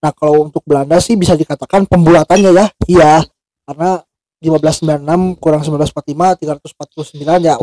[0.00, 2.66] Nah kalau untuk Belanda sih bisa dikatakan pembulatannya ya.
[2.88, 3.22] Iya
[3.66, 4.00] karena
[4.40, 7.54] 1596 kurang 1945 349 ya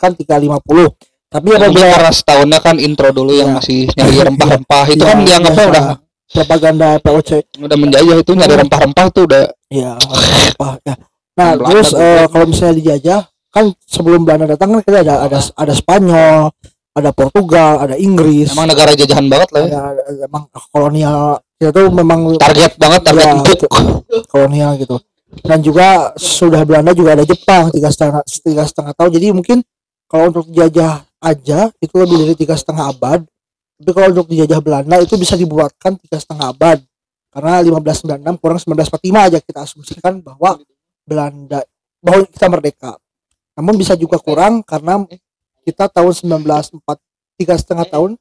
[0.00, 0.90] kan 350
[1.32, 3.56] tapi apabila karena setahunnya kan intro dulu yang Iya.
[3.56, 4.84] masih nyari rempah-rempah.
[4.92, 5.72] Itu Iya, kan dianggapnya biasa.
[5.72, 5.84] udah
[6.32, 7.30] propaganda POC
[7.60, 9.96] udah menjajah itu nyari rempah-rempah tuh udah Iya,
[10.52, 10.94] apa ya.
[11.32, 15.38] Nah, Belanda terus eh, kalau misalnya dijajah, kan sebelum Belanda datang kan kita ada ada
[15.40, 16.52] ada Spanyol,
[16.92, 19.68] ada Portugal, ada Inggris, emang negara jajahan banget lah ya.
[19.72, 23.40] ada, ada- emang kolonial kita tuh memang target banget target Ya,
[24.32, 24.96] kolonial gitu.
[25.40, 29.10] Dan juga sudah Belanda juga ada Jepang tiga setengah tiga setengah tahun.
[29.16, 29.58] Jadi mungkin
[30.04, 33.24] kalau untuk dijajah aja itu lebih dari tiga setengah abad.
[33.82, 36.78] Tapi kalau untuk dijajah Belanda itu bisa dibuatkan tiga setengah abad.
[37.34, 40.62] Karena 1596 kurang 1945 aja kita asumsikan bahwa
[41.02, 41.66] Belanda
[41.98, 42.94] bahwa kita merdeka.
[43.58, 45.02] Namun bisa juga kurang karena
[45.66, 46.78] kita tahun 1904
[47.42, 48.14] tiga setengah tahun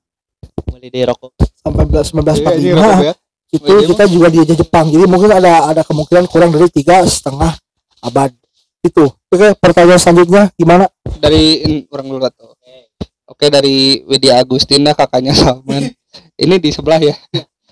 [0.66, 1.30] mulai dari rokok
[1.62, 4.90] sampai Iya, 1945 itu kita juga dijajah Jepang.
[4.90, 7.54] Jadi mungkin ada ada kemungkinan kurang dari tiga setengah
[8.02, 8.34] abad.
[8.82, 9.14] Itu.
[9.30, 10.90] Oke pertanyaan selanjutnya gimana?
[11.22, 12.58] Dari orang dulu tuh
[13.42, 15.90] oke dari Widya Agustina kakaknya Salman.
[16.38, 17.18] Ini di sebelah ya.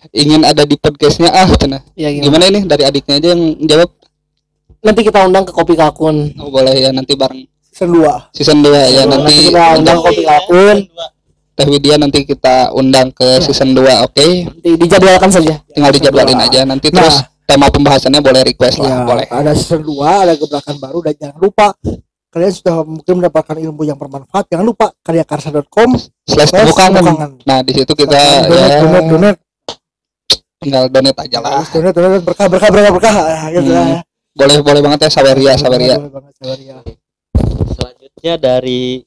[0.10, 1.30] Ingin ada di podcastnya.
[1.30, 2.26] Ah cina Ya gimana?
[2.26, 2.60] gimana ini?
[2.66, 3.90] Dari adiknya aja yang jawab.
[4.82, 6.34] Nanti kita undang ke Kopi Kakun.
[6.42, 7.46] oh, boleh ya nanti bareng.
[7.70, 9.98] Season 2 season 2 ya Nanti nanti kita undang undang.
[10.02, 10.78] Kopi Kakun.
[11.54, 14.28] Teh Widya nanti kita undang ke season 2 oke.
[14.50, 15.54] Nanti dijadwalkan saja.
[15.70, 16.66] tinggal dijadwalin aja.
[16.66, 19.26] Nanti terus tema pembahasannya boleh request ya, lah boleh.
[19.30, 21.68] ada season 2 ada gebrakan baru dan jangan lupa
[22.30, 24.46] kalian sudah mungkin mendapatkan ilmu yang bermanfaat.
[24.48, 25.90] Jangan lupa karyakarsa.com
[26.26, 27.42] slash temukangan.
[27.44, 28.80] nah di situ kita donat ya.
[28.86, 29.36] donat donat
[30.62, 31.66] tinggal donate aja lah.
[31.66, 33.16] Donat donat berkah berkah berkah berkah.
[33.18, 33.98] Ah, gitu Hmm.
[33.98, 34.02] lah.
[34.30, 35.96] boleh boleh banget ya saweria saweria.
[35.98, 36.78] Boleh banget, Saweria.
[37.74, 39.04] selanjutnya dari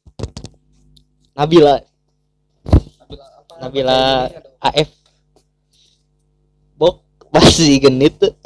[1.33, 1.79] Nabila.
[3.63, 4.27] Nabila
[4.59, 4.91] AF
[7.33, 8.37] Masih genit tuh.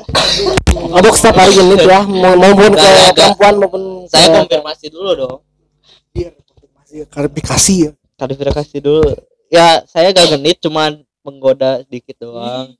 [0.95, 2.07] Mabok setiap hari genit ya.
[2.07, 5.39] Mau maupun ke perempuan maupun saya konfirmasi dulu dong.
[6.15, 6.33] Biar
[6.79, 7.91] masih klarifikasi ya.
[8.15, 9.11] Klarifikasi dulu.
[9.51, 12.79] Ya saya gak genit cuman menggoda sedikit doang.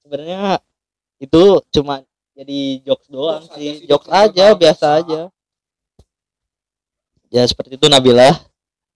[0.00, 0.64] Sebenarnya
[1.20, 2.00] itu cuma
[2.32, 3.84] jadi jokes doang sih.
[3.84, 5.20] Jokes aja biasa aja.
[7.28, 8.32] Ya seperti itu Nabila.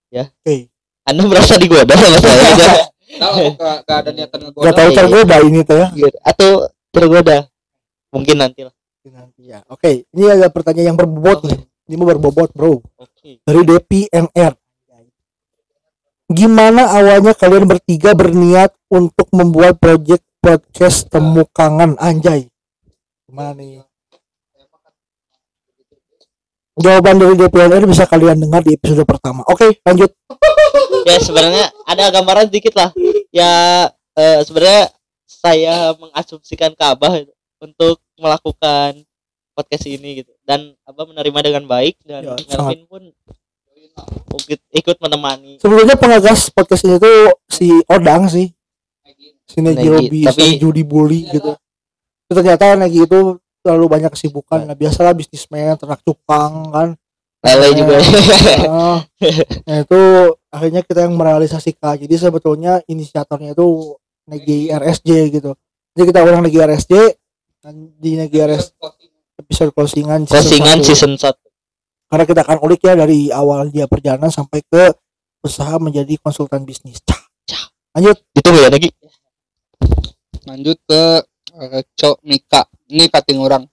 [0.09, 0.33] Ya.
[0.41, 0.73] Oke.
[1.07, 4.97] anda merasa digoda sama saya Kalau gak, gak ada niatan Gak tahu iya.
[4.99, 5.87] tergoda ini tuh ya
[6.27, 6.49] atau
[6.91, 7.37] tergoda.
[8.11, 8.73] Mungkin nanti lah.
[9.07, 9.63] Nanti ya.
[9.71, 11.59] Oke ini ada pertanyaan yang berbobot nih.
[11.87, 12.83] Ini mau berbobot bro.
[12.99, 13.39] Oke.
[13.47, 14.11] Dari Depi
[16.27, 21.95] gimana awalnya kalian bertiga berniat untuk membuat project podcast temu kangen?
[21.95, 22.51] Anjay.
[23.27, 23.86] Gimana nih
[26.77, 29.41] jawaban dari DPR bisa kalian dengar di episode pertama.
[29.49, 30.13] Oke lanjut.
[31.07, 32.89] Ya sebenarnya ada gambaran sedikit lah.
[33.33, 33.51] Ya
[34.13, 34.93] eh, sebenarnya
[35.27, 39.03] saya mengasumsikan Ka'bah itu untuk melakukan
[39.53, 40.31] podcast ini gitu.
[40.45, 43.01] Dan abah menerima dengan baik dan Ya, Melvin pun
[44.45, 45.57] ikut, ikut menemani.
[45.57, 48.53] Sebelumnya pengagas podcast ini tuh si Odang sih.
[49.47, 51.55] Si Negi Robi tapi- Judi Bully gitu.
[52.29, 54.63] Ternyata Negi itu terlalu banyak kesibukan.
[54.63, 56.89] Nah biasalah bisnismen ternak cupang kan.
[57.43, 57.95] Lele juga.
[58.67, 58.99] Nah,
[59.67, 60.01] nah itu
[60.49, 65.51] akhirnya kita yang merealisasikan jadi sebetulnya inisiatornya itu Negi RSJ gitu.
[65.93, 66.93] Jadi kita ulang Negi RSJ
[67.61, 68.73] dan di Negi RS
[69.37, 70.25] episode closingan.
[70.25, 70.87] season closingan satu.
[70.87, 74.95] season 1 karena kita akan ulik ya dari awal dia perjalanan sampai ke
[75.43, 77.03] usaha menjadi konsultan bisnis.
[77.03, 77.67] Cah, cah.
[77.99, 78.15] lanjut.
[78.31, 78.89] Ditunggu ya lagi
[80.47, 81.03] lanjut ke
[81.59, 83.63] eh, Cok Mika ini kating orang.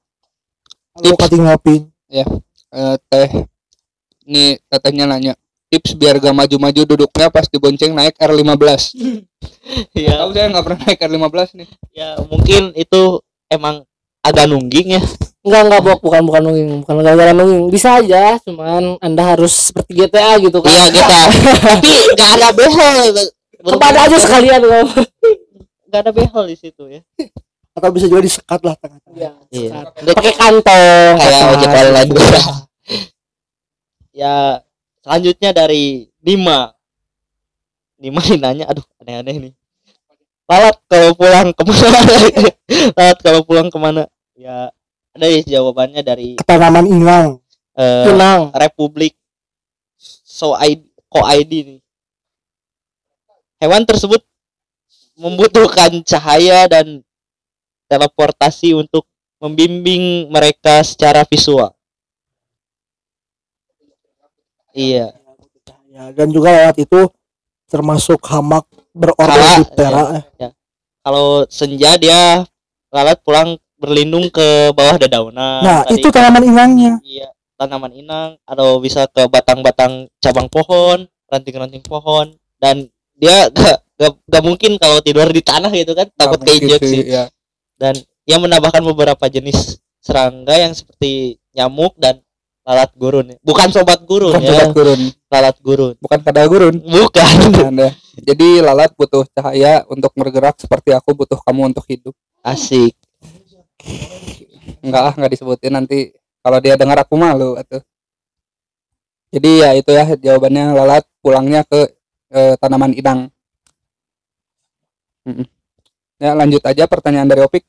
[0.94, 3.30] Halo kating ngapin Eh, teh.
[4.24, 5.34] Ini tetehnya nanya
[5.74, 8.94] tips biar gak maju-maju duduknya pas dibonceng naik R15
[9.98, 11.68] ya tahu saya nggak pernah naik R15 nih.
[11.90, 13.18] Ya mungkin itu
[13.50, 13.82] emang
[14.22, 15.02] agak nungging ya.
[15.44, 17.68] Enggak enggak Bok, bukan bukan nungging, bukan gara-gara nungging.
[17.68, 20.72] Bisa aja, cuman Anda harus seperti GTA gitu kan.
[20.72, 23.12] iya kita tapi nggak ada behel.
[23.64, 24.84] Kepada aja sekalian kau.
[25.90, 27.00] nggak ada behel di situ ya
[27.74, 29.18] atau bisa juga disekat lah tengah-tengah.
[29.50, 29.50] Iya.
[29.50, 29.78] Iya.
[30.14, 31.14] Pakai kantong.
[31.18, 32.10] kayak ojek online
[34.24, 34.62] ya
[35.02, 36.70] selanjutnya dari Dima.
[37.98, 39.52] Dima ini nanya aduh aneh-aneh nih.
[40.46, 42.00] Lalat kalau pulang ke mana?
[42.98, 44.06] Lalat kalau pulang ke mana?
[44.38, 44.70] Ya
[45.14, 47.38] ada ya jawabannya dari tanaman ingang
[47.78, 48.50] eh, Tenang.
[48.54, 49.14] Republik
[50.34, 51.80] So ID Ko ID nih.
[53.62, 54.18] Hewan tersebut
[55.14, 57.06] membutuhkan cahaya dan
[57.88, 59.04] teleportasi untuk
[59.40, 61.72] membimbing mereka secara visual.
[64.74, 65.14] Iya.
[65.94, 67.06] Ya dan juga lewat itu
[67.70, 70.04] termasuk hamak berorbit Kala, di tera
[71.06, 72.42] kalau senja dia
[72.90, 75.62] lalat pulang berlindung ke bawah dedaunan.
[75.62, 76.98] Nah Tadi itu tanaman inangnya.
[77.06, 82.34] Iya tanaman inang atau bisa ke batang-batang cabang pohon ranting-ranting pohon.
[82.58, 82.86] Dan
[83.18, 87.30] dia gak, gak, gak mungkin kalau tidur di tanah gitu kan takut keinjek sih ya.
[87.76, 87.94] Dan
[88.24, 92.20] ia menambahkan beberapa jenis serangga yang seperti nyamuk dan
[92.64, 93.26] lalat gurun.
[93.44, 94.48] Bukan sobat gurun bukan ya.
[94.56, 95.00] sobat gurun.
[95.28, 95.94] Lalat gurun.
[96.00, 96.76] Bukan kadal gurun.
[96.80, 97.34] Bukan.
[97.72, 97.92] Anda.
[98.14, 102.16] jadi lalat butuh cahaya untuk bergerak seperti aku butuh kamu untuk hidup.
[102.40, 102.96] Asik.
[104.80, 106.12] Enggak ah nggak disebutin nanti.
[106.44, 107.80] Kalau dia dengar aku malu atau
[109.32, 111.88] jadi ya itu ya jawabannya lalat pulangnya ke
[112.32, 113.32] eh, tanaman inang.
[115.24, 115.53] Mm-mm.
[116.24, 117.68] Ya lanjut aja pertanyaan dari opik.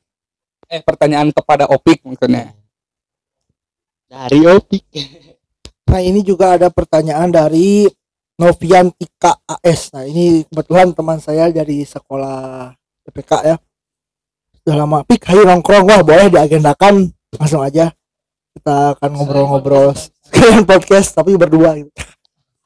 [0.72, 2.56] Eh pertanyaan kepada opik maksudnya.
[4.08, 4.84] Dari opik.
[5.86, 7.86] Nah ini juga ada pertanyaan dari
[8.42, 12.74] Novian Ika AS nah ini kebetulan teman saya dari sekolah
[13.06, 13.56] PPK ya.
[14.66, 14.98] Udah lama.
[15.06, 15.86] Pik ayo nongkrong.
[15.86, 17.06] Wah boleh diagendakan.
[17.38, 17.94] Langsung aja.
[18.50, 19.94] Kita akan ngobrol-ngobrol
[20.26, 21.90] sekalian podcast tapi berdua gitu.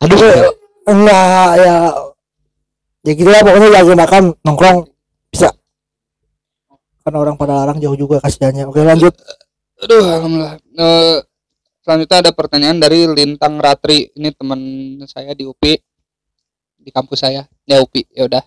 [0.01, 0.57] Aduh.
[0.89, 1.77] Enggak ya.
[3.05, 4.23] Ya gitu lah pokoknya diagendakan.
[4.41, 4.89] Nongkrong
[7.01, 8.69] karena orang pada larang jauh juga kasihannya.
[8.69, 9.15] Oke lanjut.
[9.81, 10.55] Aduh alhamdulillah.
[10.61, 11.19] Eh,
[11.81, 14.13] selanjutnya ada pertanyaan dari Lintang Ratri.
[14.13, 14.61] Ini teman
[15.09, 15.81] saya di UPI
[16.81, 17.49] di kampus saya.
[17.65, 18.45] Ya UPI ya udah.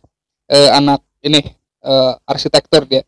[0.50, 1.42] Eh, anak ini
[1.82, 3.02] eh, arsitektur dia.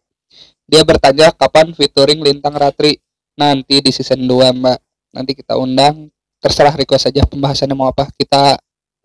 [0.66, 2.98] Dia bertanya kapan featuring Lintang Ratri?
[3.38, 4.80] Nanti di season 2 mbak.
[5.14, 6.10] Nanti kita undang.
[6.42, 8.10] Terserah request aja pembahasannya mau apa.
[8.18, 8.58] Kita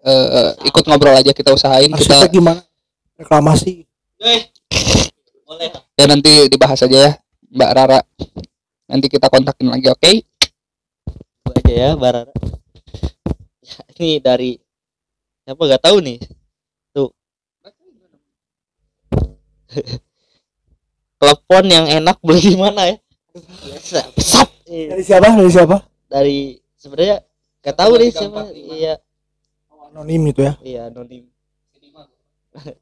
[0.05, 2.65] eh, ikut ngobrol aja kita usahain kita arsitek gimana?
[3.21, 3.85] Reklamasi
[5.51, 5.71] boleh.
[5.99, 7.13] Ya nanti dibahas aja ya
[7.51, 8.01] Mbak Rara.
[8.87, 10.11] Nanti kita kontakin lagi oke?
[11.43, 12.31] Gua aja ya Barara
[13.63, 14.59] Ya, ini dari
[15.43, 16.19] siapa gak tahu nih?
[16.95, 17.11] Tuh.
[21.21, 22.97] Telepon yang enak beli di mana ya?
[23.67, 24.01] Biasa.
[24.67, 25.27] Dari siapa?
[25.35, 25.77] Dari siapa?
[26.11, 26.39] Dari
[26.79, 27.23] sebenarnya
[27.63, 28.41] gak tahu nih siapa.
[28.55, 28.95] Iya.
[29.91, 30.55] Anonim itu ya.
[30.63, 31.27] Iya anonim.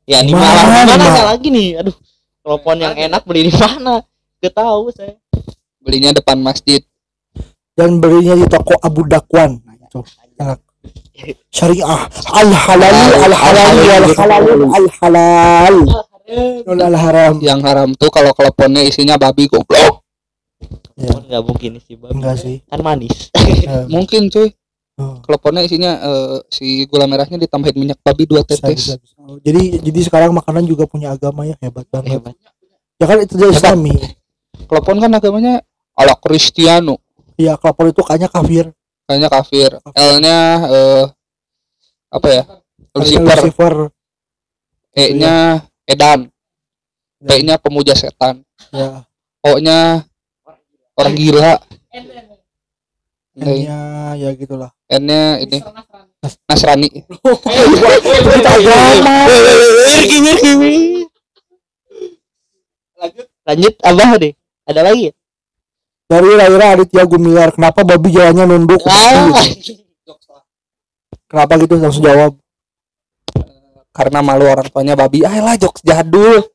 [0.08, 1.28] Ya di Mana, mana di mana mana?
[1.36, 1.76] lagi nih?
[1.84, 1.92] Aduh
[2.48, 4.00] telepon yang enak beli di mana?
[4.40, 5.20] Gak tahu saya.
[5.84, 6.80] Belinya depan masjid.
[7.76, 9.60] Dan belinya di toko Abu Dakwan.
[9.68, 9.76] Nah,
[10.40, 10.58] enak.
[11.52, 12.08] Syariah.
[12.32, 15.76] Al halal al halal al halal al halal
[16.64, 20.04] nol al haram yang haram tuh kalau teleponnya isinya babi goblok.
[20.98, 22.56] Ya, nggak mungkin sih bang enggak sih.
[22.66, 23.30] Kan manis.
[23.94, 24.50] Mungkin cuy
[24.98, 29.14] oh, teleponnya isinya eh, si gula merahnya ditambahin minyak babi dua bisa, tetes bisa, bisa.
[29.18, 32.34] Oh, jadi jadi sekarang makanan juga punya agama ya hebat banget hebat
[32.98, 33.94] ya kan itu dari Islami
[34.66, 35.62] telepon kan agamanya
[35.94, 36.98] ala Kristiano
[37.38, 38.74] ya kelapor itu kayaknya kafir
[39.08, 39.70] Kayaknya kafir.
[39.96, 40.38] L-nya
[40.68, 41.04] eh
[42.12, 42.42] apa ya?
[42.92, 43.24] Lucifer.
[43.40, 43.74] Lucifer
[44.92, 46.28] E-nya edan.
[47.24, 48.44] P-nya pemuja setan.
[48.68, 49.08] ya
[49.40, 50.04] O-nya
[50.92, 51.56] orang gila.
[53.32, 53.80] N-nya
[54.20, 55.58] ya gitulah N-nya ini
[56.48, 56.88] Nasrani.
[56.88, 59.16] kita agama
[62.98, 64.32] lanjut lanjut abah deh
[64.66, 65.12] ada lagi ya?
[66.08, 69.38] dari Raira Aditya Gumilar kenapa babi jalannya nunduk ah
[71.28, 72.34] kenapa gitu langsung jawab
[73.98, 75.26] Karena malu orang tuanya babi.
[75.26, 76.46] Ah lah jokes jadul.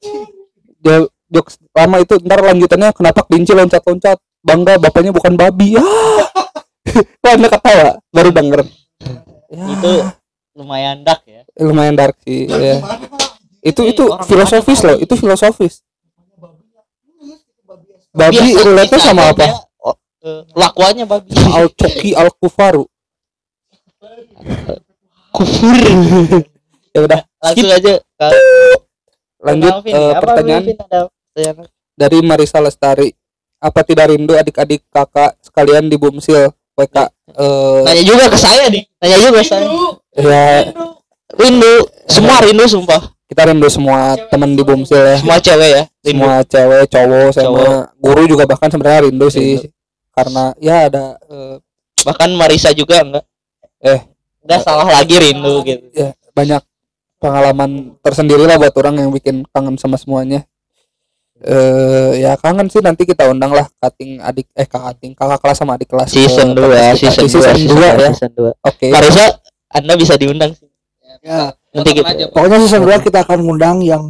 [0.80, 4.16] Dia jokes lama itu ntar lanjutannya kenapa kelinci loncat-loncat.
[4.40, 5.76] Bangga bapaknya bukan babi.
[5.76, 6.24] Ah.
[7.24, 8.62] Wah, anda ketawa baru denger.
[9.54, 9.92] Ya, itu
[10.54, 12.46] lumayan dark ya lumayan dark sih.
[12.50, 12.82] ya.
[13.64, 15.82] Itu itu filosofis loh, itu filosofis.
[18.14, 19.46] Babi Biasa relate kita sama apa?
[19.50, 19.58] ya,
[20.22, 22.86] eh, lakuannya babi Al Coki Al Kufaru.
[25.34, 25.74] kufur
[26.94, 27.78] Ya udah, langsung skip.
[27.82, 27.94] aja
[29.42, 30.64] Lanjut ada pertanyaan?
[31.98, 33.10] dari Marisa Lestari.
[33.58, 36.98] Apa tidak rindu adik-adik kakak sekalian di Bumsil WK?
[37.34, 38.84] Eh, Nanya juga ke saya nih.
[39.00, 39.66] Nanya juga ke saya.
[40.18, 40.46] ya
[41.34, 41.74] Rindu,
[42.06, 43.10] semua rindu sumpah.
[43.26, 45.18] kita rindu semua teman di Bumsil ya.
[45.18, 45.84] Semua cewek ya.
[46.06, 46.22] Rindu.
[46.22, 47.82] Semua cewek, cowok, sama Cowok.
[47.98, 49.58] guru juga bahkan sebenarnya rindu sih.
[49.58, 49.74] Rindu.
[50.14, 51.58] Karena ya ada eh,
[52.04, 53.26] Bahkan Marisa juga enggak.
[53.82, 54.02] Eh.
[54.46, 55.88] enggak salah lagi rindu gitu.
[55.96, 56.62] ya banyak
[57.18, 60.44] pengalaman tersendiri lah buat orang yang bikin kangen sama semuanya.
[61.44, 65.76] Eh ya kangen sih nanti kita undang lah kating adik eh kating kakak kelas sama
[65.76, 67.28] adik kelas Season ke 2, podcast kita.
[67.28, 68.12] season Di 2, season 2 ya.
[68.16, 68.68] Season 2.
[68.72, 68.88] Oke.
[68.90, 69.26] Marisa,
[69.68, 70.68] Anda bisa diundang sih.
[71.20, 74.04] ya Nanti kita pokoknya season 2 kita akan ngundang yang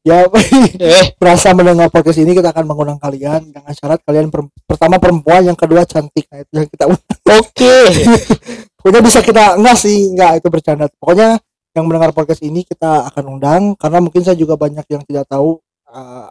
[0.00, 0.24] ya
[0.80, 5.44] eh merasa mendengar podcast ini kita akan mengundang kalian dengan syarat kalian per- pertama perempuan
[5.44, 7.76] yang kedua cantik nah itu yang kita oke.
[8.80, 11.36] pokoknya bisa kita enggak sih enggak itu bercanda pokoknya
[11.76, 15.60] yang mendengar podcast ini kita akan undang karena mungkin saya juga banyak yang tidak tahu
[15.90, 16.28] eh,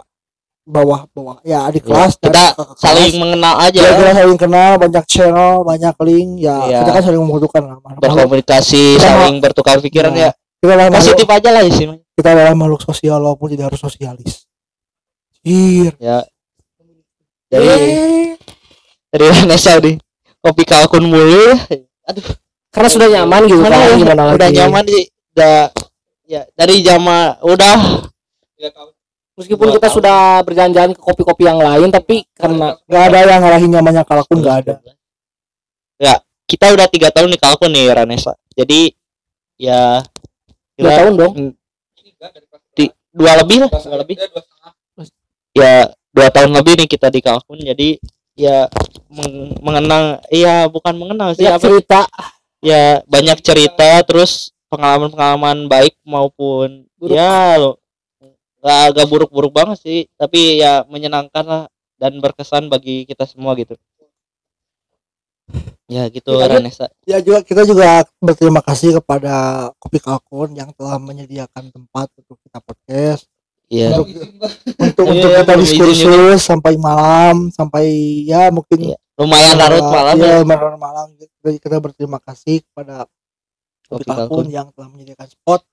[0.69, 2.77] bawah bawah ya adik kelas dan kita kakak kelas.
[2.77, 6.77] saling mengenal aja ya kita saling kenal banyak channel banyak link ya Iya.
[6.85, 7.61] kita kan saling membutuhkan
[7.97, 10.31] berkomunikasi, Kita saling bertukar pikiran Nah, ya.
[10.61, 11.87] kita adalah makhluk, Positif aja lah sih.
[12.13, 14.45] kita adalah makhluk sosial walaupun tidak harus sosialis
[15.41, 15.95] Iya.
[15.97, 16.17] Ya.
[17.49, 17.65] Dari
[19.09, 19.95] dari Vanessa nih.
[20.37, 21.55] Kopi kalkun mulu.
[22.05, 22.27] Aduh,
[22.69, 23.95] karena sudah nyaman gitu kan ya?
[23.95, 25.05] gimana lagi udah nyaman sih.
[25.33, 25.57] Udah
[26.27, 27.77] ya dari zaman udah
[29.39, 29.95] meskipun kita tahun.
[29.95, 34.57] sudah berjalan-jalan ke kopi-kopi yang lain tapi karena nggak ada yang ngalahin nyamannya kalkun nggak
[34.67, 34.75] ada
[35.99, 36.15] Ya,
[36.47, 38.31] kita udah tiga tahun di kalkun nih Ranesa.
[38.55, 38.95] Jadi
[39.59, 39.99] ya
[40.79, 41.33] dua tahun dong
[42.71, 44.15] di- dua lebih lah, dua lebih.
[45.51, 47.59] Ya dua tahun lebih nih kita di kalkun.
[47.59, 47.99] Jadi
[48.39, 48.71] ya
[49.11, 52.07] meng- mengenal iya bukan mengenal sih ya apa cerita
[52.63, 57.19] ya banyak cerita terus pengalaman-pengalaman baik maupun Buruk.
[57.19, 57.75] ya lo
[58.59, 61.63] nggak agak buruk-buruk banget sih tapi ya menyenangkan lah
[61.95, 63.75] dan berkesan bagi kita semua gitu.
[65.89, 66.85] Ya gitu Ya, Ranesa.
[67.01, 69.33] ya juga kita juga berterima kasih kepada
[69.81, 73.25] kopi kalkun yang telah menyediakan tempat untuk kita podcast.
[73.69, 74.05] Ya untuk
[74.77, 77.85] untuk, Iya, untuk iya, kita diskursus sampai malam sampai
[78.21, 80.45] ya mungkin Iya, lumayan larut malam ya, ya.
[80.45, 81.07] larut malam.
[81.17, 83.09] Jadi kita berterima kasih kepada
[83.89, 84.45] kopi Kalkun.
[84.53, 85.65] yang telah menyediakan spot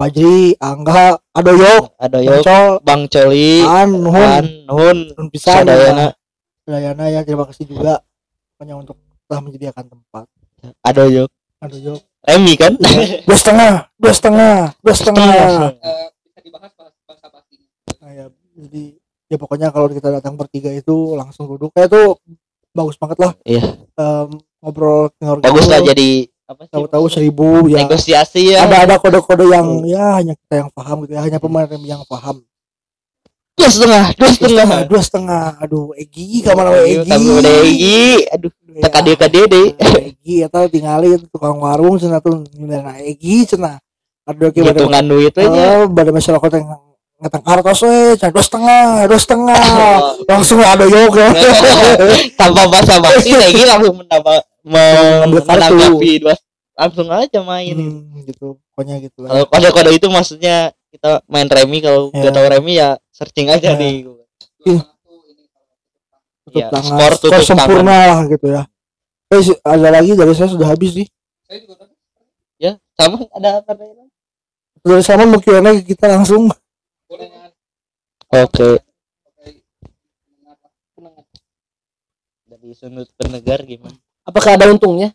[0.00, 6.16] Fajri Angga Adoyo ada yo Col Bang Coli An Nuhun An Nun Nun Pisan Sadayana
[6.64, 7.04] Dayana?
[7.12, 8.00] Ya terima kasih juga.
[8.56, 8.96] Hanya untuk
[9.28, 10.24] telah menyediakan tempat.
[10.80, 11.28] Ada yo
[11.60, 12.80] Adoyo Remi kan?
[13.28, 15.28] Dua setengah dua setengah dua setengah.
[15.76, 17.68] bisa dibahas bahasa pastinya.
[18.00, 18.24] Nah, ya,
[18.56, 18.84] jadi
[19.28, 21.76] ya pokoknya kalau kita datang bertiga itu langsung duduk.
[21.76, 22.16] Kayak tuh
[22.72, 23.32] bagus banget lah.
[23.44, 23.76] Iya.
[24.00, 24.28] Em,
[24.64, 26.74] ngobrol ngobrol bagus lah jadi apa sih?
[26.74, 27.86] Tahu-tahu seribu ya.
[27.86, 28.66] Negosiasi ya.
[28.66, 32.42] Ada ada kode-kode yang ya hanya kita yang paham gitu ya hanya pemain yang paham.
[33.54, 34.68] Dua setengah dua setengah.
[34.90, 35.44] dua setengah.
[35.62, 38.26] Aduh Egi kamar Egi Kamu udah Egi.
[38.34, 39.66] Aduh Ya, tak kade kade deh
[40.14, 43.82] Egi eta tinggalin tukang warung cenah tuh nyinana Egi cenah
[44.22, 46.78] aduh ki bade hitungan duitnya oh, bade masyarakat yang
[47.18, 49.62] ngetang kartos cenah dua setengah dua setengah.
[50.30, 51.34] Langsung ada yoga.
[52.38, 55.74] Tanpa basa basi lagi langsung mendapat Kartu.
[55.74, 56.34] menanggapi dua
[56.80, 57.76] langsung aja main.
[57.76, 58.56] Hmm, gitu.
[58.72, 59.28] Pokoknya gitu lah.
[59.30, 62.24] Kalau kode kode itu maksudnya kita main remi kalau Ya.
[62.24, 63.78] nggak tahu remi ya searching aja Ya.
[63.78, 64.08] di
[66.40, 66.88] tutup ya, tangan.
[66.88, 68.62] skor skor, tutup sempurna lah gitu ya.
[69.30, 71.06] Eh, ada lagi dari saya sudah habis sih
[72.58, 74.10] ya sama ada apa lagi?
[74.82, 76.50] dari sama mungkin kita langsung.
[78.30, 78.80] Oke.
[82.50, 85.12] Dari sudut pendengar gimana apakah ada untungnya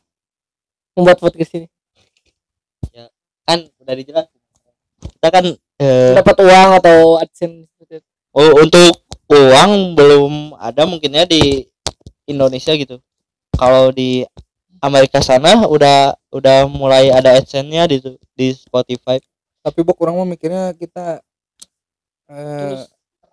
[0.95, 1.67] membuat podcast ini?
[3.45, 4.45] Kan udah dijelasin
[5.05, 5.45] kita kan
[5.81, 8.01] eh, dapat uang atau adsense gitu.
[8.33, 11.65] oh, untuk uang belum ada mungkinnya di
[12.25, 12.97] Indonesia gitu.
[13.55, 14.25] Kalau di
[14.81, 18.01] Amerika sana udah udah mulai ada adsense-nya di
[18.35, 19.21] di Spotify.
[19.65, 21.21] Tapi bu kurang mau mikirnya kita
[22.29, 22.85] eh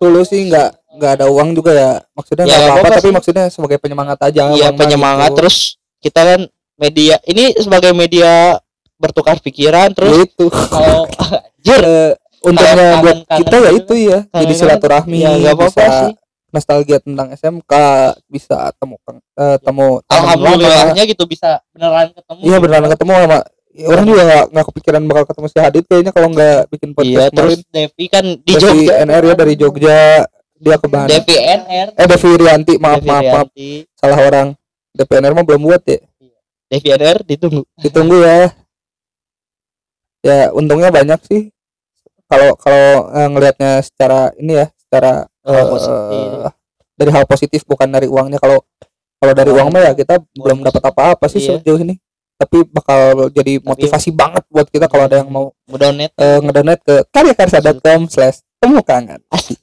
[0.02, 3.14] tulus sih nggak nggak ada uang juga ya maksudnya Ya, nggak nggak apa-apa tapi sih.
[3.14, 5.38] maksudnya sebagai penyemangat aja Iya penyemangat gitu.
[5.38, 5.56] terus
[5.98, 6.40] kita kan
[6.74, 8.58] media ini sebagai media
[8.96, 11.06] bertukar pikiran Ya terus itu kalau
[11.56, 12.12] anjir Eh,
[12.42, 14.58] untungnya buat kita ya gitu itu ya jadi Kangen-kangen.
[14.58, 16.12] silaturahmi ya nggak apa-apa bisa sih
[16.50, 17.72] nostalgia tentang SMK
[18.26, 18.98] bisa temu
[19.32, 22.62] eh, temu alhamdulillahnya gitu bisa beneran ketemu iya gitu.
[22.62, 23.40] beneran ketemu sama ya,
[23.82, 27.30] orang juga nggak nggak kepikiran bakal ketemu si Hadid kayaknya kalau nggak bikin iya podcast
[27.32, 27.72] terus kemarin.
[27.72, 28.94] Devi kan di Devi Jogja.
[29.02, 30.00] NR ya dari Jogja.
[30.54, 33.46] Dia ke Bandung Devi NR eh Devi Rianti maaf Devi maaf maaf.
[33.48, 33.70] Rianti.
[33.92, 34.48] salah orang.
[34.92, 35.98] DPNR mah belum buat ya?
[36.68, 37.62] Devi NR ditunggu.
[37.76, 38.52] Ditunggu ya.
[40.22, 41.50] Ya untungnya banyak sih.
[42.26, 46.54] Kalau kalau eh, ngelihatnya secara ini ya secara Oh, positif.
[46.94, 48.38] dari hal positif bukan dari uangnya.
[48.38, 48.62] Kalau
[49.18, 51.58] kalau dari uang mah ya kita belum dapat apa-apa sih Iya.
[51.58, 51.98] sejauh ini
[52.43, 55.55] tapi bakal jadi motivasi banget buat kita kalau ada yang mau
[55.94, 59.62] net eh, ngedonate ke karyakarsa.com slash temu kangen asik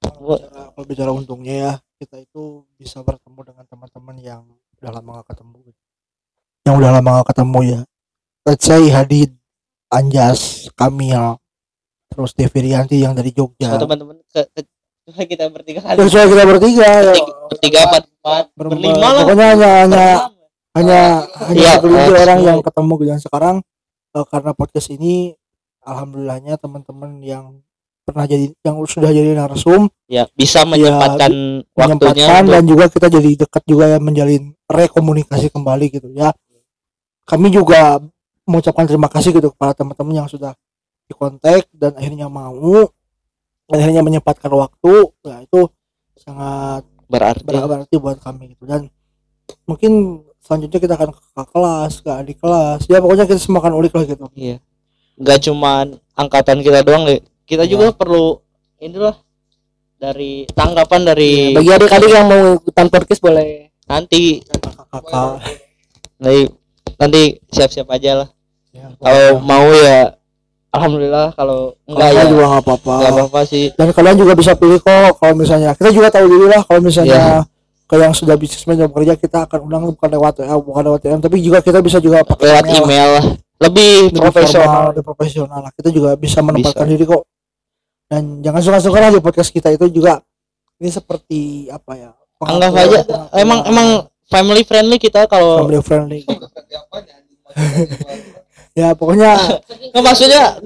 [0.00, 4.42] Bicara- kalau bicara untungnya ya kita itu bisa bertemu dengan teman-teman yang
[4.80, 5.76] udah lama gak ketemu.
[6.64, 7.80] Yang udah lama gak ketemu ya.
[8.48, 9.36] Let's say Hadid
[9.92, 11.36] Anjas Kamil
[12.10, 14.60] terus Devi Rianti yang dari so, Jogja teman-teman ke, ke,
[15.06, 15.96] coba kita bertiga kali.
[16.00, 19.22] Terus kita bertiga ya, bertiga, bertiga empat empat berlima berlima lah.
[19.22, 20.06] Pokoknya hanya hanya
[20.76, 23.08] hanya hanya Iya, segelintir orang yang ketemu gitu.
[23.10, 23.56] Dan sekarang
[24.14, 25.34] eh, karena podcast ini
[25.82, 27.44] alhamdulillahnya teman-teman yang
[28.04, 33.06] pernah jadi yang sudah jadi narsum ya bisa menyempatkan waktunya menyempatkan untuk dan juga kita
[33.06, 36.34] jadi dekat juga ya menjalin rekomunikasi kembali gitu ya.
[37.26, 38.02] Kami juga
[38.42, 40.58] mengucapkan terima kasih gitu kepada teman-teman yang sudah
[41.06, 42.90] dikontak dan akhirnya mau
[43.70, 44.94] dan akhirnya menyempatkan waktu.
[45.22, 45.70] Ya itu
[46.18, 47.46] sangat berarti.
[47.46, 48.66] ber- berarti buat kami gitu.
[48.66, 48.90] Dan
[49.70, 52.80] mungkin selanjutnya kita akan ke kakak kelas ke adik kelas.
[52.88, 54.26] Ya pokoknya kita semua akan ulik lah gitu.
[54.34, 54.56] Iya.
[55.20, 55.86] Nggak cuman
[56.16, 57.70] angkatan kita doang deh kita Iya.
[57.70, 58.40] juga perlu
[58.78, 59.16] inilah
[59.96, 63.68] dari tanggapan dari bagi adik-adik yang mau ikutan podcast boleh.
[63.84, 64.40] Nanti.
[64.40, 65.44] Kakak-kakak
[66.20, 66.40] nanti
[66.96, 68.28] nanti siap-siap aja lah.
[68.70, 70.14] Ya, kalau mau ya
[70.70, 71.34] alhamdulillah.
[71.34, 72.94] Kalau enggak ya juga nggak apa-apa.
[72.96, 73.64] nggak apa-apa sih.
[73.76, 76.86] Dan kalian juga bisa pilih kok kalau misalnya kita juga tahu diri lah kalau Iya.
[76.86, 77.20] misalnya
[77.90, 81.18] ke yang sudah bisnismen yang bekerja kita akan undang bukan lewat WA bukan lewat DM
[81.18, 82.86] tapi juga kita bisa juga pakai lewat email lah.
[82.86, 83.24] email lah.
[83.60, 84.82] Lebih Lebih profesional.
[84.94, 85.72] lebih profesional lah.
[85.74, 87.26] Kita juga bisa menempatkan diri kok.
[88.06, 90.22] Dan jangan suka-suka lah di podcast kita itu juga.
[90.78, 92.10] Ini seperti apa ya?
[92.40, 93.42] Anggap aja pengakuan.
[93.42, 93.88] emang emang
[94.30, 96.20] family friendly kita kalau family friendly.
[98.70, 99.34] Ya pokoknya
[99.90, 100.62] nggak maksudnya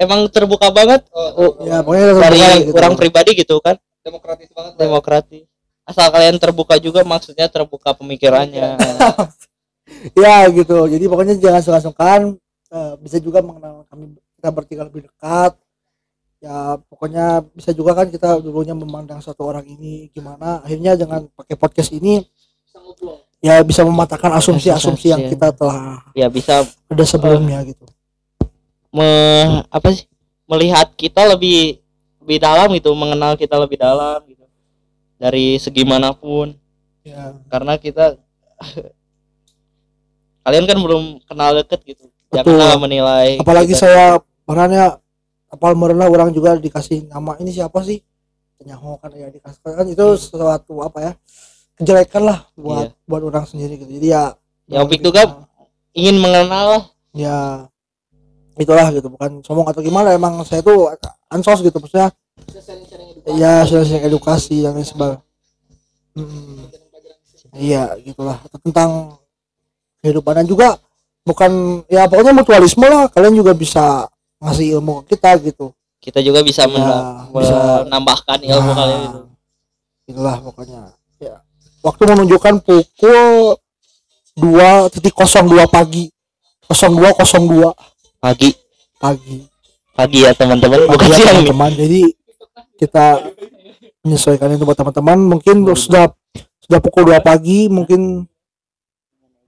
[0.00, 1.04] emang terbuka banget.
[1.68, 2.78] Ya pokoknya kita dari terbuka gitu.
[2.80, 3.76] orang pribadi gitu kan.
[4.00, 5.44] Demokratis banget demokratis
[5.88, 8.76] asal kalian terbuka juga maksudnya terbuka pemikirannya.
[10.12, 10.84] Ya gitu.
[10.84, 12.36] Jadi pokoknya jangan sungkan-sungkan
[12.68, 15.56] Eh, bisa juga mengenal kami kita bertiga lebih dekat.
[16.38, 20.60] Ya pokoknya bisa juga kan kita dulunya memandang satu orang ini gimana.
[20.60, 22.28] Akhirnya dengan pakai podcast ini
[23.40, 27.88] ya bisa mematahkan asumsi-asumsi yang kita telah ya bisa ada sebelumnya gitu.
[28.92, 29.08] me,
[29.72, 30.04] apa sih?
[30.44, 31.80] Melihat kita lebih
[32.20, 34.37] lebih dalam gitu mengenal kita lebih dalam gitu
[35.18, 36.54] dari segi mana pun.
[37.02, 37.34] Ya.
[37.50, 38.16] Karena kita
[40.46, 42.04] kalian kan belum kenal deket gitu.
[42.28, 42.60] Betul.
[42.60, 43.88] janganlah menilai apalagi kita.
[43.88, 45.00] saya perannya
[45.48, 48.04] apal merenah orang juga dikasih nama ini siapa sih?
[48.68, 49.60] Nyaho kan ya dikasih.
[49.64, 51.12] Kan itu sesuatu apa ya
[51.80, 53.06] kejelekan lah buat Iya.
[53.08, 53.92] buat orang sendiri gitu.
[53.96, 54.24] Jadi ya
[54.68, 55.48] Ya, Opik juga
[55.96, 57.64] ingin mengenal ya
[58.60, 59.08] itulah gitu.
[59.08, 60.92] Bukan sombong atau gimana emang saya tuh
[61.32, 62.12] ansos gitu maksudnya
[63.36, 65.20] ya sharing edukasi dan lain sebagainya.
[66.16, 66.66] Hmm.
[67.56, 68.38] iya gitulah.
[68.64, 69.18] Tentang
[70.00, 70.78] kehidupan dan juga
[71.26, 73.10] bukan ya pokoknya mutualisme lah.
[73.10, 74.08] Kalian juga bisa
[74.40, 75.74] ngasih ilmu ke kita gitu.
[75.98, 76.70] Kita juga bisa Ya,
[77.26, 77.82] bisa.
[77.84, 79.20] menambahkan ilmu Nah, kalian gitu
[80.08, 80.80] itulah pokoknya.
[81.20, 81.44] Ya
[81.84, 83.54] waktu menunjukkan pukul
[84.38, 86.08] 2.02 pagi.
[86.70, 87.74] 0202
[88.20, 88.50] pagi.
[88.98, 89.38] Pagi.
[89.94, 90.86] Pagi ya teman-teman.
[90.86, 91.42] Bukan ya, siang.
[91.42, 91.70] nih teman-teman.
[91.74, 92.00] Jadi
[92.78, 93.20] kita
[94.06, 95.18] menyesuaikan itu buat teman-teman.
[95.18, 96.14] Mungkin sudah
[96.62, 98.24] sudah pukul 2 pagi mungkin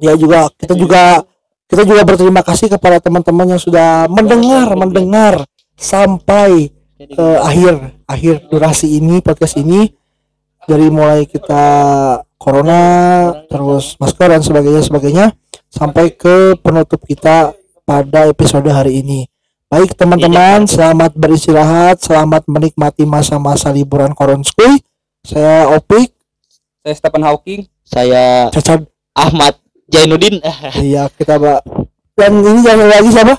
[0.01, 1.23] ya juga kita juga
[1.71, 5.35] kita juga berterima kasih kepada teman-teman yang sudah mendengar mendengar
[5.79, 9.95] sampai ke akhir akhir durasi ini podcast ini.
[10.61, 11.65] Dari mulai kita
[12.37, 12.83] corona
[13.49, 15.27] terus masker dan sebagainya sebagainya
[15.73, 17.57] sampai ke penutup kita
[17.89, 19.30] pada episode hari ini
[19.71, 24.83] baik teman-teman selamat beristirahat selamat menikmati masa-masa liburan koronskui
[25.21, 26.17] saya Opik.
[26.81, 27.69] Saya Stephen Hawking.
[27.85, 28.83] saya Caca
[29.13, 29.61] Ahmad
[29.91, 30.41] Jainuddin.
[30.81, 31.61] Iya kita mbak
[32.17, 33.35] dan ini jangan lagi siapa?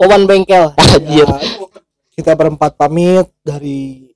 [0.00, 0.72] Oman bengkel.
[1.04, 1.26] Ya,
[2.16, 4.12] kita berempat pamit dari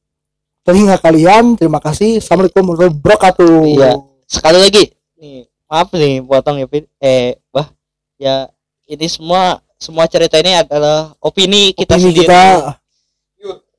[0.64, 1.56] telinga kalian.
[1.60, 2.20] Terima kasih.
[2.20, 3.56] Assalamualaikum warahmatullahi wabarakatuh.
[3.68, 3.90] Iya.
[4.24, 4.84] sekali lagi.
[5.20, 6.84] Nih maaf nih potong ya Pin.
[7.00, 7.72] eh bah
[8.20, 8.52] ya
[8.88, 12.24] ini semua semua cerita ini adalah opini kita Opini sendiri.
[12.24, 12.42] kita.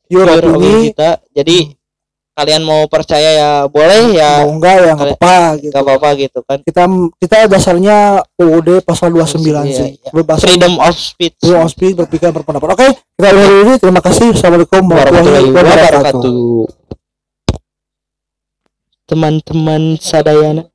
[0.05, 0.53] Yur, opini.
[0.53, 1.09] opini kita.
[1.33, 1.57] Jadi
[2.35, 5.71] kalian mau percaya ya boleh ya mau enggak ya nggak Kalian- apa-apa gitu.
[5.71, 6.57] nggak apa-apa gitu kan.
[6.61, 6.81] Kita
[7.17, 7.97] kita dasarnya
[8.35, 9.89] UUD pasal 29 Iya, sih.
[9.97, 10.11] iya.
[10.13, 11.33] bebas freedom of speech.
[11.39, 12.69] Freedom of speech berpikir berpendapat.
[12.75, 14.27] Oke kita udah dulu terima kasih.
[14.29, 16.35] Assalamualaikum warahmatullahi wabarakatuh.
[19.05, 20.65] Teman-teman sadayana